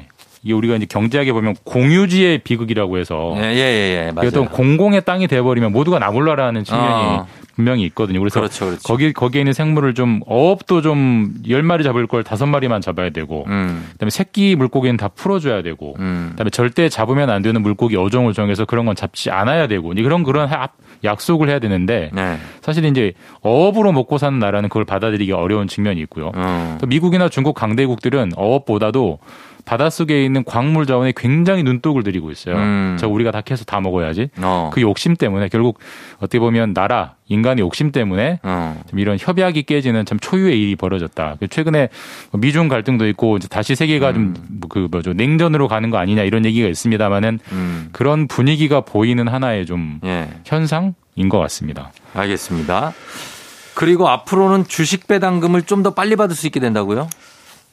이게 0.45 0.53
우리가 0.53 0.75
이제 0.75 0.85
경제학에 0.85 1.33
보면 1.33 1.55
공유지의 1.63 2.37
비극이라고 2.39 2.99
해서 2.99 3.33
예, 3.37 3.41
예, 3.41 3.55
예, 3.57 4.05
예. 4.07 4.11
맞아요. 4.13 4.27
어떤 4.27 4.45
공공의 4.45 5.03
땅이 5.03 5.27
돼버리면 5.27 5.71
모두가 5.71 5.97
나몰라라는 5.97 6.63
측면이 6.63 6.93
어. 7.17 7.27
분명히 7.55 7.83
있거든요. 7.85 8.19
그래서 8.19 8.39
그렇죠, 8.39 8.65
그렇죠. 8.65 8.81
거기 8.83 9.11
거기에 9.11 9.41
있는 9.41 9.53
생물을 9.53 9.93
좀 9.95 10.19
어업도 10.27 10.81
좀 10.81 11.33
열 11.47 11.63
마리 11.63 11.83
잡을 11.83 12.05
걸 12.05 12.23
다섯 12.23 12.45
마리만 12.45 12.81
잡아야 12.81 13.09
되고, 13.09 13.45
음. 13.47 13.87
그다음에 13.93 14.09
새끼 14.09 14.55
물고기는 14.55 14.97
다 14.97 15.07
풀어줘야 15.07 15.61
되고, 15.63 15.95
음. 15.99 16.29
그다음에 16.31 16.49
절대 16.49 16.89
잡으면 16.89 17.29
안 17.29 17.41
되는 17.41 17.61
물고기 17.61 17.95
어종을 17.97 18.33
정해서 18.33 18.65
그런 18.65 18.85
건 18.85 18.95
잡지 18.95 19.31
않아야 19.31 19.67
되고, 19.67 19.89
그런 19.95 20.23
그런 20.23 20.47
하- 20.47 20.67
약속을 21.03 21.49
해야 21.49 21.59
되는데 21.59 22.09
네. 22.13 22.37
사실 22.61 22.83
이제 22.85 23.13
어업으로 23.41 23.91
먹고 23.93 24.17
사는 24.17 24.37
나라는 24.37 24.69
그걸 24.69 24.85
받아들이기 24.85 25.31
어려운 25.31 25.67
측면이 25.67 25.99
있고요. 26.01 26.31
음. 26.35 26.77
또 26.81 26.87
미국이나 26.87 27.29
중국 27.29 27.53
강대국들은 27.55 28.31
어업보다도 28.35 29.19
바닷속에 29.65 30.23
있는 30.23 30.43
광물 30.43 30.85
자원에 30.85 31.11
굉장히 31.15 31.63
눈독을 31.63 32.03
들이고 32.03 32.31
있어요. 32.31 32.55
음. 32.55 32.97
저 32.99 33.07
우리가 33.07 33.31
다 33.31 33.41
캐서 33.41 33.65
다 33.65 33.81
먹어야지. 33.81 34.29
어. 34.37 34.69
그 34.73 34.81
욕심 34.81 35.15
때문에 35.15 35.49
결국 35.49 35.79
어떻게 36.17 36.39
보면 36.39 36.73
나라 36.73 37.15
인간의 37.27 37.61
욕심 37.63 37.91
때문에 37.91 38.39
어. 38.43 38.81
좀 38.89 38.99
이런 38.99 39.17
협약이 39.19 39.63
깨지는 39.63 40.05
참 40.05 40.19
초유의 40.19 40.61
일이 40.61 40.75
벌어졌다. 40.75 41.37
최근에 41.49 41.89
뭐 42.31 42.39
미중 42.39 42.67
갈등도 42.67 43.07
있고 43.09 43.39
다시 43.39 43.75
세계가 43.75 44.13
좀그 44.13 44.87
뭐죠 44.91 45.13
냉전으로 45.13 45.67
가는 45.67 45.89
거 45.89 45.97
아니냐 45.97 46.23
이런 46.23 46.45
얘기가 46.45 46.67
있습니다만은 46.67 47.39
음. 47.51 47.89
그런 47.91 48.27
분위기가 48.27 48.81
보이는 48.81 49.27
하나의 49.27 49.65
좀 49.65 49.99
예. 50.05 50.29
현상인 50.45 50.93
것 51.29 51.39
같습니다. 51.39 51.91
알겠습니다. 52.13 52.93
그리고 53.73 54.07
앞으로는 54.07 54.65
주식 54.67 55.07
배당금을 55.07 55.63
좀 55.63 55.83
더 55.83 55.93
빨리 55.93 56.15
받을 56.15 56.35
수 56.35 56.45
있게 56.47 56.59
된다고요? 56.59 57.09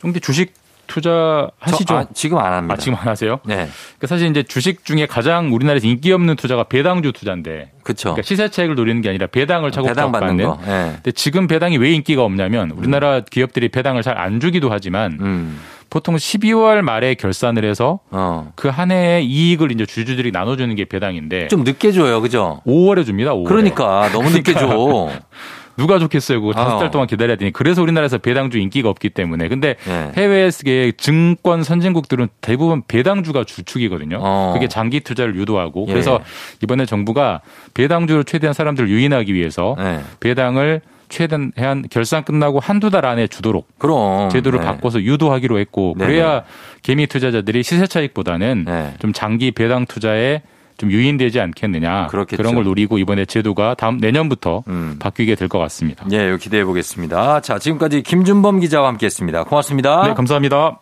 근데 0.01 0.19
주식 0.19 0.53
투자 0.93 1.49
하시죠? 1.59 1.85
저, 1.87 1.97
아, 1.97 2.07
지금 2.13 2.39
안 2.39 2.53
합니다. 2.53 2.75
아, 2.75 2.77
지금 2.77 2.99
안 3.01 3.09
하세요? 3.09 3.41
네. 3.45 3.55
그러니까 3.55 4.07
사실 4.07 4.29
이제 4.29 4.43
주식 4.43 4.85
중에 4.85 5.07
가장 5.07 5.53
우리나라에서 5.55 5.87
인기 5.87 6.13
없는 6.13 6.37
투자가 6.37 6.65
배당주 6.65 7.13
투자인데 7.13 7.73
그렇죠. 7.83 8.11
그러니까 8.11 8.23
시세 8.23 8.49
차익을 8.49 8.75
노리는 8.75 9.01
게 9.01 9.09
아니라 9.09 9.27
배당을 9.29 9.71
차곡차곡 9.73 10.13
배당 10.13 10.27
받는. 10.27 10.45
거. 10.45 10.59
예. 10.67 10.93
근데 10.97 11.13
지금 11.13 11.47
배당이 11.47 11.79
왜 11.79 11.93
인기가 11.93 12.23
없냐면 12.25 12.71
우리나라 12.73 13.21
기업들이 13.21 13.69
배당을 13.69 14.03
잘 14.03 14.13
안 14.23 14.39
주기도 14.41 14.69
하지만 14.71 15.17
음. 15.21 15.59
보통 15.89 16.15
12월 16.17 16.81
말에 16.83 17.15
결산을 17.15 17.65
해서 17.65 18.01
어. 18.11 18.53
그한 18.57 18.91
해의 18.91 19.27
이익을 19.27 19.73
이제 19.73 19.85
주주들이 19.87 20.31
나눠주는 20.31 20.75
게 20.77 20.85
배당인데 20.85 21.49
좀 21.49 21.65
늦게 21.65 21.93
줘요. 21.93 22.21
그죠? 22.21 22.61
5월에 22.67 23.05
줍니다. 23.05 23.33
5월에. 23.33 23.45
그러니까 23.49 24.09
너무 24.13 24.31
늦게 24.31 24.53
줘. 24.55 25.09
누가 25.83 25.99
좋겠어요. 25.99 26.41
그거 26.41 26.53
다섯 26.53 26.77
어. 26.77 26.79
달 26.79 26.93
동안 26.93 27.09
기다려야 27.09 27.37
되니. 27.37 27.51
그래서 27.51 27.83
우리나라에서 27.83 28.19
배당주 28.19 28.59
인기가 28.59 28.89
없기 28.89 29.11
때문에. 29.11 29.49
근데 29.49 29.75
네. 29.85 30.13
해외의 30.15 30.53
증권 30.97 31.65
선진국들은 31.65 32.29
대부분 32.41 32.83
배당주가 32.87 33.43
주축이거든요. 33.43 34.19
어. 34.21 34.53
그게 34.55 34.69
장기 34.69 35.01
투자를 35.01 35.35
유도하고. 35.35 35.87
예. 35.89 35.93
그래서 35.93 36.21
이번에 36.63 36.87
정부가 36.87 37.41
배당주를 37.75 38.23
최대한 38.23 38.55
사람들을 38.55 38.89
유인하기 38.89 39.35
위해서 39.35 39.75
네. 39.77 40.01
배당을 40.21 40.83
최대한 41.09 41.53
결산 41.91 42.23
끝나고 42.23 42.61
한두 42.61 42.89
달 42.89 43.05
안에 43.05 43.27
주도록 43.27 43.67
그럼 43.77 44.31
제도를 44.31 44.61
네. 44.61 44.65
바꿔서 44.65 45.03
유도하기로 45.03 45.59
했고 45.59 45.97
네네. 45.99 46.11
그래야 46.11 46.45
개미 46.83 47.09
투자자들이 47.09 47.65
시세 47.65 47.89
차익보다는 47.89 48.65
네. 48.67 48.95
좀 49.01 49.13
장기 49.13 49.51
배당 49.51 49.85
투자에 49.85 50.43
좀 50.79 50.91
유인되지 50.91 51.41
않겠느냐 51.41 52.09
그렇겠죠. 52.09 52.43
그런 52.43 52.55
걸 52.55 52.65
노리고 52.65 52.99
이번에 52.99 53.25
제도가 53.25 53.75
다음 53.75 53.99
내년부터 53.99 54.63
음. 54.69 54.97
바뀌게 54.99 55.35
될 55.37 55.49
것 55.49 55.59
같습니다. 55.59 56.05
예, 56.13 56.37
기대해 56.41 56.65
보겠습니다. 56.65 57.41
자, 57.41 57.59
지금까지 57.59 58.03
김준범 58.03 58.61
기자와 58.61 58.89
함께했습니다. 58.89 59.45
고맙습니다. 59.45 60.07
네, 60.09 60.15
감사합니다. 60.15 60.79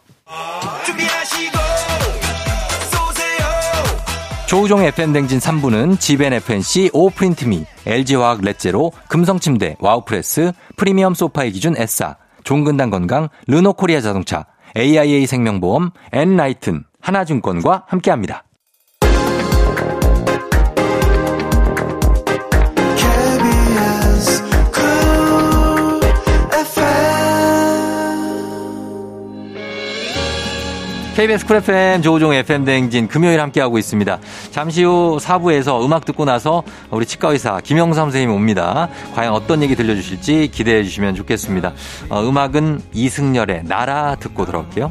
조우종 4.46 4.82
FM 4.82 5.12
댕진 5.12 5.38
3부는 5.38 6.00
지벤 6.00 6.32
FNC, 6.32 6.90
오프린트미, 6.92 7.64
LG화학 7.86 8.40
렛제로, 8.42 8.90
금성침대, 9.08 9.76
와우프레스, 9.78 10.52
프리미엄 10.76 11.14
소파의 11.14 11.52
기준 11.52 11.76
에싸, 11.76 12.16
종근당 12.42 12.90
건강, 12.90 13.28
르노코리아 13.46 14.00
자동차, 14.00 14.46
AIA 14.76 15.26
생명보험, 15.26 15.90
엔라이튼, 16.12 16.82
하나증권과 17.00 17.84
함께합니다. 17.86 18.42
KBS 31.20 31.44
쿨 31.44 31.56
FM 31.56 32.00
조우종 32.00 32.32
FM 32.32 32.64
대행진 32.64 33.06
금요일 33.06 33.42
함께하고 33.42 33.76
있습니다. 33.76 34.20
잠시 34.52 34.84
후 34.84 35.18
4부에서 35.20 35.84
음악 35.84 36.06
듣고 36.06 36.24
나서 36.24 36.62
우리 36.90 37.04
치과의사 37.04 37.60
김영삼 37.60 38.04
선생님이 38.04 38.32
옵니다. 38.32 38.88
과연 39.14 39.34
어떤 39.34 39.62
얘기 39.62 39.76
들려주실지 39.76 40.48
기대해 40.50 40.82
주시면 40.82 41.14
좋겠습니다. 41.16 41.74
어, 42.08 42.22
음악은 42.22 42.80
이승열의 42.94 43.64
나라 43.64 44.14
듣고 44.14 44.46
들어올게요. 44.46 44.90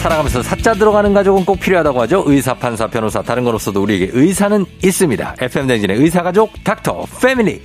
살아가면서 0.00 0.42
사자 0.42 0.72
들어가는 0.72 1.12
가족은 1.12 1.44
꼭 1.44 1.60
필요하다고 1.60 2.00
하죠. 2.02 2.24
의사, 2.26 2.54
판사, 2.54 2.86
변호사, 2.86 3.20
다른 3.20 3.44
건 3.44 3.54
없어도 3.54 3.82
우리에게 3.82 4.08
의사는 4.12 4.64
있습니다. 4.82 5.36
FM 5.38 5.66
대행진의 5.66 5.98
의사 5.98 6.22
가족 6.22 6.52
닥터 6.64 7.04
패밀리. 7.20 7.60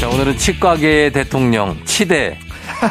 자, 0.00 0.08
오늘은 0.08 0.36
치과계의 0.36 1.12
대통령, 1.12 1.76
치대. 1.84 2.36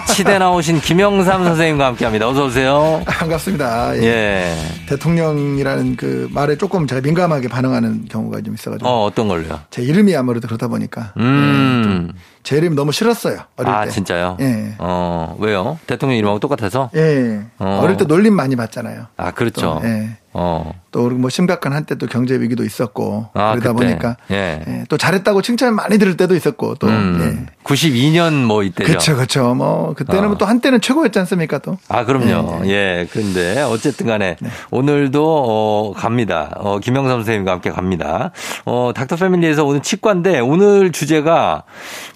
치대 0.07 0.37
나오신 0.37 0.81
김영삼 0.81 1.43
선생님과 1.43 1.85
함께 1.85 2.05
합니다. 2.05 2.27
어서 2.27 2.45
오세요. 2.45 3.01
반갑습니다. 3.05 3.97
예. 3.97 4.03
예. 4.03 4.55
대통령이라는 4.87 5.95
그 5.95 6.27
말에 6.31 6.57
조금 6.57 6.87
제가 6.87 7.01
민감하게 7.01 7.47
반응하는 7.47 8.05
경우가 8.09 8.41
좀 8.41 8.53
있어가지고. 8.53 8.87
어, 8.87 9.05
어떤 9.05 9.27
걸로요? 9.27 9.59
제 9.69 9.81
이름이 9.81 10.15
아무래도 10.15 10.47
그러다 10.47 10.67
보니까. 10.67 11.13
음. 11.17 12.11
제 12.49 12.57
이름이 12.57 12.75
너무 12.75 12.91
싫었어요. 12.91 13.41
어릴 13.57 13.71
아, 13.71 13.85
때. 13.85 13.91
진짜요? 13.91 14.37
예. 14.39 14.73
어, 14.79 15.35
왜요? 15.37 15.77
대통령 15.85 16.17
이름하고 16.17 16.39
똑같아서? 16.39 16.89
예. 16.95 17.41
어. 17.59 17.81
어. 17.83 17.87
릴때 17.87 18.05
놀림 18.05 18.33
많이 18.33 18.55
받잖아요. 18.55 19.05
아, 19.17 19.29
그렇죠. 19.29 19.79
또, 19.79 19.87
예. 19.87 20.17
어. 20.33 20.73
또 20.91 21.09
뭐 21.09 21.29
심각한 21.29 21.73
한때 21.73 21.95
또 21.95 22.07
경제 22.07 22.39
위기도 22.39 22.63
있었고 22.63 23.27
아, 23.33 23.51
그러다 23.51 23.73
그때. 23.73 23.85
보니까 23.85 24.17
예. 24.31 24.63
예, 24.67 24.83
또 24.89 24.97
잘했다고 24.97 25.41
칭찬 25.43 25.75
많이 25.75 25.97
들을 25.99 26.17
때도 26.17 26.35
있었고 26.35 26.75
또 26.75 26.87
음. 26.87 27.45
92년 27.63 28.45
뭐 28.45 28.63
이때죠. 28.63 28.87
그렇죠, 28.87 29.15
그렇죠. 29.15 29.53
뭐 29.53 29.93
그때는 29.93 30.31
어. 30.31 30.37
또 30.37 30.45
한때는 30.45 30.81
최고였지 30.81 31.19
않습니까 31.19 31.59
또. 31.59 31.77
아, 31.89 32.05
그럼요. 32.05 32.65
예. 32.67 33.07
근데 33.11 33.61
어쨌든 33.61 34.07
간에 34.07 34.37
오늘도 34.71 35.45
어, 35.47 35.93
갑니다. 35.95 36.53
어, 36.57 36.79
김영삼 36.79 37.19
선생님과 37.19 37.51
함께 37.51 37.69
갑니다. 37.69 38.31
어, 38.65 38.91
닥터 38.95 39.15
패밀리에서 39.17 39.65
오늘 39.65 39.81
치과인데 39.81 40.39
오늘 40.39 40.91
주제가 40.91 41.63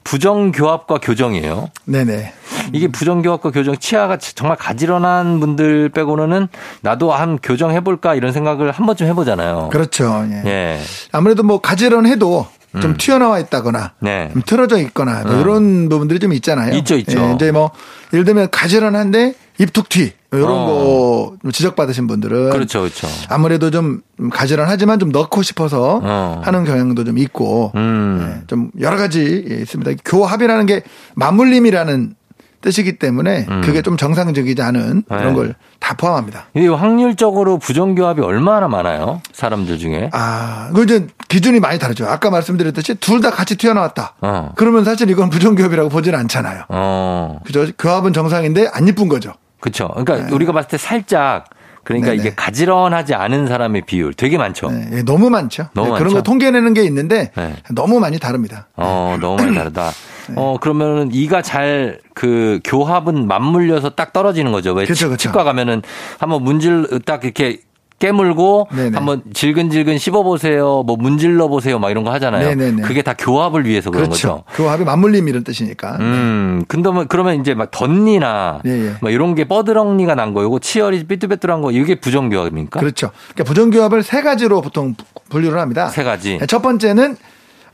부정 0.04 0.23
교합과 0.24 1.00
교정이에요. 1.00 1.70
네네. 1.86 2.34
이게 2.72 2.88
부정교합과 2.88 3.52
교정 3.52 3.78
치아가 3.78 4.18
정말 4.18 4.58
가지런한 4.58 5.40
분들 5.40 5.90
빼고는 5.90 6.48
나도 6.82 7.12
한 7.12 7.38
교정 7.42 7.72
해볼까 7.72 8.16
이런 8.16 8.32
생각을 8.32 8.72
한 8.72 8.86
번쯤 8.86 9.08
해보잖아요. 9.08 9.70
그렇죠. 9.72 10.26
예. 10.32 10.50
예. 10.50 10.80
아무래도 11.12 11.44
뭐 11.44 11.60
가지런해도 11.60 12.48
좀 12.82 12.92
음. 12.92 12.98
튀어나와 12.98 13.40
있다거나 13.40 13.92
네. 14.00 14.30
좀 14.34 14.42
틀어져 14.46 14.80
있거나 14.80 15.24
뭐 15.24 15.34
음. 15.34 15.42
이런 15.42 15.90
부분들이 15.90 16.20
좀 16.20 16.34
있잖아요. 16.34 16.74
있죠, 16.78 16.96
있죠. 16.96 17.20
예, 17.20 17.34
이제 17.36 17.52
뭐 17.52 17.72
예를 18.14 18.26
들면 18.26 18.50
가지런한데 18.50 19.36
입툭 19.60 19.90
튀 19.90 20.14
이런 20.34 20.50
어. 20.52 21.32
거좀 21.36 21.52
지적받으신 21.52 22.08
분들은 22.08 22.50
그렇죠, 22.50 22.80
그렇죠. 22.82 23.08
아무래도 23.30 23.72
좀 23.72 24.02
가지런하지만 24.32 25.00
좀 25.00 25.10
넣고 25.10 25.42
싶어서 25.44 26.00
어. 26.04 26.42
하는 26.44 26.64
경향도 26.66 27.04
좀 27.04 27.18
있고 27.18 27.72
음. 27.76 28.40
예, 28.42 28.48
좀 28.48 28.72
여러 28.80 28.98
가지 28.98 29.24
있습니다. 29.48 29.92
교합이라는 30.06 30.66
게 30.66 30.84
맞물림이라는 31.16 32.16
뜻이기 32.62 32.98
때문에 32.98 33.46
음. 33.50 33.62
그게 33.62 33.82
좀 33.82 33.98
정상적이지 33.98 34.62
않은 34.62 35.04
네. 35.10 35.18
그런 35.18 35.34
걸 35.34 35.56
다 35.84 35.96
포함합니다. 35.98 36.46
이 36.56 36.66
확률적으로 36.66 37.58
부정교합이 37.58 38.22
얼마나 38.22 38.70
많아요? 38.70 39.22
사람들 39.34 39.78
중에. 39.80 40.10
아, 40.14 40.70
그 40.74 40.84
이제 40.84 41.08
기준이 41.28 41.60
많이 41.60 41.78
다르죠. 41.78 42.06
아까 42.08 42.30
말씀드렸듯이 42.30 42.96
둘 42.96 43.20
다 43.20 43.32
같이 43.32 43.58
튀어나왔다. 43.58 44.14
어. 44.22 44.54
그러면 44.56 44.86
사실 44.86 45.10
이건 45.10 45.30
부정교합이라고 45.30 45.90
보지는 45.90 46.18
않잖아요. 46.20 46.64
어. 46.70 47.40
그죠? 47.46 47.68
교합은 47.78 48.14
정상인데 48.14 48.70
안 48.72 48.88
이쁜 48.88 49.10
거죠. 49.10 49.34
그렇죠. 49.64 49.88
그러니까 49.88 50.36
우리가 50.36 50.52
봤을 50.52 50.70
때 50.70 50.78
살짝 50.78 51.46
그러니까 51.86 52.12
네. 52.12 52.18
네네. 52.18 52.28
이게 52.28 52.36
가지런하지 52.36 53.14
않은 53.14 53.48
사람의 53.48 53.84
비율 53.86 54.14
되게 54.14 54.38
많죠. 54.38 54.70
네, 54.72 54.90
예, 54.94 55.04
너무 55.04 55.30
많죠. 55.30 55.68
너무 55.74 55.88
네, 55.94 55.98
그런 56.00 56.04
많죠? 56.14 56.16
거 56.18 56.22
통계내는 56.22 56.74
게 56.74 56.84
있는데 56.84 57.32
네. 57.36 57.56
너무 57.72 58.00
많이 58.00 58.20
다릅니다. 58.20 58.68
어, 58.76 59.18
너무 59.22 59.38
많이 59.42 59.56
다르다. 59.56 59.92
네. 60.30 60.36
어, 60.38 60.58
그러면은 60.60 61.10
이가 61.14 61.42
잘 61.42 62.00
그 62.16 62.60
교합은 62.64 63.26
맞물려서 63.28 63.90
딱 63.96 64.14
떨어지는 64.14 64.52
거죠. 64.52 64.72
왜 64.74 64.84
그쵸, 64.86 64.94
치- 64.94 65.04
그쵸. 65.06 65.18
치과 65.18 65.44
가면은 65.44 65.82
한번 66.20 66.44
문질 66.44 66.88
딱 67.06 67.24
이렇게 67.24 67.58
깨물고 68.04 68.68
네네. 68.76 68.98
한번 68.98 69.22
질근질근 69.34 69.98
씹어보세요. 69.98 70.84
뭐 70.86 70.98
문질러 70.98 71.48
보세요. 71.48 71.80
막 71.80 71.90
이런 71.90 72.04
거 72.04 72.12
하잖아요. 72.12 72.50
네네네. 72.50 72.82
그게 72.82 73.02
다 73.02 73.14
교합을 73.18 73.66
위해서 73.66 73.92
그런 73.92 74.08
그렇죠. 74.08 74.44
거죠. 74.46 74.58
교합이 74.58 74.84
맞물림 74.84 75.30
이런 75.30 75.46
뜻이니까. 75.46 75.98
음, 76.02 76.66
근데 76.68 76.90
뭐 76.92 77.06
그러면 77.08 77.40
이제 77.40 77.54
막 77.54 77.72
덧니나 77.72 78.60
예, 78.66 78.88
예. 78.88 78.94
뭐 79.00 79.10
이런 79.10 79.36
게 79.36 79.46
뻐드렁니가 79.46 80.16
난 80.16 80.34
거고 80.34 80.60
치열이 80.60 81.06
삐뚤빼뚤한 81.06 81.62
거 81.62 81.72
이게 81.72 81.96
부정교합입니까? 81.96 82.82
그렇죠. 82.82 83.12
그러니까 83.34 83.46
부정교합을 83.46 84.04
세 84.04 84.22
가지로 84.22 84.60
보통 84.60 84.96
분류를 85.30 85.60
합니다. 85.60 85.88
세 85.88 86.04
가지. 86.04 86.40
첫 86.48 86.62
번째는 86.62 87.16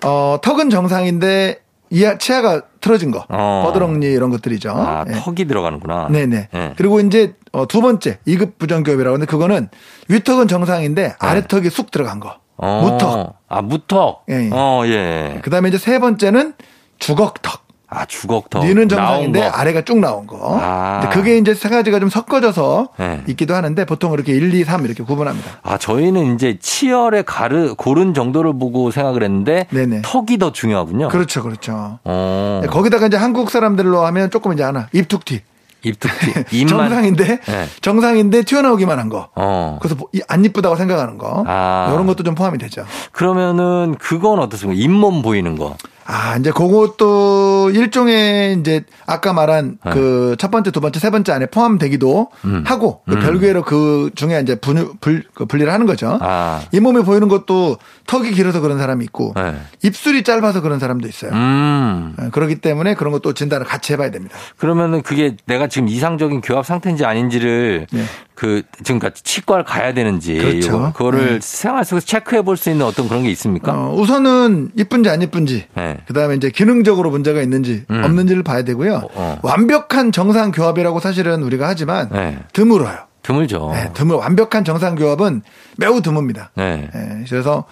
어, 0.05 0.37
턱은 0.43 0.69
정상인데 0.69 1.59
이하 1.89 2.17
치아가 2.17 2.61
틀어진 2.81 3.11
거, 3.11 3.25
어. 3.29 3.63
버드렁니 3.65 4.05
이런 4.05 4.29
것들이죠. 4.29 4.71
아, 4.71 5.05
예. 5.07 5.13
턱이 5.13 5.45
들어가는구나. 5.45 6.09
네네. 6.09 6.49
예. 6.53 6.73
그리고 6.77 6.99
이제 6.99 7.35
어, 7.51 7.67
두 7.67 7.81
번째 7.81 8.19
2급 8.27 8.57
부정교합이라고 8.57 9.15
하는데 9.15 9.29
그거는 9.29 9.69
위턱은 10.07 10.47
정상인데 10.47 11.15
아래턱이 11.19 11.69
쑥 11.69 11.91
들어간 11.91 12.19
거. 12.19 12.29
네. 12.29 12.35
어. 12.57 12.81
무턱. 12.81 13.35
아, 13.47 13.61
무턱. 13.61 14.25
예, 14.29 14.45
예. 14.45 14.49
어, 14.51 14.83
예. 14.85 15.39
그다음에 15.43 15.69
이제 15.69 15.77
세 15.77 15.99
번째는 15.99 16.53
주걱턱. 16.99 17.68
아, 17.91 18.05
주걱턱. 18.05 18.63
니는 18.65 18.87
나온 18.87 18.89
정상인데 18.89 19.39
거. 19.41 19.47
아래가 19.47 19.81
쭉 19.81 19.97
나온 19.99 20.27
거. 20.27 20.59
아. 20.61 21.09
그게 21.11 21.37
이제 21.37 21.55
세 21.55 21.69
가지가 21.69 21.99
좀 21.99 22.09
섞어져서 22.09 22.89
네. 22.97 23.23
있기도 23.29 23.55
하는데 23.55 23.83
보통 23.85 24.13
이렇게 24.13 24.31
1, 24.33 24.53
2, 24.53 24.63
3 24.63 24.85
이렇게 24.85 25.03
구분합니다. 25.03 25.49
아, 25.63 25.77
저희는 25.79 26.35
이제 26.35 26.57
치열의 26.61 27.23
가르, 27.25 27.73
고른 27.75 28.13
정도를 28.13 28.53
보고 28.59 28.91
생각을 28.91 29.23
했는데 29.23 29.65
네네. 29.71 30.03
턱이 30.03 30.37
더 30.37 30.51
중요하군요. 30.51 31.07
그렇죠, 31.09 31.41
그렇죠. 31.41 31.99
어. 32.03 32.59
네, 32.61 32.67
거기다가 32.67 33.07
이제 33.07 33.17
한국 33.17 33.49
사람들로 33.49 34.05
하면 34.05 34.29
조금 34.29 34.53
이제 34.53 34.61
하나 34.63 34.87
입툭튀. 34.93 35.41
입툭튀. 35.81 36.33
정상인데 36.67 37.39
네. 37.39 37.65
정상인데 37.81 38.43
튀어나오기만 38.43 38.99
한 38.99 39.09
거. 39.09 39.29
어. 39.35 39.77
그래서 39.81 39.95
뭐 39.95 40.09
이- 40.13 40.21
안 40.27 40.43
이쁘다고 40.45 40.75
생각하는 40.75 41.17
거. 41.17 41.43
아. 41.47 41.89
이런 41.93 42.05
것도 42.05 42.23
좀 42.23 42.35
포함이 42.35 42.57
되죠. 42.57 42.85
그러면은 43.13 43.95
그건 43.97 44.39
어떻습니까? 44.39 44.79
잇몸 44.79 45.21
보이는 45.21 45.57
거. 45.57 45.75
아, 46.11 46.37
이제 46.37 46.49
그것도 46.49 47.69
일종의 47.69 48.57
이제 48.59 48.83
아까 49.05 49.31
말한 49.31 49.77
네. 49.85 49.91
그첫 49.91 50.49
번째, 50.49 50.71
두 50.71 50.81
번째, 50.81 50.99
세 50.99 51.11
번째 51.11 51.33
안에 51.33 51.45
포함되기도 51.45 52.31
음. 52.45 52.63
하고 52.65 53.03
그 53.07 53.13
음. 53.13 53.19
별개로 53.19 53.61
그 53.61 54.09
중에 54.15 54.39
이제 54.41 54.55
분유, 54.55 54.95
불, 55.01 55.23
그 55.35 55.45
분리를 55.45 55.71
하는 55.71 55.85
거죠. 55.85 56.17
아. 56.19 56.63
잇몸에 56.71 57.03
보이는 57.03 57.27
것도 57.27 57.77
턱이 58.07 58.31
길어서 58.31 58.59
그런 58.59 58.79
사람이 58.79 59.05
있고 59.05 59.33
네. 59.35 59.55
입술이 59.83 60.23
짧아서 60.23 60.61
그런 60.61 60.79
사람도 60.79 61.07
있어요. 61.07 61.31
음. 61.31 62.15
어, 62.17 62.29
그렇기 62.31 62.55
때문에 62.55 62.95
그런 62.95 63.13
것도 63.13 63.33
진단을 63.33 63.67
같이 63.67 63.93
해봐야 63.93 64.09
됩니다. 64.09 64.35
그러면은 64.57 65.03
그게 65.03 65.37
내가 65.45 65.67
지금 65.67 65.87
이상적인 65.87 66.41
교합 66.41 66.65
상태인지 66.65 67.05
아닌지를 67.05 67.85
네. 67.91 68.03
그 68.39 68.61
지금 68.85 68.99
같이 68.99 69.21
치과를 69.21 69.65
가야 69.65 69.93
되는지 69.93 70.35
그렇죠. 70.35 70.57
이거, 70.77 70.93
그거를 70.93 71.33
네. 71.33 71.39
생활 71.41 71.83
속에서 71.83 72.05
체크해 72.05 72.41
볼 72.43 72.55
수 72.55 72.69
있는 72.69 72.85
어떤 72.85 73.09
그런 73.09 73.23
게 73.23 73.29
있습니까? 73.31 73.73
어, 73.73 73.93
우선은 73.95 74.71
이쁜지 74.77 75.09
안 75.09 75.21
이쁜지, 75.21 75.65
네. 75.75 75.97
그 76.07 76.13
다음에 76.13 76.35
이제 76.35 76.49
기능적으로 76.49 77.09
문제가 77.11 77.41
있는지 77.41 77.83
음. 77.91 78.01
없는지를 78.01 78.43
봐야 78.43 78.63
되고요. 78.63 79.09
어. 79.13 79.39
완벽한 79.43 80.13
정상 80.13 80.51
교합이라고 80.51 81.01
사실은 81.01 81.43
우리가 81.43 81.67
하지만 81.67 82.07
네. 82.13 82.39
드물어요. 82.53 82.97
드물죠. 83.23 83.71
네, 83.73 83.91
드물 83.93 84.15
완벽한 84.15 84.63
정상 84.63 84.95
교합은 84.95 85.41
매우 85.77 85.99
드뭅니다. 86.01 86.47
네. 86.55 86.89
예, 86.95 87.25
그래서 87.29 87.65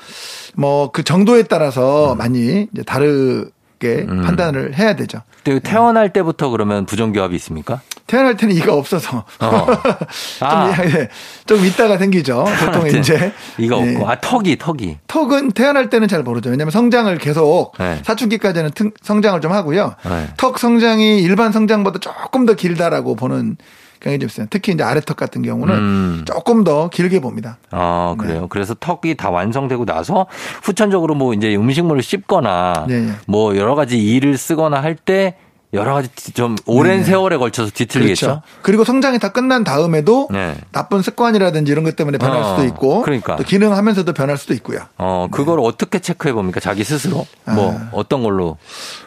뭐 0.56 0.92
그 0.92 1.04
정도에 1.04 1.44
따라서 1.44 2.12
음. 2.12 2.18
많이 2.18 2.68
이제 2.74 2.84
다르게 2.84 4.06
판단을 4.06 4.76
해야 4.78 4.96
되죠. 4.98 5.22
근데 5.54 5.60
태어날 5.70 6.12
때부터 6.12 6.50
그러면 6.50 6.86
부정교합이 6.86 7.36
있습니까? 7.38 7.82
태어날 8.06 8.36
때는 8.38 8.56
이가 8.56 8.74
없어서 8.74 9.26
어. 9.40 9.66
좀, 10.40 10.48
아. 10.48 10.74
예, 10.86 11.10
좀 11.46 11.66
있다가 11.66 11.98
생기죠. 11.98 12.44
보통 12.44 12.72
태어날 12.72 12.92
때 12.92 13.00
이제 13.00 13.34
이가 13.58 13.78
예. 13.86 13.96
없고 13.96 14.10
아 14.10 14.20
턱이 14.20 14.58
턱이 14.58 14.98
턱은 15.08 15.52
태어날 15.52 15.90
때는 15.90 16.08
잘 16.08 16.24
모르죠. 16.24 16.50
왜냐하면 16.50 16.72
성장을 16.72 17.18
계속 17.18 17.74
네. 17.80 18.00
사춘기까지는 18.04 18.72
튼- 18.72 18.92
성장을 19.02 19.40
좀 19.42 19.52
하고요. 19.52 19.96
네. 20.06 20.28
턱 20.38 20.60
성장이 20.60 21.22
일반 21.22 21.52
성장보다 21.52 22.00
조금 22.00 22.46
더 22.46 22.54
길다라고 22.54 23.16
보는 23.16 23.58
경향이 24.00 24.20
좀 24.20 24.28
있어요. 24.28 24.48
특히 24.50 24.74
이제 24.74 24.84
아래 24.84 25.00
턱 25.02 25.18
같은 25.18 25.42
경우는 25.42 25.76
음. 25.76 26.24
조금 26.26 26.64
더 26.64 26.90
길게 26.90 27.20
봅니다. 27.20 27.58
아 27.72 28.16
그래요. 28.18 28.42
네. 28.42 28.48
그래서 28.50 28.76
턱이 28.80 29.16
다 29.16 29.30
완성되고 29.30 29.86
나서 29.86 30.28
후천적으로 30.64 31.16
뭐 31.16 31.34
이제 31.34 31.56
음식물을 31.56 32.02
씹거나 32.02 32.86
네, 32.88 33.02
네. 33.02 33.12
뭐 33.28 33.56
여러 33.58 33.76
가지 33.76 33.98
일을 33.98 34.38
쓰거나 34.38 34.82
할 34.82 34.96
때 34.96 35.36
여러 35.74 35.94
가지 35.94 36.10
좀 36.34 36.56
오랜 36.66 36.94
네, 36.94 36.98
네. 37.00 37.04
세월에 37.04 37.38
걸쳐서 37.38 37.72
뒤틀리겠죠. 37.74 38.26
그렇죠. 38.26 38.42
그리고 38.62 38.84
성장이 38.86 39.20
다 39.20 39.30
끝난 39.34 39.64
다음에도 39.64 40.30
네. 40.32 40.56
나쁜 40.72 41.02
습관이라든지 41.02 41.72
이런 41.72 41.84
것 41.84 41.96
때문에 41.96 42.18
변할 42.18 42.42
어, 42.42 42.50
수도 42.56 42.66
있고 42.66 43.02
그러니까. 43.02 43.36
또 43.36 43.44
기능하면서도 43.44 44.14
변할 44.14 44.38
수도 44.38 44.54
있고요. 44.54 44.80
어, 44.98 45.28
그걸 45.30 45.60
어떻게 45.60 46.00
체크해 46.00 46.34
봅니까? 46.34 46.60
자기 46.62 46.84
스스로? 46.86 47.28
뭐, 47.46 47.74
아. 47.78 47.90
어떤 47.92 48.24
걸로? 48.24 48.58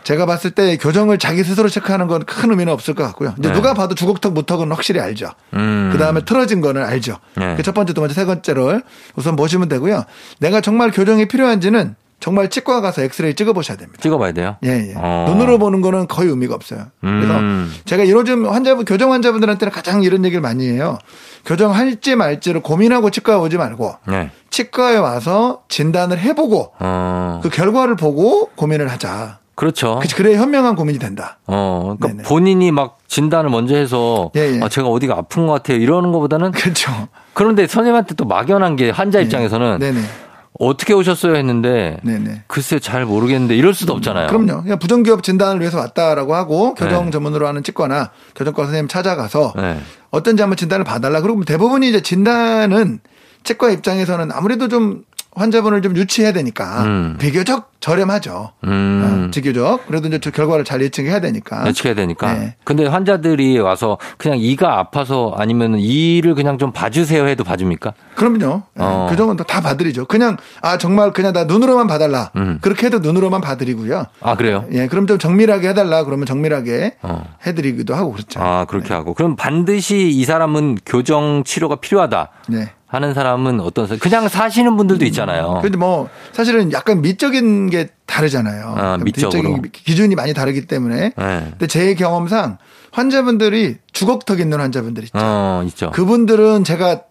제가 0.05 0.27
봤을 0.27 0.51
때 0.51 0.77
교정을 0.77 1.19
자기 1.19 1.43
스스로 1.45 1.69
체크하는 1.69 2.07
건 2.07 2.21
큰 2.27 2.51
의미는 2.51 2.73
없을 2.73 2.95
것 2.95 3.03
같고요. 3.05 3.35
이제 3.39 3.49
네. 3.49 3.55
누가 3.55 3.73
봐도 3.75 3.95
주걱턱 3.95 4.35
무턱은 4.35 4.71
확실히 4.71 5.01
알죠. 5.01 5.31
음. 5.55 5.89
그 5.93 5.99
다음에 5.99 6.21
틀어진 6.25 6.61
거는 6.61 6.85
알죠. 6.85 7.17
네. 7.37 7.57
그첫 7.57 7.75
번째, 7.75 7.93
두 7.95 8.01
번째, 8.01 8.15
세 8.15 8.25
번째를 8.27 8.83
우선 9.17 9.37
보시면 9.37 9.69
되고요. 9.69 10.05
내가 10.39 10.61
정말 10.61 10.91
교정이 10.91 11.27
필요한지는 11.27 11.97
정말 12.21 12.51
치과 12.51 12.81
가서 12.83 13.03
엑스레이 13.03 13.35
찍어보셔야 13.35 13.79
됩니다. 13.79 14.01
찍어봐야 14.03 14.33
돼요? 14.33 14.57
예, 14.65 14.91
예. 14.91 14.95
어. 14.97 15.25
눈으로 15.29 15.59
보는 15.59 15.81
거는 15.81 16.07
거의 16.07 16.29
의미가 16.29 16.55
없어요. 16.55 16.87
그래서 17.01 17.39
음. 17.39 17.75
제가 17.87 18.09
요즘 18.11 18.47
환자분, 18.47 18.85
교정 18.85 19.13
환자분들한테는 19.13 19.73
가장 19.73 20.03
이런 20.03 20.25
얘기를 20.27 20.43
많이 20.43 20.69
해요. 20.69 20.99
교정할지 21.47 22.17
말지를 22.17 22.61
고민하고 22.61 23.11
치과에 23.11 23.37
오지 23.37 23.57
말고 23.57 23.95
네. 24.09 24.31
치과에 24.51 24.97
와서 24.99 25.63
진단을 25.69 26.19
해보고 26.19 26.73
어. 26.79 27.41
그 27.43 27.49
결과를 27.49 27.97
보고 27.97 28.51
고민을 28.55 28.89
하자. 28.91 29.39
그렇죠. 29.55 30.01
그- 30.03 30.15
그래야 30.17 30.39
현명한 30.41 30.75
고민이 30.75 30.99
된다. 30.99 31.39
어, 31.47 31.95
그러니까 31.99 32.09
네네. 32.09 32.23
본인이 32.29 32.71
막 32.71 32.99
진단을 33.09 33.51
먼저 33.51 33.77
해서 33.77 34.31
예, 34.37 34.57
예. 34.57 34.61
아, 34.63 34.69
제가 34.69 34.89
어디가 34.89 35.17
아픈 35.17 35.47
것 35.47 35.53
같아요 35.55 35.79
이러는 35.79 36.13
것보다는 36.13 36.53
그렇죠. 36.53 37.09
그런데 37.35 37.67
선생님한테 37.67 38.15
또 38.15 38.25
막연한 38.27 38.77
게 38.77 38.91
환자 38.91 39.21
입장에서는 39.21 39.79
네네. 39.79 40.01
어떻게 40.61 40.93
오셨어요 40.93 41.37
했는데 41.37 41.97
네네. 42.03 42.45
글쎄 42.47 42.79
잘 42.79 43.07
모르겠는데 43.07 43.57
이럴 43.57 43.73
수도 43.73 43.95
없잖아요. 43.95 44.27
그럼요. 44.29 44.63
그냥 44.63 44.79
부정기업 44.79 45.23
진단을 45.23 45.61
위해서 45.61 45.79
왔다라고 45.79 46.35
하고 46.35 46.75
교정 46.75 47.07
네. 47.07 47.11
전문으로 47.11 47.49
하는 47.49 47.63
치과나 47.63 48.11
교정과 48.37 48.65
선생님 48.65 48.87
찾아가서 48.87 49.55
네. 49.57 49.81
어떤지 50.11 50.43
한번 50.43 50.59
진단을 50.59 50.85
봐달라. 50.85 51.23
그리고 51.23 51.45
대부분이 51.45 51.89
이제 51.89 52.03
진단은 52.03 53.01
치과 53.43 53.71
입장에서는 53.71 54.31
아무래도 54.33 54.69
좀 54.69 55.03
환자분을 55.35 55.81
좀 55.83 55.97
유치해야 55.97 56.33
되니까 56.33 56.83
음. 56.85 57.17
비교적 57.19 57.71
저렴하죠. 57.81 58.53
음. 58.65 59.29
어, 59.29 59.31
비교적 59.33 59.87
그래도 59.87 60.09
이제 60.09 60.19
저 60.21 60.31
결과를 60.31 60.65
잘 60.65 60.83
예측해야 60.83 61.21
되니까. 61.21 61.67
예측해야 61.67 61.95
되니까. 61.95 62.35
네. 62.35 62.57
근데 62.65 62.85
환자들이 62.87 63.59
와서 63.59 63.97
그냥 64.19 64.37
이가 64.39 64.79
아파서 64.79 65.35
아니면 65.39 65.79
이를 65.79 66.35
그냥 66.35 66.59
좀 66.59 66.73
봐주세요 66.73 67.27
해도 67.27 67.43
봐줍니까? 67.45 67.95
그럼요. 68.17 68.63
예, 68.79 68.83
어. 68.83 69.07
교정은 69.09 69.37
다- 69.37 69.45
다 69.45 69.61
봐드리죠. 69.63 70.07
그냥 70.07 70.37
아 70.61 70.77
정말 70.77 71.13
그냥 71.13 71.33
나 71.33 71.45
눈으로만 71.45 71.87
봐달라. 71.87 72.31
음. 72.37 72.59
그렇게 72.61 72.87
해도 72.87 72.99
눈으로만 72.99 73.41
봐드리고요. 73.41 74.05
아 74.21 74.35
그래요? 74.37 74.67
예, 74.73 74.87
그럼 74.89 75.07
좀 75.07 75.19
정밀하게 75.19 75.69
해달라. 75.71 76.05
그러면 76.05 76.27
정밀하게 76.27 76.97
어. 77.03 77.25
해드리기도 77.47 77.95
하고 77.95 78.13
그렇죠. 78.13 78.41
아 78.43 78.67
그렇게 78.67 78.93
하고 78.93 79.15
그럼 79.15 79.37
반드시 79.37 80.09
이 80.11 80.25
사람은 80.25 80.79
교정 80.85 81.45
치료가 81.45 81.77
필요하다. 81.77 82.29
네. 82.49 82.73
하는 82.91 83.15
사람은 83.15 83.61
어떤? 83.61 83.87
그냥 84.01 84.29
사시는 84.29 84.77
분들도 84.77 85.05
있잖아요. 85.07 85.61
근데 85.63 85.77
뭐 85.79 86.09
사실은 86.33 86.73
약간 86.73 87.01
미적인 87.01 87.71
게 87.71 87.89
다르잖아요. 88.07 88.75
아. 88.77 88.99
미적인 89.01 89.63
기준이 89.73 90.17
많이 90.17 90.35
다르기 90.35 90.67
때문에. 90.67 91.13
네. 91.17 91.47
근데 91.51 91.67
제 91.69 91.95
경험상 91.95 92.59
환자분들이 92.91 93.77
주걱턱 93.93 94.41
있는 94.41 94.59
환자분들 94.59 95.05
있죠. 95.05 95.19
어 95.19 95.63
있죠. 95.67 95.93
그분들은 95.93 96.65
제가 96.65 97.03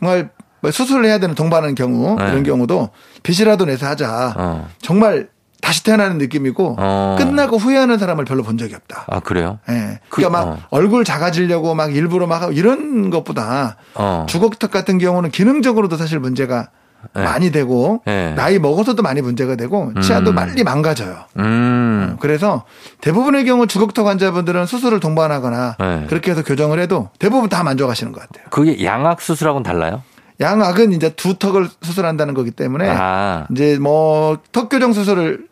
정말 0.00 0.30
뭐 0.60 0.72
수술을 0.72 1.04
해야 1.04 1.20
되는 1.20 1.36
동반하는 1.36 1.76
경우 1.76 2.16
네. 2.18 2.28
이런 2.28 2.42
경우도 2.42 2.90
빚이라도 3.22 3.66
내서 3.66 3.86
하자. 3.86 4.34
어. 4.36 4.68
정말 4.82 5.28
다시 5.60 5.82
태어나는 5.84 6.18
느낌이고 6.18 6.76
어. 6.78 7.16
끝나고 7.18 7.56
후회하는 7.56 7.98
사람을 7.98 8.24
별로 8.24 8.42
본 8.42 8.58
적이 8.58 8.74
없다. 8.74 9.04
아 9.08 9.20
그래요? 9.20 9.58
예. 9.68 10.00
그- 10.08 10.16
그러니까 10.22 10.38
막 10.44 10.48
어. 10.52 10.58
얼굴 10.70 11.04
작아지려고 11.04 11.74
막 11.74 11.94
일부러 11.94 12.26
막 12.26 12.42
하고 12.42 12.52
이런 12.52 13.10
것보다 13.10 13.76
어. 13.94 14.26
주걱턱 14.28 14.70
같은 14.70 14.98
경우는 14.98 15.30
기능적으로도 15.30 15.96
사실 15.96 16.18
문제가 16.18 16.68
네. 17.14 17.24
많이 17.24 17.50
되고 17.50 18.02
네. 18.04 18.34
나이 18.34 18.58
먹어서도 18.58 19.02
많이 19.02 19.22
문제가 19.22 19.56
되고 19.56 19.90
치아도 20.02 20.32
음. 20.32 20.34
빨리 20.34 20.62
망가져요. 20.62 21.16
음. 21.38 22.16
그래서 22.20 22.64
대부분의 23.00 23.46
경우 23.46 23.66
주걱턱 23.66 24.06
환자분들은 24.06 24.66
수술을 24.66 25.00
동반하거나 25.00 25.76
네. 25.78 26.04
그렇게 26.10 26.30
해서 26.30 26.42
교정을 26.44 26.78
해도 26.78 27.08
대부분 27.18 27.48
다 27.48 27.62
만족하시는 27.62 28.12
것 28.12 28.20
같아요. 28.20 28.44
그게 28.50 28.84
양악 28.84 29.22
수술하고는 29.22 29.62
달라요? 29.62 30.02
양악은 30.42 30.92
이제 30.92 31.10
두 31.16 31.38
턱을 31.38 31.68
수술한다는 31.82 32.32
거기 32.34 32.50
때문에 32.50 32.88
아. 32.90 33.46
이제 33.50 33.78
뭐 33.78 34.38
턱 34.52 34.68
교정 34.70 34.92
수술을 34.92 35.46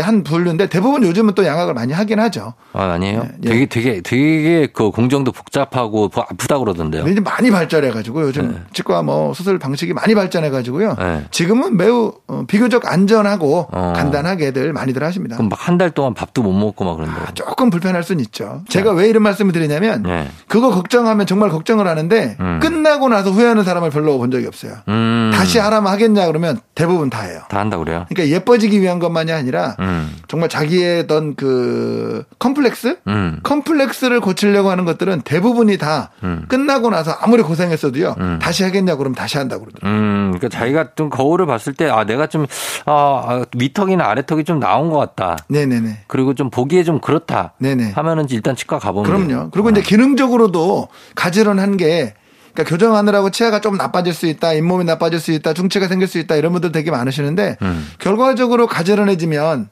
한 0.00 0.22
분류인데 0.22 0.68
대부분 0.68 1.02
요즘은 1.02 1.34
또 1.34 1.44
양악을 1.44 1.74
많이 1.74 1.92
하긴 1.92 2.18
하죠. 2.20 2.54
아, 2.72 2.84
아니에요? 2.92 3.26
예. 3.44 3.48
되게 3.48 3.66
되게 3.66 4.00
되게 4.00 4.68
그 4.72 4.90
공정도 4.90 5.32
복잡하고 5.32 6.10
뭐 6.14 6.24
아프다 6.30 6.58
그러던데요. 6.58 7.06
이제 7.08 7.20
많이 7.20 7.50
발전해 7.50 7.90
가지고 7.90 8.22
요즘 8.22 8.64
치과 8.72 9.02
뭐 9.02 9.34
수술 9.34 9.58
방식이 9.58 9.92
많이 9.92 10.14
발전해 10.14 10.50
가지고 10.50 10.78
네. 10.94 11.24
지금은 11.30 11.76
매우 11.76 12.12
어, 12.28 12.44
비교적 12.46 12.86
안전하고 12.90 13.68
어. 13.70 13.92
간단하게들 13.94 14.72
많이들 14.72 15.02
하십니다. 15.02 15.36
그럼 15.36 15.48
막한달 15.48 15.90
동안 15.90 16.14
밥도 16.14 16.42
못 16.42 16.52
먹고 16.52 16.84
막 16.84 16.94
그런데. 16.96 17.14
조금 17.34 17.68
불편할 17.68 18.02
수는 18.02 18.20
있죠. 18.24 18.62
제가 18.68 18.92
왜 18.92 19.08
이런 19.08 19.22
말씀을 19.22 19.52
드리냐면 19.52 20.02
네. 20.04 20.28
그거 20.48 20.70
걱정하면 20.70 21.26
정말 21.26 21.50
걱정을 21.50 21.86
하는데 21.86 22.36
음. 22.40 22.60
끝나고 22.62 23.08
나서 23.08 23.30
후회하는 23.30 23.64
사람을 23.64 23.90
별로 23.90 24.18
본 24.18 24.30
적이 24.30 24.46
없어요. 24.46 24.74
음. 24.88 25.30
다시 25.34 25.58
하라면 25.58 25.92
하겠냐 25.92 26.26
그러면 26.26 26.60
대부분 26.74 27.10
다 27.10 27.22
해요. 27.22 27.40
다 27.48 27.58
한다 27.58 27.76
그래요? 27.78 28.06
그러니까 28.08 28.34
예뻐지기 28.34 28.80
위한 28.80 28.98
것만이 28.98 29.31
아니라 29.32 29.76
음. 29.80 30.16
정말 30.28 30.48
자기의 30.48 31.00
어떤 31.00 31.34
그 31.34 32.24
컴플렉스? 32.38 32.98
음. 33.08 33.40
컴플렉스를 33.42 34.20
고치려고 34.20 34.70
하는 34.70 34.84
것들은 34.84 35.22
대부분이 35.22 35.78
다 35.78 36.10
음. 36.22 36.44
끝나고 36.48 36.90
나서 36.90 37.12
아무리 37.20 37.42
고생했어도요. 37.42 38.16
음. 38.18 38.38
다시 38.40 38.64
하겠냐 38.64 38.96
그러면 38.96 39.14
다시 39.14 39.38
한다고 39.38 39.64
그러더라고요. 39.64 39.98
음, 39.98 40.32
그러니까 40.32 40.48
자기가 40.48 40.90
좀 40.94 41.10
거울을 41.10 41.46
봤을 41.46 41.74
때, 41.74 41.88
아, 41.88 42.04
내가 42.04 42.26
좀, 42.26 42.46
아, 42.86 42.92
아, 42.92 43.44
위턱이나 43.56 44.04
아래턱이 44.04 44.44
좀 44.44 44.58
나온 44.58 44.90
것 44.90 44.98
같다. 44.98 45.36
네네네. 45.48 46.04
그리고 46.06 46.34
좀 46.34 46.50
보기에 46.50 46.84
좀 46.84 47.00
그렇다. 47.00 47.54
네네. 47.58 47.92
하면은 47.92 48.26
일단 48.30 48.56
치과 48.56 48.78
가보면. 48.78 49.26
그럼요. 49.26 49.50
그리고 49.50 49.70
이제 49.70 49.80
기능적으로도 49.82 50.88
가지런한 51.14 51.76
게 51.76 52.14
그러니까 52.54 52.64
교정하느라고 52.70 53.30
치아가 53.30 53.60
좀 53.60 53.76
나빠질 53.76 54.12
수 54.12 54.26
있다, 54.26 54.52
잇몸이 54.52 54.84
나빠질 54.84 55.20
수 55.20 55.32
있다, 55.32 55.54
중치가 55.54 55.88
생길 55.88 56.06
수 56.08 56.18
있다 56.18 56.36
이런 56.36 56.52
분들 56.52 56.72
되게 56.72 56.90
많으시는데 56.90 57.56
음. 57.62 57.88
결과적으로 57.98 58.66
가지런해지면 58.66 59.68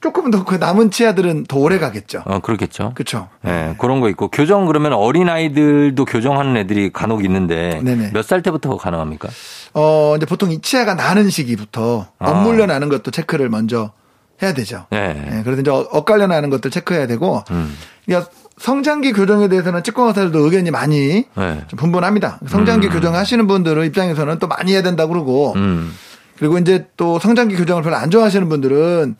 조금 0.00 0.32
더 0.32 0.44
그 0.44 0.56
남은 0.56 0.90
치아들은 0.90 1.44
더 1.46 1.58
오래 1.58 1.78
가겠죠. 1.78 2.24
어, 2.26 2.40
그렇겠죠. 2.40 2.90
그렇죠. 2.96 3.28
예, 3.46 3.76
그런 3.78 4.00
거 4.00 4.08
있고. 4.08 4.28
교정 4.28 4.66
그러면 4.66 4.94
어린 4.94 5.28
아이들도 5.28 6.04
교정하는 6.04 6.56
애들이 6.56 6.90
간혹 6.92 7.24
있는데. 7.24 7.80
몇 8.12 8.22
살 8.24 8.42
때부터 8.42 8.76
가능합니까? 8.76 9.28
어, 9.74 10.14
이제 10.16 10.26
보통 10.26 10.50
이 10.50 10.60
치아가 10.60 10.94
나는 10.94 11.30
시기부터 11.30 12.08
아. 12.18 12.30
억물려 12.30 12.66
나는 12.66 12.88
것도 12.88 13.12
체크를 13.12 13.48
먼저 13.48 13.92
해야 14.42 14.52
되죠. 14.52 14.86
네. 14.90 15.38
예, 15.38 15.42
그래서 15.44 15.60
이제 15.62 15.70
어- 15.70 15.86
엇갈려 15.92 16.26
나는 16.26 16.50
것들 16.50 16.72
체크해야 16.72 17.06
되고, 17.06 17.44
음. 17.52 17.72
그러니까 18.04 18.28
성장기 18.58 19.12
교정에 19.12 19.48
대해서는 19.48 19.82
치과 19.82 20.04
의사들도 20.08 20.38
의견이 20.40 20.70
많이 20.70 21.24
네. 21.34 21.64
좀 21.68 21.78
분분합니다. 21.78 22.40
성장기 22.46 22.88
교정 22.88 23.14
하시는 23.14 23.46
분들은 23.46 23.86
입장에서는 23.86 24.38
또 24.38 24.46
많이 24.46 24.72
해야 24.72 24.82
된다고 24.82 25.12
그러고, 25.12 25.52
음. 25.56 25.92
그리고 26.38 26.58
이제 26.58 26.86
또 26.96 27.18
성장기 27.18 27.56
교정을 27.56 27.82
별로 27.82 27.96
안 27.96 28.10
좋아하시는 28.10 28.48
분들은 28.48 29.16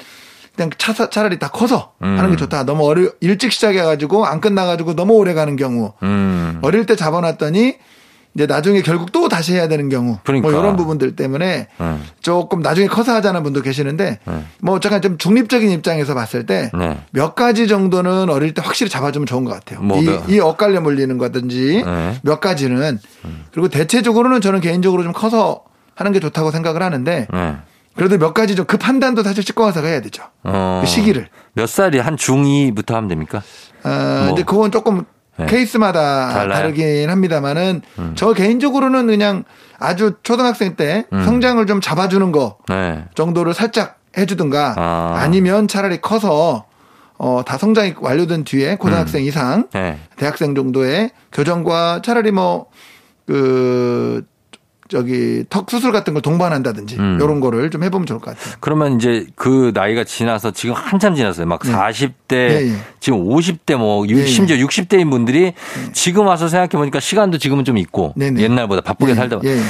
그냥 0.55 0.71
차, 0.77 0.93
차라리 1.09 1.39
다 1.39 1.49
커서 1.49 1.95
음. 2.03 2.19
하는 2.19 2.31
게 2.31 2.37
좋다. 2.37 2.65
너무 2.65 2.87
어리, 2.87 3.09
일찍 3.21 3.53
시작해가지고 3.53 4.27
안 4.27 4.41
끝나가지고 4.41 4.95
너무 4.95 5.15
오래 5.15 5.33
가는 5.35 5.57
경우, 5.57 5.95
음. 6.03 6.59
어릴 6.63 6.85
때 6.85 6.95
잡아놨더니 6.95 7.77
이제 8.35 8.47
나중에 8.47 8.81
결국 8.81 9.13
또 9.13 9.29
다시 9.29 9.53
해야 9.53 9.69
되는 9.69 9.89
경우, 9.91 10.19
그러니까. 10.25 10.51
뭐 10.51 10.59
이런 10.59 10.77
부분들 10.77 11.17
때문에 11.17 11.69
네. 11.79 11.99
조금 12.23 12.61
나중에 12.61 12.87
커서 12.87 13.13
하자는 13.15 13.43
분도 13.43 13.61
계시는데 13.61 14.19
네. 14.25 14.45
뭐 14.61 14.81
잠깐 14.81 15.03
좀 15.03 15.19
중립적인 15.19 15.71
입장에서 15.71 16.15
봤을 16.15 16.47
때몇 16.47 16.73
네. 17.13 17.29
가지 17.37 17.69
정도는 17.69 18.31
어릴 18.31 18.55
때 18.55 18.63
확실히 18.65 18.89
잡아주면 18.89 19.27
좋은 19.27 19.45
것 19.45 19.53
같아요. 19.53 19.81
뭐 19.83 19.99
이, 20.01 20.07
몇- 20.07 20.29
이 20.31 20.41
엇갈려 20.41 20.81
물리는 20.81 21.17
거든지 21.19 21.83
네. 21.85 22.19
몇 22.23 22.41
가지는 22.41 22.99
그리고 23.53 23.69
대체적으로는 23.69 24.41
저는 24.41 24.61
개인적으로 24.61 25.03
좀 25.03 25.13
커서 25.13 25.65
하는 25.95 26.13
게 26.13 26.21
좋다고 26.21 26.51
생각을 26.51 26.83
하는데 26.83 27.27
네. 27.31 27.57
그래도 27.95 28.17
몇 28.17 28.33
가지 28.33 28.57
좀 28.57 28.65
그 28.67 28.79
판단도 28.79 29.23
사실 29.23 29.45
치과 29.45 29.67
의사가 29.67 29.87
해야 29.89 30.01
되죠. 30.01 30.23
어. 30.45 30.81
그 30.83 30.89
시기를. 30.89 31.29
몇 31.53 31.69
살이 31.69 31.99
한 31.99 32.17
중2부터 32.17 32.95
하면 32.95 33.09
됩니까? 33.09 33.43
어, 33.85 33.89
뭐. 34.29 34.33
이제 34.33 34.43
그건 34.45 34.71
조금 34.71 35.05
네. 35.43 35.47
케이스마다 35.47 36.31
달라요? 36.33 36.55
다르긴 36.55 37.11
합니다만은 37.11 37.83
음. 37.99 38.13
저 38.17 38.33
개인적으로는 38.33 39.07
그냥 39.07 39.45
아주 39.79 40.15
초등학생 40.23 40.77
때 40.77 41.05
음. 41.13 41.25
성장을 41.25 41.65
좀 41.67 41.81
잡아주는 41.81 42.33
거 42.33 42.59
네. 42.69 43.05
정도를 43.15 43.55
살짝 43.55 43.99
해주든가 44.17 44.75
아. 44.77 45.21
아. 45.21 45.29
니면 45.29 45.69
차라리 45.69 46.01
커서 46.01 46.67
어, 47.19 47.43
다 47.47 47.57
성장이 47.57 47.95
완료된 48.01 48.45
뒤에 48.45 48.77
고등학생 48.77 49.25
이상 49.25 49.69
네. 49.73 49.99
대학생 50.17 50.55
정도의 50.55 51.11
교정과 51.33 52.03
차라리 52.03 52.31
뭐 52.31 52.67
그 53.27 54.25
저기 54.93 55.45
턱 55.49 55.71
수술 55.71 55.91
같은 55.91 56.13
걸 56.13 56.21
동반한다든지 56.21 56.97
음. 56.99 57.19
이런 57.19 57.41
거를 57.41 57.71
좀 57.71 57.83
해보면 57.83 58.05
좋을 58.05 58.21
것 58.21 58.37
같아요. 58.37 58.57
그러면 58.61 58.97
이제 58.97 59.27
그 59.37 59.73
나이가 59.73 60.05
지나서 60.05 60.51
지금 60.51 60.75
한참 60.75 61.15
지났어요. 61.15 61.47
막 61.47 61.61
네. 61.61 61.73
40대, 61.73 62.35
예, 62.35 62.69
예. 62.69 62.73
지금 63.01 63.25
50대 63.25 63.77
뭐 63.77 64.07
예, 64.07 64.17
예. 64.17 64.27
심지어 64.27 64.57
60대인 64.59 65.11
분들이 65.11 65.55
지금 65.95 66.27
와서 66.27 66.47
생각해 66.47 66.73
보니까 66.73 67.01
시간도 67.01 67.39
지금은 67.39 67.65
좀 67.65 67.79
있고 67.79 68.13
네네. 68.17 68.43
옛날보다 68.43 68.83
바쁘게 68.83 69.15
살다 69.15 69.41
예, 69.45 69.49
예. 69.49 69.61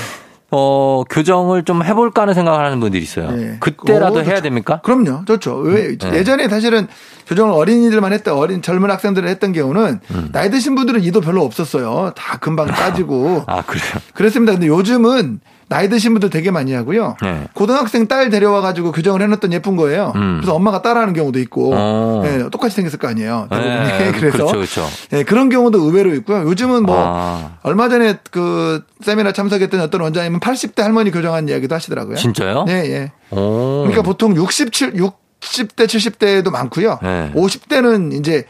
어, 0.54 1.02
교정을 1.08 1.64
좀 1.64 1.82
해볼까 1.82 2.22
하는 2.22 2.34
생각을 2.34 2.62
하는 2.64 2.78
분들이 2.78 3.02
있어요. 3.02 3.28
예. 3.38 3.56
그때라도 3.58 4.18
어, 4.20 4.22
해야. 4.22 4.42
됩니까? 4.42 4.80
그럼요. 4.82 5.24
좋죠. 5.24 5.56
왜 5.56 5.96
네. 5.96 6.12
예전에 6.14 6.48
사실은 6.48 6.88
교정을 7.26 7.54
어린이들만 7.54 8.12
했던 8.12 8.36
어린 8.36 8.60
젊은 8.60 8.90
학생들을 8.90 9.26
했던 9.28 9.52
경우는 9.52 10.00
나이 10.32 10.50
드신 10.50 10.74
분들은 10.74 11.02
이도 11.04 11.20
별로 11.22 11.42
없었어요. 11.44 12.12
다 12.16 12.36
금방 12.38 12.66
따지고 12.74 13.38
음. 13.38 13.42
아, 13.46 13.62
그래요? 13.62 13.82
그랬습니다. 14.14 14.52
근데 14.52 14.66
요즘은 14.66 15.40
나이 15.72 15.88
드신 15.88 16.12
분들 16.12 16.28
되게 16.28 16.50
많이 16.50 16.74
하고요. 16.74 17.16
네. 17.22 17.48
고등학생 17.54 18.06
딸 18.06 18.28
데려와 18.28 18.60
가지고 18.60 18.92
교정을 18.92 19.22
해놨던 19.22 19.54
예쁜 19.54 19.76
거예요. 19.76 20.12
음. 20.16 20.36
그래서 20.36 20.54
엄마가 20.54 20.82
따라하는 20.82 21.14
경우도 21.14 21.38
있고, 21.38 21.72
어. 21.74 22.22
예, 22.26 22.50
똑같이 22.50 22.76
생겼을 22.76 22.98
거 22.98 23.08
아니에요. 23.08 23.48
네, 23.50 24.12
그래서 24.20 24.36
그렇죠, 24.36 24.52
그렇죠. 24.52 24.86
예, 25.14 25.22
그런 25.22 25.48
경우도 25.48 25.78
의외로 25.78 26.12
있고요. 26.16 26.42
요즘은 26.42 26.82
뭐 26.82 26.96
아. 26.98 27.52
얼마 27.62 27.88
전에 27.88 28.18
그 28.30 28.84
세미나 29.00 29.32
참석했던 29.32 29.80
어떤 29.80 30.02
원장님은 30.02 30.40
80대 30.40 30.82
할머니 30.82 31.10
교정한 31.10 31.48
이야기도 31.48 31.74
하시더라고요. 31.74 32.16
진짜요? 32.16 32.64
네, 32.64 32.90
예. 32.90 33.12
오. 33.34 33.84
그러니까 33.84 34.02
보통 34.02 34.36
67, 34.36 34.92
60대, 34.92 35.86
70대도 35.86 36.50
많고요. 36.50 36.98
네. 37.02 37.32
50대는 37.34 38.12
이제 38.12 38.44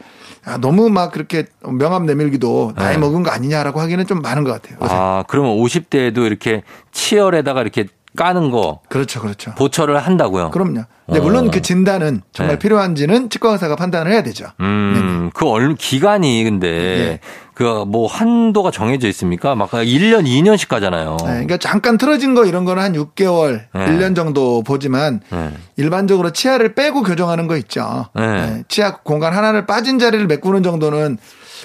아, 0.45 0.57
너무 0.57 0.89
막 0.89 1.11
그렇게 1.11 1.45
명함 1.61 2.05
내밀기도 2.05 2.73
나이 2.75 2.93
네. 2.93 2.97
먹은 2.99 3.23
거 3.23 3.31
아니냐라고 3.31 3.79
하기는 3.79 4.05
좀 4.07 4.21
많은 4.21 4.43
것 4.43 4.51
같아요. 4.51 4.77
요새. 4.81 4.93
아, 4.93 5.23
그러면 5.27 5.51
50대에도 5.57 6.25
이렇게 6.25 6.63
치열에다가 6.91 7.61
이렇게 7.61 7.85
까는 8.15 8.51
거 8.51 8.81
그렇죠, 8.89 9.21
그렇죠. 9.21 9.53
보철을 9.55 9.97
한다고요? 9.97 10.51
그럼요. 10.51 10.81
어. 11.07 11.19
물론 11.19 11.51
그 11.51 11.61
진단은 11.61 12.21
정말 12.31 12.55
네. 12.55 12.59
필요한지는 12.59 13.29
치과 13.29 13.51
의사가 13.51 13.75
판단을 13.75 14.11
해야 14.11 14.23
되죠. 14.23 14.45
음, 14.61 15.31
그 15.33 15.47
얼, 15.47 15.75
기간이 15.75 16.43
근데 16.43 16.69
네. 16.69 17.19
그뭐 17.55 18.07
한도가 18.07 18.71
정해져 18.71 19.07
있습니까? 19.09 19.55
막 19.55 19.69
1년, 19.71 20.25
2년씩 20.25 20.69
가잖아요. 20.69 21.17
네, 21.21 21.25
그러니까 21.25 21.57
잠깐 21.57 21.97
틀어진 21.97 22.35
거 22.35 22.45
이런 22.45 22.65
거는 22.65 22.81
한 22.81 22.93
6개월, 22.93 23.65
네. 23.73 23.85
1년 23.87 24.15
정도 24.15 24.63
보지만 24.63 25.21
네. 25.29 25.51
일반적으로 25.75 26.31
치아를 26.31 26.75
빼고 26.75 27.03
교정하는 27.03 27.47
거 27.47 27.57
있죠. 27.57 28.07
네. 28.15 28.27
네, 28.27 28.63
치아 28.67 28.97
공간 28.97 29.33
하나를 29.33 29.65
빠진 29.65 29.99
자리를 29.99 30.25
메꾸는 30.27 30.63
정도는 30.63 31.17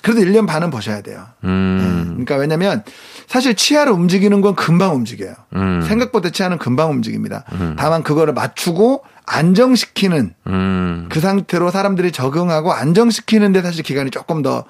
그래도 0.02 0.20
1년 0.20 0.46
반은 0.46 0.70
보셔야 0.70 1.00
돼요. 1.00 1.26
음, 1.44 2.24
그러니까 2.24 2.36
왜냐면 2.36 2.82
사실 3.28 3.54
치아를 3.54 3.92
움직이는 3.92 4.40
건 4.40 4.54
금방 4.56 4.94
움직여요. 4.96 5.34
음. 5.54 5.82
생각보다 5.86 6.30
치아는 6.30 6.56
금방 6.58 6.90
움직입니다. 6.90 7.44
다만 7.76 8.02
그거를 8.02 8.32
맞추고 8.32 9.04
안정시키는 9.26 10.34
음. 10.46 11.08
그 11.10 11.20
상태로 11.20 11.70
사람들이 11.70 12.10
적응하고 12.10 12.72
안정시키는데 12.72 13.60
사실 13.60 13.84
기간이 13.84 14.10
조금 14.10 14.40
더 14.40 14.64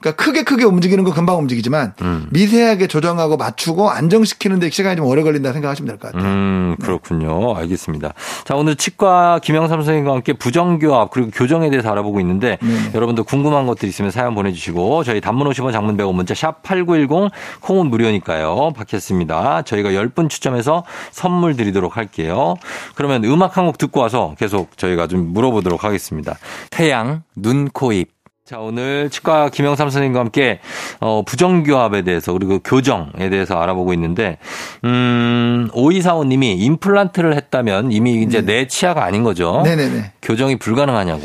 그러니까 0.00 0.22
크게 0.22 0.42
크게 0.44 0.64
움직이는 0.64 1.04
거 1.04 1.12
금방 1.12 1.38
움직이지만 1.38 1.92
음. 2.02 2.26
미세하게 2.30 2.86
조정하고 2.86 3.36
맞추고 3.36 3.90
안정시키는데 3.90 4.70
시간이 4.70 4.96
좀 4.96 5.06
오래 5.06 5.22
걸린다 5.22 5.52
생각하시면 5.52 5.86
될 5.88 5.98
것 5.98 6.12
같아요. 6.12 6.28
음, 6.30 6.76
그렇군요. 6.82 7.54
알겠습니다. 7.56 8.14
자, 8.44 8.54
오늘 8.56 8.76
치과 8.76 9.38
김영삼 9.40 9.78
선생님과 9.80 10.12
함께 10.12 10.32
부정교합 10.32 11.10
그리고 11.10 11.30
교정에 11.30 11.70
대해서 11.70 11.90
알아보고 11.90 12.18
있는데 12.20 12.58
네. 12.62 12.90
여러분들 12.94 13.24
궁금한 13.24 13.66
것들 13.66 13.88
있으면 13.88 14.10
사연 14.10 14.34
보내주시고 14.34 15.04
저희 15.04 15.20
단문 15.20 15.48
50원 15.50 15.72
장문 15.72 15.96
100원 15.96 16.14
문자 16.14 16.34
샵 16.34 16.62
8910 16.62 17.30
콩은 17.60 17.86
무료니까요. 17.90 18.72
받겠습니다. 18.74 19.62
저희가 19.62 19.90
10분 19.90 20.28
추첨해서 20.30 20.84
선물 21.10 21.56
드리도록 21.56 21.96
할게요. 21.96 22.56
그러면 22.94 23.24
음악 23.24 23.56
한 23.56 23.60
곡 23.60 23.76
듣고 23.76 24.00
와서 24.00 24.34
계속 24.38 24.78
저희가 24.78 25.06
좀 25.06 25.32
물어보도록 25.34 25.84
하겠습니다. 25.84 26.38
태양, 26.70 27.22
눈, 27.36 27.68
코, 27.68 27.92
입. 27.92 28.19
자, 28.50 28.58
오늘 28.58 29.10
치과 29.10 29.48
김영삼 29.48 29.90
선생님과 29.90 30.18
함께 30.18 30.58
어, 30.98 31.22
부정교합에 31.24 32.02
대해서 32.02 32.32
그리고 32.32 32.58
교정에 32.58 33.30
대해서 33.30 33.56
알아보고 33.56 33.92
있는데 33.94 34.38
음, 34.82 35.68
오이사오 35.72 36.24
님이 36.24 36.54
임플란트를 36.56 37.36
했다면 37.36 37.92
이미 37.92 38.24
이제 38.24 38.40
내 38.44 38.66
치아가 38.66 39.04
아닌 39.04 39.22
거죠. 39.22 39.62
네네네. 39.64 40.14
교정이 40.20 40.58
불가능하냐고. 40.58 41.22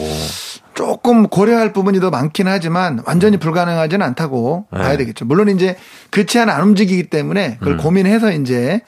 조금 0.75 1.27
고려할 1.27 1.73
부분이 1.73 1.99
더 1.99 2.11
많긴 2.11 2.47
하지만 2.47 3.01
완전히 3.07 3.37
불가능하지는 3.37 4.05
않다고 4.05 4.67
네. 4.71 4.77
봐야 4.77 4.95
되겠죠. 4.95 5.25
물론 5.25 5.49
이제 5.49 5.77
그 6.11 6.27
치아는 6.27 6.53
안 6.53 6.61
움직이기 6.61 7.09
때문에 7.09 7.57
그걸 7.57 7.73
음. 7.73 7.77
고민해서 7.77 8.33
이제 8.33 8.81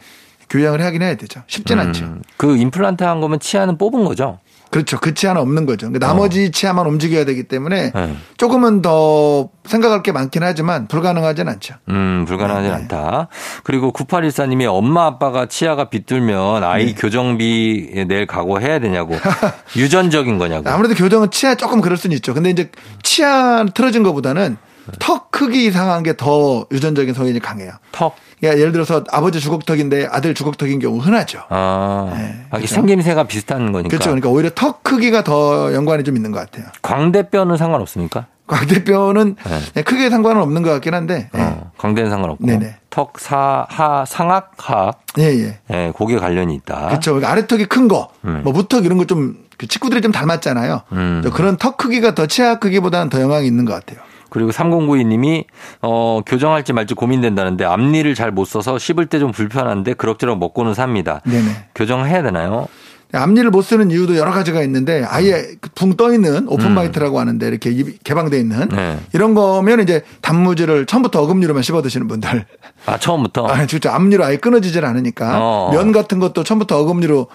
교정을 0.47 0.83
하긴 0.83 1.01
해야 1.01 1.15
되죠. 1.15 1.41
쉽진 1.47 1.79
않죠. 1.79 2.05
음, 2.05 2.21
그 2.38 2.55
임플란트 2.55 3.03
한 3.03 3.19
거면 3.19 3.39
치아는 3.39 3.79
뽑은 3.79 4.05
거죠. 4.05 4.38
그렇죠. 4.70 4.97
그 4.99 5.13
치아는 5.13 5.41
없는 5.41 5.65
거죠. 5.65 5.88
그러니까 5.88 6.05
나머지 6.07 6.51
치아만 6.51 6.86
움직여야 6.88 7.26
되기 7.26 7.43
때문에 7.43 7.91
어. 7.93 7.99
네. 7.99 8.15
조금은 8.38 8.82
더 8.82 9.49
생각할 9.65 10.03
게 10.03 10.11
많긴 10.11 10.43
하지만 10.43 10.88
불가능하진 10.88 11.47
않죠. 11.47 11.76
음, 11.89 12.26
불가능하진 12.28 12.70
네, 12.70 12.76
않다. 12.76 13.28
그리고 13.63 13.91
9814님이 13.93 14.65
엄마 14.70 15.05
아빠가 15.05 15.45
치아가 15.45 15.89
비뚤면 15.89 16.63
아이 16.63 16.88
네. 16.88 16.93
교정비 16.93 18.05
낼 18.07 18.28
각오해야 18.28 18.80
되냐고. 18.80 19.15
유전적인 19.76 20.38
거냐고. 20.38 20.70
아무래도 20.70 20.95
교정은 20.95 21.32
치아 21.32 21.55
조금 21.55 21.82
그럴 21.82 21.97
수는 21.97 22.15
있죠. 22.18 22.34
근데 22.34 22.49
이제 22.49 22.70
치아 23.03 23.65
틀어진 23.74 24.03
것보다는 24.03 24.57
턱 24.99 25.32
크기 25.32 25.65
이상한 25.65 26.01
게 26.03 26.13
더 26.13 26.65
유전적인 26.72 27.13
성인이 27.13 27.39
강해요. 27.39 27.72
턱. 27.91 28.15
그러니까 28.39 28.59
예를 28.59 28.71
들어서 28.71 29.03
아버지 29.11 29.39
주걱턱인데 29.39 30.07
아들 30.11 30.33
주걱턱인 30.33 30.79
경우 30.79 30.99
흔하죠. 30.99 31.41
아, 31.49 32.13
네, 32.15 32.45
아, 32.49 32.57
그렇죠. 32.57 32.75
생김새가 32.75 33.23
비슷한 33.23 33.71
거니까. 33.71 33.89
그렇죠. 33.89 34.09
그러니까 34.09 34.29
오히려 34.29 34.49
턱 34.53 34.83
크기가 34.83 35.23
더 35.23 35.73
연관이 35.73 36.03
좀 36.03 36.15
있는 36.15 36.31
것 36.31 36.39
같아요. 36.39 36.67
광대뼈는 36.81 37.57
상관없습니까? 37.57 38.27
광대뼈는 38.45 39.35
네. 39.43 39.59
네, 39.73 39.81
크게 39.81 40.09
상관은 40.09 40.41
없는 40.41 40.61
것 40.63 40.69
같긴 40.71 40.93
한데. 40.93 41.29
네. 41.33 41.41
어, 41.41 41.71
광대는 41.77 42.09
상관없고. 42.09 42.45
네네. 42.45 42.75
턱, 42.89 43.19
사, 43.19 43.65
하, 43.69 44.05
상악, 44.05 44.53
하악. 44.57 45.01
예, 45.19 45.23
예. 45.23 45.59
예, 45.71 45.91
고개 45.93 46.17
관련이 46.17 46.55
있다. 46.55 46.88
그렇죠. 46.88 47.11
그러니까 47.13 47.31
아래턱이 47.31 47.65
큰 47.65 47.88
거, 47.88 48.09
음. 48.23 48.41
뭐 48.43 48.53
무턱 48.53 48.85
이런 48.85 48.97
거좀 48.97 49.35
친구들이 49.67 50.01
좀 50.01 50.11
닮았잖아요. 50.11 50.81
음. 50.93 51.29
그런 51.33 51.57
턱 51.57 51.77
크기가 51.77 52.15
더 52.15 52.25
치아 52.27 52.55
크기보다는 52.59 53.09
더 53.09 53.19
영향이 53.21 53.45
있는 53.45 53.65
것 53.65 53.73
같아요. 53.73 53.99
그리고 54.30 54.51
3092님이 54.51 55.45
어, 55.82 56.21
교정할지 56.25 56.73
말지 56.73 56.93
고민된다는데 56.93 57.65
앞니를 57.65 58.15
잘 58.15 58.32
못 58.32 58.45
써서 58.45 58.78
씹을 58.78 59.05
때 59.07 59.17
좀 59.19 59.32
불편한데 59.32 59.93
그럭저럭 59.95 60.38
먹고는 60.38 60.73
삽니다. 60.75 61.21
네네. 61.25 61.69
교정해야 61.75 62.21
되나요? 62.21 62.67
앞니를 63.13 63.51
못 63.51 63.61
쓰는 63.61 63.89
이유도 63.89 64.17
여러 64.17 64.32
가지가 64.32 64.61
있는데 64.63 65.01
아예 65.07 65.47
붕 65.75 65.95
떠 65.95 66.13
있는 66.13 66.45
오픈 66.49 66.67
음. 66.67 66.75
bite라고 66.75 67.19
하는데 67.21 67.47
이렇게 67.47 67.71
입이 67.71 67.99
개방돼 68.03 68.38
있는 68.38 68.67
네. 68.67 68.99
이런 69.13 69.34
거면 69.34 69.80
이제 69.80 70.03
단무지를 70.21 70.86
처음부터 70.86 71.21
어금니로만 71.23 71.63
씹어 71.63 71.82
드시는 71.82 72.07
분들. 72.09 72.45
아, 72.86 72.97
처음부터? 72.97 73.47
아, 73.49 73.65
진짜 73.65 73.95
앞니로 73.95 74.25
아예 74.25 74.36
끊어지질 74.36 74.84
않으니까 74.84 75.39
어. 75.41 75.71
면 75.71 75.93
같은 75.93 76.19
것도 76.19 76.43
처음부터 76.43 76.78
어금니로 76.80 77.28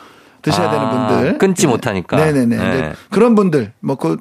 드셔야 0.43 0.69
아, 0.69 0.71
되는 0.71 0.91
분들 0.91 1.39
끊지 1.39 1.63
네. 1.67 1.73
못하니까. 1.73 2.17
네네네. 2.17 2.57
네. 2.57 2.93
그런 3.11 3.35
분들 3.35 3.73
뭐 3.81 3.97
그 3.97 4.17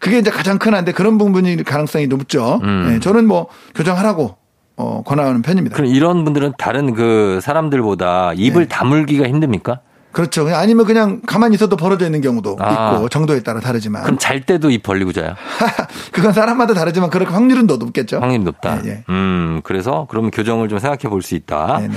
그게 0.00 0.18
이제 0.18 0.30
가장 0.30 0.58
큰 0.58 0.74
한데 0.74 0.92
그런 0.92 1.18
부분이 1.18 1.64
가능성이 1.64 2.06
높죠. 2.06 2.60
음. 2.62 2.86
네, 2.88 3.00
저는 3.00 3.26
뭐 3.26 3.48
교정하라고 3.74 4.36
어, 4.76 5.02
권하는 5.04 5.42
편입니다. 5.42 5.74
그럼 5.74 5.90
이런 5.90 6.24
분들은 6.24 6.52
다른 6.58 6.94
그 6.94 7.40
사람들보다 7.42 8.32
입을 8.34 8.62
네. 8.62 8.68
다물기가 8.68 9.26
힘듭니까? 9.26 9.80
그렇죠. 10.12 10.44
그냥 10.44 10.60
아니면 10.60 10.86
그냥 10.86 11.20
가만히 11.26 11.56
있어도 11.56 11.76
벌어져 11.76 12.06
있는 12.06 12.22
경우도 12.22 12.56
아. 12.58 12.94
있고 12.94 13.08
정도에 13.10 13.42
따라 13.42 13.60
다르지만 13.60 14.02
그럼 14.04 14.16
잘 14.18 14.40
때도 14.40 14.70
입 14.70 14.82
벌리고 14.82 15.12
자요? 15.12 15.34
그건 16.10 16.32
사람마다 16.32 16.72
다르지만 16.72 17.10
그럴 17.10 17.30
확률은 17.30 17.66
더 17.66 17.76
높겠죠. 17.76 18.20
확률이 18.20 18.42
높다. 18.44 18.80
예, 18.86 18.88
예. 18.90 19.04
음, 19.10 19.60
그래서 19.62 20.06
그러면 20.08 20.30
교정을 20.30 20.68
좀 20.70 20.78
생각해 20.78 21.10
볼 21.10 21.20
수 21.20 21.34
있다. 21.34 21.78
네네. 21.80 21.94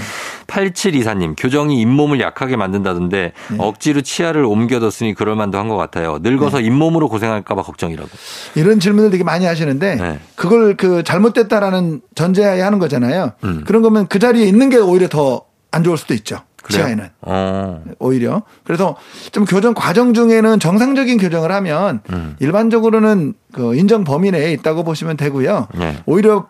8724님, 0.50 1.36
교정이 1.38 1.80
잇몸을 1.82 2.20
약하게 2.20 2.56
만든다던데 2.56 3.32
네. 3.52 3.56
억지로 3.58 4.02
치아를 4.02 4.44
옮겨뒀으니 4.46 5.14
그럴 5.14 5.36
만도 5.36 5.58
한 5.58 5.70
것 5.70 5.78
같아요. 5.78 6.18
늙어서 6.22 6.58
네. 6.60 6.66
잇몸으로 6.66 7.08
고생할까봐 7.10 7.62
걱정이라고. 7.62 8.10
이런 8.56 8.80
질문을 8.80 9.12
되게 9.12 9.24
많이 9.24 9.46
하시는데 9.46 9.96
네. 9.96 10.20
그걸 10.36 10.76
그 10.76 11.04
잘못됐다라는 11.04 12.02
전제하에 12.16 12.62
하는 12.62 12.80
거잖아요. 12.80 13.34
음. 13.44 13.64
그런 13.68 13.84
거면 13.84 14.08
그 14.08 14.18
자리에 14.18 14.46
있는 14.46 14.70
게 14.70 14.78
오히려 14.78 15.08
더 15.08 15.48
안 15.72 15.84
좋을 15.84 15.98
수도 15.98 16.16
있죠. 16.16 16.40
그래요? 16.64 16.82
치아에는. 16.84 17.10
어. 17.22 17.84
오히려. 18.00 18.42
그래서 18.64 18.96
좀 19.32 19.46
교정 19.46 19.76
과정 19.76 20.16
중에는 20.16 20.60
정상적인 20.60 21.20
교정을 21.20 21.52
하면 21.52 22.02
음. 22.12 22.36
일반적으로는 22.40 23.36
그 23.54 23.76
인정 23.76 24.04
범위 24.04 24.32
내에 24.32 24.52
있다고 24.54 24.84
보시면 24.84 25.16
되고요. 25.16 25.68
네. 25.76 25.98
오히려 26.08 26.48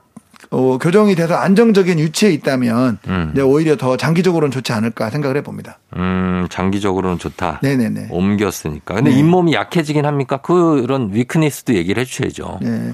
어, 0.51 0.77
교정이 0.79 1.15
돼서 1.15 1.35
안정적인 1.35 1.97
위치에 1.97 2.31
있다면 2.31 2.99
음. 3.07 3.31
이제 3.33 3.41
오히려 3.41 3.75
더 3.77 3.97
장기적으로는 3.97 4.51
좋지 4.51 4.71
않을까 4.73 5.09
생각을 5.09 5.37
해봅니다. 5.37 5.79
음, 5.97 6.47
장기적으로는 6.49 7.19
좋다. 7.19 7.59
네네네. 7.61 8.07
옮겼으니까. 8.09 8.95
근데 8.95 9.11
네. 9.11 9.19
잇몸이 9.19 9.53
약해지긴 9.53 10.05
합니까? 10.05 10.37
그런 10.37 11.13
위크니스도 11.13 11.75
얘기를 11.75 12.01
해주셔야죠. 12.01 12.59
네. 12.61 12.93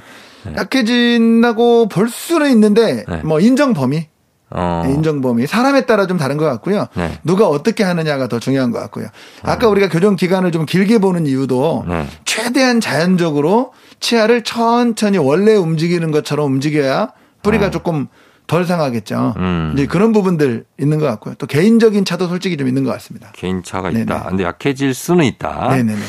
약해진다고 0.57 1.87
볼 1.87 2.09
수는 2.09 2.51
있는데 2.51 3.03
네. 3.07 3.21
뭐 3.23 3.39
인정 3.39 3.73
범위 3.73 4.07
어. 4.51 4.83
네, 4.85 4.93
인정 4.93 5.21
범위 5.21 5.47
사람에 5.47 5.85
따라 5.85 6.05
좀 6.07 6.17
다른 6.17 6.37
것 6.37 6.45
같고요. 6.45 6.87
네. 6.95 7.19
누가 7.23 7.47
어떻게 7.47 7.83
하느냐가 7.83 8.27
더 8.27 8.39
중요한 8.39 8.71
것 8.71 8.79
같고요. 8.79 9.07
아까 9.41 9.67
우리가 9.67 9.89
교정 9.89 10.15
기간을 10.15 10.51
좀 10.51 10.65
길게 10.65 10.99
보는 10.99 11.25
이유도 11.25 11.85
네. 11.87 12.05
최대한 12.25 12.79
자연적으로 12.79 13.73
치아를 13.99 14.43
천천히 14.43 15.17
원래 15.17 15.55
움직이는 15.55 16.11
것처럼 16.11 16.53
움직여야 16.53 17.11
뿌리가 17.45 17.69
조금 17.71 18.07
덜 18.47 18.65
상하겠죠. 18.65 19.15
어. 19.17 19.33
음. 19.37 19.71
이제 19.73 19.87
그런 19.87 20.11
부분들 20.11 20.65
있는 20.79 20.99
것 20.99 21.05
같고요. 21.07 21.33
또 21.39 21.47
개인적인 21.47 22.05
차도 22.05 22.27
솔직히 22.27 22.57
좀 22.57 22.67
있는 22.67 22.83
것 22.83 22.91
같습니다. 22.91 23.31
개인 23.33 23.63
차가 23.63 23.89
네네. 23.89 24.03
있다. 24.03 24.25
근데 24.29 24.43
약해질 24.43 24.93
수는 24.93 25.25
있다. 25.25 25.69
네네네. 25.75 25.99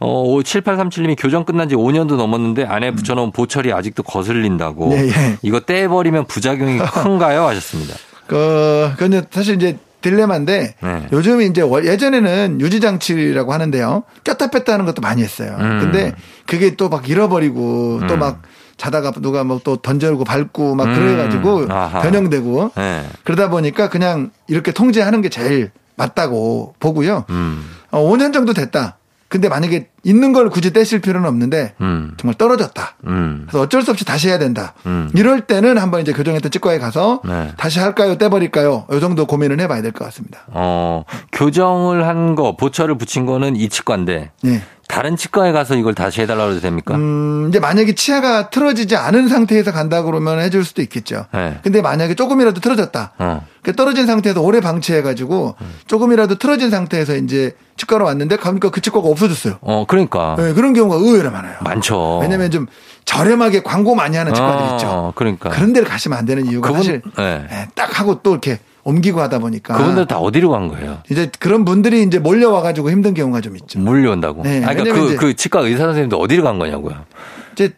어, 0.00 0.24
7837님이 0.40 1.14
교정 1.16 1.44
끝난 1.44 1.68
지 1.68 1.76
5년도 1.76 2.16
넘었는데 2.16 2.64
안에 2.64 2.90
붙여놓은 2.92 3.30
보철이 3.30 3.72
아직도 3.72 4.02
거슬린다고. 4.02 4.88
네, 4.88 5.08
예. 5.08 5.38
이거 5.42 5.60
떼버리면 5.60 6.26
부작용이 6.26 6.78
큰가요? 6.82 7.44
하셨습니다. 7.46 7.94
그, 8.26 8.92
근데 8.96 9.22
사실 9.30 9.54
이제 9.56 9.78
딜레마인데 10.08 10.74
네. 10.80 11.06
요즘 11.12 11.40
이제 11.40 11.62
월- 11.62 11.86
예전에는 11.86 12.60
유지 12.60 12.80
장치라고 12.80 13.52
하는데요. 13.52 14.04
꼈다 14.24 14.48
뺐다 14.50 14.74
하는 14.74 14.84
것도 14.84 15.00
많이 15.02 15.22
했어요. 15.22 15.56
음. 15.58 15.80
근데 15.80 16.12
그게 16.46 16.76
또 16.76 16.88
막 16.88 17.08
잃어버리고 17.08 18.00
또 18.06 18.14
음. 18.14 18.18
막 18.20 18.42
자다가 18.76 19.12
누가 19.20 19.44
뭐 19.44 19.60
또 19.64 19.76
던져고 19.76 20.24
밟고 20.24 20.74
막 20.74 20.88
음. 20.88 20.94
그래가지고 20.94 21.66
아하. 21.70 22.02
변형되고 22.02 22.72
네. 22.76 23.06
그러다 23.24 23.48
보니까 23.48 23.88
그냥 23.88 24.30
이렇게 24.46 24.72
통제하는 24.72 25.22
게 25.22 25.28
제일 25.30 25.70
맞다고 25.96 26.74
보고요. 26.80 27.24
음. 27.30 27.64
어, 27.90 28.00
5년 28.10 28.32
정도 28.34 28.52
됐다. 28.52 28.98
근데 29.34 29.48
만약에 29.48 29.88
있는 30.04 30.32
걸 30.32 30.48
굳이 30.48 30.72
떼실 30.72 31.00
필요는 31.00 31.28
없는데 31.28 31.74
음. 31.80 32.12
정말 32.18 32.36
떨어졌다. 32.38 32.94
음. 33.08 33.46
그래서 33.48 33.62
어쩔 33.64 33.82
수 33.82 33.90
없이 33.90 34.04
다시 34.04 34.28
해야 34.28 34.38
된다. 34.38 34.74
음. 34.86 35.10
이럴 35.12 35.40
때는 35.40 35.76
한번 35.76 36.02
이제 36.02 36.12
교정했던 36.12 36.52
치과에 36.52 36.78
가서 36.78 37.20
네. 37.24 37.50
다시 37.56 37.80
할까요? 37.80 38.16
떼버릴까요? 38.16 38.86
이 38.92 39.00
정도 39.00 39.26
고민을 39.26 39.58
해봐야 39.58 39.82
될 39.82 39.90
것 39.90 40.04
같습니다. 40.04 40.44
어, 40.52 41.02
교정을 41.32 42.06
한 42.06 42.36
거, 42.36 42.56
보철을 42.56 42.96
붙인 42.96 43.26
거는 43.26 43.56
이 43.56 43.68
치과인데 43.68 44.30
네. 44.44 44.62
다른 44.94 45.16
치과에 45.16 45.50
가서 45.50 45.74
이걸 45.74 45.92
다시 45.92 46.20
해달라고 46.20 46.52
해도 46.52 46.60
됩니까? 46.60 46.94
음, 46.94 47.46
이제 47.48 47.58
만약에 47.58 47.96
치아가 47.96 48.48
틀어지지 48.48 48.94
않은 48.94 49.26
상태에서 49.26 49.72
간다 49.72 50.02
그러면 50.02 50.38
해줄 50.38 50.64
수도 50.64 50.82
있겠죠. 50.82 51.26
네. 51.34 51.58
근데 51.64 51.82
만약에 51.82 52.14
조금이라도 52.14 52.60
틀어졌다. 52.60 53.12
어. 53.18 53.44
그 53.62 53.74
떨어진 53.74 54.06
상태에서 54.06 54.40
오래 54.40 54.60
방치해가지고 54.60 55.56
음. 55.60 55.74
조금이라도 55.88 56.38
틀어진 56.38 56.70
상태에서 56.70 57.16
이제 57.16 57.56
치과로 57.76 58.04
왔는데 58.04 58.36
가니까 58.36 58.70
그 58.70 58.80
치과가 58.80 59.08
없어졌어요. 59.08 59.58
어, 59.62 59.84
그러니까. 59.88 60.36
네, 60.38 60.52
그런 60.52 60.74
경우가 60.74 60.96
의외로 60.96 61.32
많아요. 61.32 61.56
많죠. 61.62 62.18
왜냐면 62.18 62.52
좀 62.52 62.68
저렴하게 63.04 63.64
광고 63.64 63.96
많이 63.96 64.16
하는 64.16 64.32
치과들 64.32 64.62
어, 64.64 64.74
있죠. 64.76 65.12
그러니까. 65.16 65.50
그런 65.50 65.72
데를 65.72 65.88
가시면 65.88 66.16
안 66.16 66.24
되는 66.24 66.46
이유가 66.46 66.68
그분- 66.68 66.82
사실 66.84 67.02
네. 67.16 67.48
예, 67.50 67.66
딱 67.74 67.98
하고 67.98 68.22
또 68.22 68.30
이렇게 68.30 68.60
옮기고 68.84 69.20
하다 69.20 69.38
보니까 69.38 69.76
그분들 69.76 70.06
다 70.06 70.18
어디로 70.18 70.50
간 70.50 70.68
거예요? 70.68 70.98
이제 71.10 71.30
그런 71.38 71.64
분들이 71.64 72.02
이제 72.02 72.18
몰려와 72.18 72.62
가지고 72.62 72.90
힘든 72.90 73.14
경우가 73.14 73.40
좀 73.40 73.56
있죠. 73.56 73.78
몰려온다고. 73.80 74.42
네, 74.42 74.62
아, 74.64 74.74
그러니까 74.74 74.94
그, 74.94 75.16
그 75.16 75.34
치과 75.34 75.60
의사 75.60 75.84
선생님도 75.84 76.18
어디로 76.18 76.44
간 76.44 76.58
거냐고요. 76.58 77.04
이제 77.52 77.72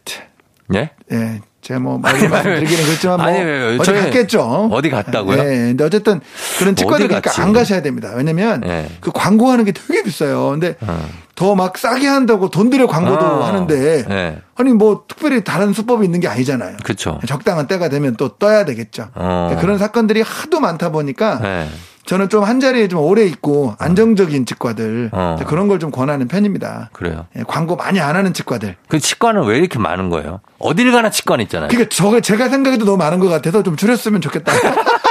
예? 0.74 0.90
예, 1.12 1.40
제가 1.62 1.78
뭐 1.80 1.98
말씀드리기는 1.98 2.84
그렇지만 2.84 3.18
뭐 3.18 3.26
아니, 3.26 3.38
왜, 3.38 3.44
왜, 3.44 3.78
어디 3.78 3.92
갔겠죠. 3.92 4.68
어디 4.72 4.90
갔다고요? 4.90 5.38
예, 5.38 5.44
근데 5.44 5.84
어쨌든 5.84 6.20
그런 6.59 6.74
치과들 6.74 7.04
어디 7.04 7.09
그러니까 7.09 7.30
갔지? 7.30 7.40
안 7.40 7.52
가셔야 7.52 7.82
됩니다. 7.82 8.12
왜냐면 8.16 8.62
예. 8.66 8.88
그 9.00 9.12
광고하는 9.12 9.64
게 9.64 9.72
되게 9.72 10.02
비싸요. 10.02 10.50
근데 10.50 10.76
어. 10.80 11.09
더 11.37 11.55
막 11.55 11.78
싸게 11.78 12.07
한다고 12.09 12.51
돈 12.51 12.70
들여 12.70 12.87
광고도 12.89 13.24
어. 13.24 13.45
하는데 13.45 14.05
예. 14.11 14.39
아니 14.57 14.72
뭐 14.72 15.05
특별히 15.07 15.45
다른 15.45 15.72
수법이 15.72 16.05
있는 16.05 16.18
게 16.20 16.26
아니잖아요. 16.28 16.78
그쵸. 16.82 17.20
적당한 17.28 17.66
때가 17.68 17.89
되면 17.89 18.16
또 18.16 18.30
떠야 18.37 18.64
되겠죠. 18.64 19.09
어. 19.14 19.57
그런 19.61 19.78
사건들이 19.78 20.22
하도 20.22 20.59
많다 20.61 20.91
보니까 20.91 21.41
예. 21.45 21.68
저는 22.07 22.28
좀 22.28 22.45
한 22.45 22.61
자리에 22.61 22.87
좀 22.89 23.01
오래 23.01 23.24
있고 23.24 23.74
안정적인 23.78 24.47
치과들 24.47 25.11
어. 25.12 25.37
그런 25.47 25.66
걸 25.68 25.78
좀 25.78 25.91
권하는 25.91 26.26
편입니다. 26.28 26.89
그래요. 26.93 27.26
예, 27.37 27.43
광고 27.47 27.76
많이 27.76 28.01
안 28.01 28.16
하는 28.16 28.32
치과들. 28.32 28.76
그 28.89 28.99
치과는 28.99 29.45
왜 29.45 29.59
이렇게 29.59 29.78
많은 29.78 30.09
거예요? 30.09 30.41
어딜 30.59 30.91
가나 30.93 31.11
치과는 31.11 31.43
있잖아요. 31.45 31.68
그게 31.68 31.89
저 31.91 32.18
제가 32.20 32.49
생각해도 32.49 32.84
너무 32.87 32.97
많은 32.97 33.18
것 33.18 33.28
같아서 33.28 33.62
좀 33.62 33.76
줄였으면 33.76 34.20
좋겠다. 34.22 34.53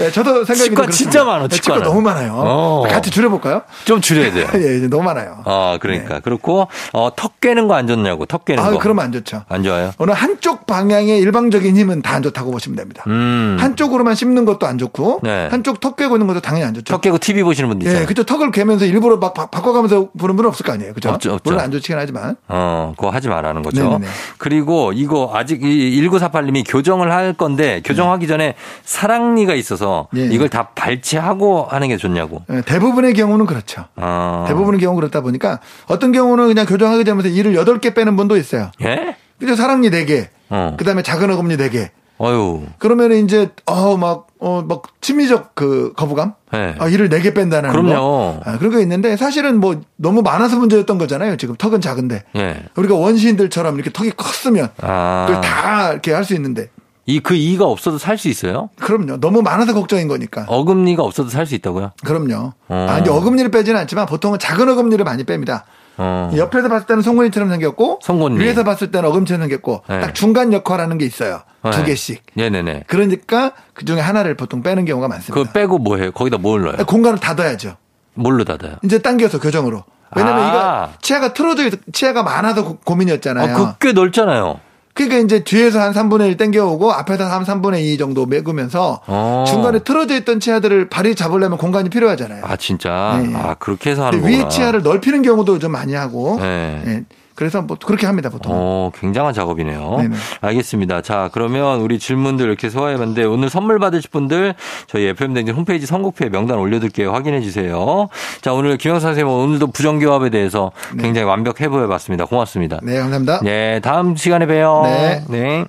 예, 0.00 0.10
저도 0.12 0.44
생각이 0.44 0.70
치과. 0.70 0.86
진짜 0.88 1.24
많아, 1.24 1.44
예, 1.44 1.48
치과. 1.48 1.78
너무 1.82 2.00
많아요. 2.00 2.32
어. 2.36 2.82
같이 2.88 3.10
줄여볼까요? 3.10 3.62
좀 3.84 4.00
줄여야 4.00 4.32
돼요. 4.32 4.46
예, 4.54 4.78
이제 4.78 4.88
너무 4.88 5.02
많아요. 5.04 5.42
어, 5.44 5.76
그러니까. 5.80 6.20
그렇고, 6.20 6.68
어, 6.92 7.10
턱 7.14 7.40
깨는 7.40 7.68
거 7.68 7.74
안 7.74 7.86
좋냐고, 7.86 8.24
턱 8.26 8.44
깨는 8.44 8.62
아, 8.62 8.70
거. 8.70 8.78
그러면 8.78 9.04
안 9.04 9.12
좋죠. 9.12 9.42
안 9.48 9.62
좋아요? 9.62 9.92
어느 9.98 10.12
한쪽 10.12 10.66
방향의 10.66 11.18
일방적인 11.20 11.76
힘은 11.76 12.02
다 12.02 12.14
안 12.14 12.22
좋다고 12.22 12.52
보시면 12.52 12.76
됩니다. 12.76 13.02
음. 13.08 13.56
한쪽으로만 13.58 14.14
씹는 14.14 14.44
것도 14.44 14.68
안 14.68 14.78
좋고 14.78 15.18
네. 15.24 15.48
한쪽 15.50 15.80
턱 15.80 15.96
깨고 15.96 16.14
있는 16.14 16.28
것도 16.28 16.40
당연히 16.40 16.64
안 16.66 16.72
좋죠. 16.74 16.92
턱 16.94 17.00
깨고 17.00 17.18
TV 17.18 17.42
보시는 17.42 17.68
분들 17.70 17.86
있잖아요. 17.88 18.02
예, 18.02 18.06
그죠. 18.06 18.22
턱을 18.22 18.52
개면서 18.52 18.84
일부러 18.84 19.16
막 19.16 19.34
바, 19.34 19.46
바꿔가면서 19.46 20.10
보는 20.16 20.36
분은 20.36 20.48
없을 20.48 20.64
거 20.64 20.72
아니에요. 20.72 20.94
그죠? 20.94 21.08
없죠, 21.10 21.32
없죠. 21.34 21.50
물론 21.50 21.64
안 21.64 21.72
좋지긴 21.72 21.96
하지만. 21.98 22.36
어, 22.46 22.94
그거 22.96 23.10
하지 23.10 23.26
말라는 23.28 23.62
거죠. 23.62 23.82
네네네. 23.82 24.06
그리고 24.38 24.92
이거 24.92 25.32
아직 25.34 25.64
이 25.64 26.00
1948님이 26.08 26.62
교정을 26.68 27.10
할 27.10 27.32
건데 27.32 27.82
교정하기 27.84 28.28
전에 28.28 28.54
사 28.84 29.03
랑니가 29.06 29.54
있어서 29.54 30.08
네. 30.12 30.28
이걸 30.30 30.48
다 30.48 30.68
발치하고 30.74 31.64
하는 31.64 31.88
게 31.88 31.96
좋냐고. 31.96 32.42
예, 32.50 32.60
대부분의 32.62 33.14
경우는 33.14 33.46
그렇죠. 33.46 33.84
어. 33.96 34.44
대부분의 34.48 34.80
경우 34.80 34.94
그렇다 34.96 35.20
보니까 35.20 35.60
어떤 35.86 36.12
경우는 36.12 36.48
그냥 36.48 36.66
교정하게 36.66 37.04
되면서 37.04 37.28
이를 37.28 37.54
8개 37.54 37.94
빼는 37.94 38.16
분도 38.16 38.36
있어요. 38.36 38.70
예? 38.82 39.16
그죠? 39.38 39.56
사랑니 39.56 39.90
4개. 39.90 40.28
어. 40.50 40.74
그 40.78 40.84
다음에 40.84 41.02
작은 41.02 41.30
어금니 41.30 41.56
4개. 41.56 41.90
어유. 42.20 42.62
그러면 42.78 43.10
이제, 43.12 43.50
어, 43.66 43.96
막, 43.96 44.28
어, 44.38 44.62
막, 44.68 44.82
심리적 45.00 45.56
그 45.56 45.92
거부감? 45.96 46.34
네. 46.52 46.76
아, 46.78 46.86
이를 46.86 47.08
4개 47.08 47.34
뺀다는 47.34 47.72
거. 47.72 47.82
그럼요. 47.82 48.40
아, 48.44 48.56
그런 48.58 48.72
거 48.72 48.78
있는데 48.80 49.16
사실은 49.16 49.58
뭐 49.58 49.80
너무 49.96 50.22
많아서 50.22 50.56
문제였던 50.56 50.96
거잖아요. 50.98 51.36
지금 51.38 51.56
턱은 51.56 51.80
작은데. 51.80 52.22
예. 52.36 52.62
우리가 52.76 52.94
원시인들처럼 52.94 53.74
이렇게 53.74 53.90
턱이 53.92 54.12
컸으면 54.12 54.68
아. 54.80 55.24
그걸 55.26 55.40
다 55.42 55.90
이렇게 55.90 56.12
할 56.12 56.22
수 56.24 56.34
있는데. 56.34 56.68
이 57.06 57.20
그 57.20 57.34
이가 57.34 57.66
없어도 57.66 57.98
살 57.98 58.16
수 58.18 58.28
있어요? 58.28 58.70
그럼요. 58.80 59.18
너무 59.20 59.42
많아서 59.42 59.74
걱정인 59.74 60.08
거니까. 60.08 60.44
어금니가 60.48 61.02
없어도 61.02 61.28
살 61.28 61.46
수 61.46 61.54
있다고요? 61.54 61.92
그럼요. 62.04 62.52
어. 62.68 62.86
아, 62.90 62.98
이제 62.98 63.10
어금니를 63.10 63.50
빼지는 63.50 63.78
않지만 63.80 64.06
보통은 64.06 64.38
작은 64.38 64.68
어금니를 64.70 65.04
많이 65.04 65.24
뺍니다. 65.24 65.62
어. 65.96 66.30
옆에서 66.36 66.68
봤을 66.68 66.86
때는 66.86 67.02
송곳니처럼 67.02 67.50
생겼고 67.50 68.00
송곳니. 68.02 68.40
위에서 68.40 68.64
봤을 68.64 68.90
때는 68.90 69.08
어금니처럼 69.10 69.42
생겼고 69.42 69.82
네. 69.88 70.00
딱 70.00 70.14
중간 70.14 70.52
역할하는 70.52 70.98
게 70.98 71.04
있어요. 71.04 71.42
두 71.62 71.78
네. 71.78 71.84
개씩. 71.84 72.22
네네네. 72.34 72.84
그러니까 72.88 73.52
그 73.74 73.84
중에 73.84 74.00
하나를 74.00 74.34
보통 74.36 74.62
빼는 74.62 74.86
경우가 74.86 75.06
많습니다. 75.08 75.34
그거 75.34 75.52
빼고 75.52 75.78
뭐 75.78 75.96
해요? 75.98 76.10
거기다 76.12 76.38
뭘 76.38 76.62
넣어요? 76.62 76.84
공간을 76.86 77.20
닫아야죠. 77.20 77.76
뭘로 78.14 78.44
닫아요? 78.44 78.76
이제 78.82 78.98
당겨서 79.00 79.38
교정으로. 79.40 79.84
왜냐면 80.16 80.42
아. 80.42 80.48
이거 80.88 80.98
치아가 81.02 81.32
틀어져 81.32 81.66
있, 81.66 81.72
치아가 81.92 82.22
많아서 82.22 82.64
고, 82.64 82.76
고민이었잖아요. 82.84 83.56
아, 83.56 83.74
그꽤 83.76 83.92
넓잖아요. 83.92 84.60
그러니까 84.94 85.18
이제 85.18 85.42
뒤에서 85.42 85.80
한 85.80 85.92
3분의 85.92 86.28
1 86.28 86.36
땡겨오고 86.36 86.92
앞에서 86.92 87.24
한 87.24 87.44
3분의 87.44 87.84
2 87.84 87.98
정도 87.98 88.26
메구면서 88.26 89.00
어. 89.06 89.44
중간에 89.46 89.80
틀어져 89.80 90.16
있던 90.18 90.38
치아들을 90.38 90.88
발이 90.88 91.16
잡으려면 91.16 91.58
공간이 91.58 91.90
필요하잖아요. 91.90 92.44
아, 92.44 92.56
진짜? 92.56 93.20
네. 93.20 93.34
아, 93.34 93.54
그렇게 93.54 93.90
해서 93.90 94.06
하는 94.06 94.20
거구나. 94.20 94.44
위에 94.44 94.48
치아를 94.48 94.82
넓히는 94.82 95.22
경우도 95.22 95.58
좀 95.58 95.72
많이 95.72 95.94
하고. 95.94 96.38
네. 96.40 96.82
예. 96.86 97.04
그래서 97.34 97.62
뭐 97.62 97.76
그렇게 97.84 98.06
합니다, 98.06 98.28
보통. 98.30 98.52
어, 98.54 98.90
굉장한 98.94 99.34
작업이네요. 99.34 99.96
네네. 99.98 100.16
알겠습니다. 100.40 101.02
자, 101.02 101.30
그러면 101.32 101.80
우리 101.80 101.98
질문들 101.98 102.46
이렇게 102.46 102.70
소화해봤는데 102.70 103.24
오늘 103.24 103.50
선물 103.50 103.78
받으실 103.78 104.10
분들 104.10 104.54
저희 104.86 105.06
FM댕진 105.06 105.54
홈페이지 105.54 105.86
선곡표에 105.86 106.28
명단 106.28 106.58
올려둘게요. 106.58 107.12
확인해 107.12 107.40
주세요. 107.40 108.08
자, 108.40 108.52
오늘 108.52 108.76
김영사 108.76 109.08
선생님 109.08 109.32
오늘도 109.32 109.68
부정교합에 109.68 110.30
대해서 110.30 110.70
굉장히 110.98 111.26
완벽해 111.26 111.68
보여봤습니다. 111.68 112.26
고맙습니다. 112.26 112.78
네, 112.82 112.98
감사합니다. 112.98 113.40
네, 113.42 113.80
다음 113.80 114.14
시간에 114.16 114.46
봬요. 114.46 114.82
네. 114.84 115.24
네. 115.28 115.64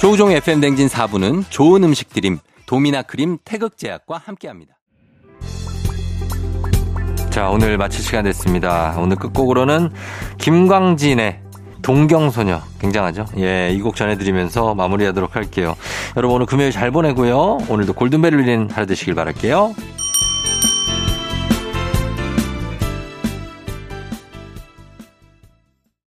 조우종의 0.00 0.36
FM댕진 0.36 0.88
4부는 0.88 1.44
좋은 1.48 1.82
음식 1.82 2.10
드림, 2.10 2.38
도미나 2.66 3.02
크림 3.02 3.38
태극제약과 3.44 4.22
함께합니다. 4.24 4.75
자, 7.36 7.50
오늘 7.50 7.76
마칠 7.76 8.02
시간 8.02 8.24
됐습니다. 8.24 8.96
오늘 8.98 9.16
끝곡으로는 9.16 9.90
김광진의 10.38 11.40
동경소녀. 11.82 12.62
굉장하죠? 12.80 13.26
예, 13.36 13.70
이 13.74 13.82
곡 13.82 13.94
전해드리면서 13.94 14.74
마무리하도록 14.74 15.36
할게요. 15.36 15.76
여러분 16.16 16.36
오늘 16.36 16.46
금요일 16.46 16.72
잘 16.72 16.90
보내고요. 16.90 17.58
오늘도 17.68 17.92
골든벨 17.92 18.32
울리는 18.34 18.70
하루 18.70 18.86
되시길 18.86 19.14
바랄게요. 19.14 19.74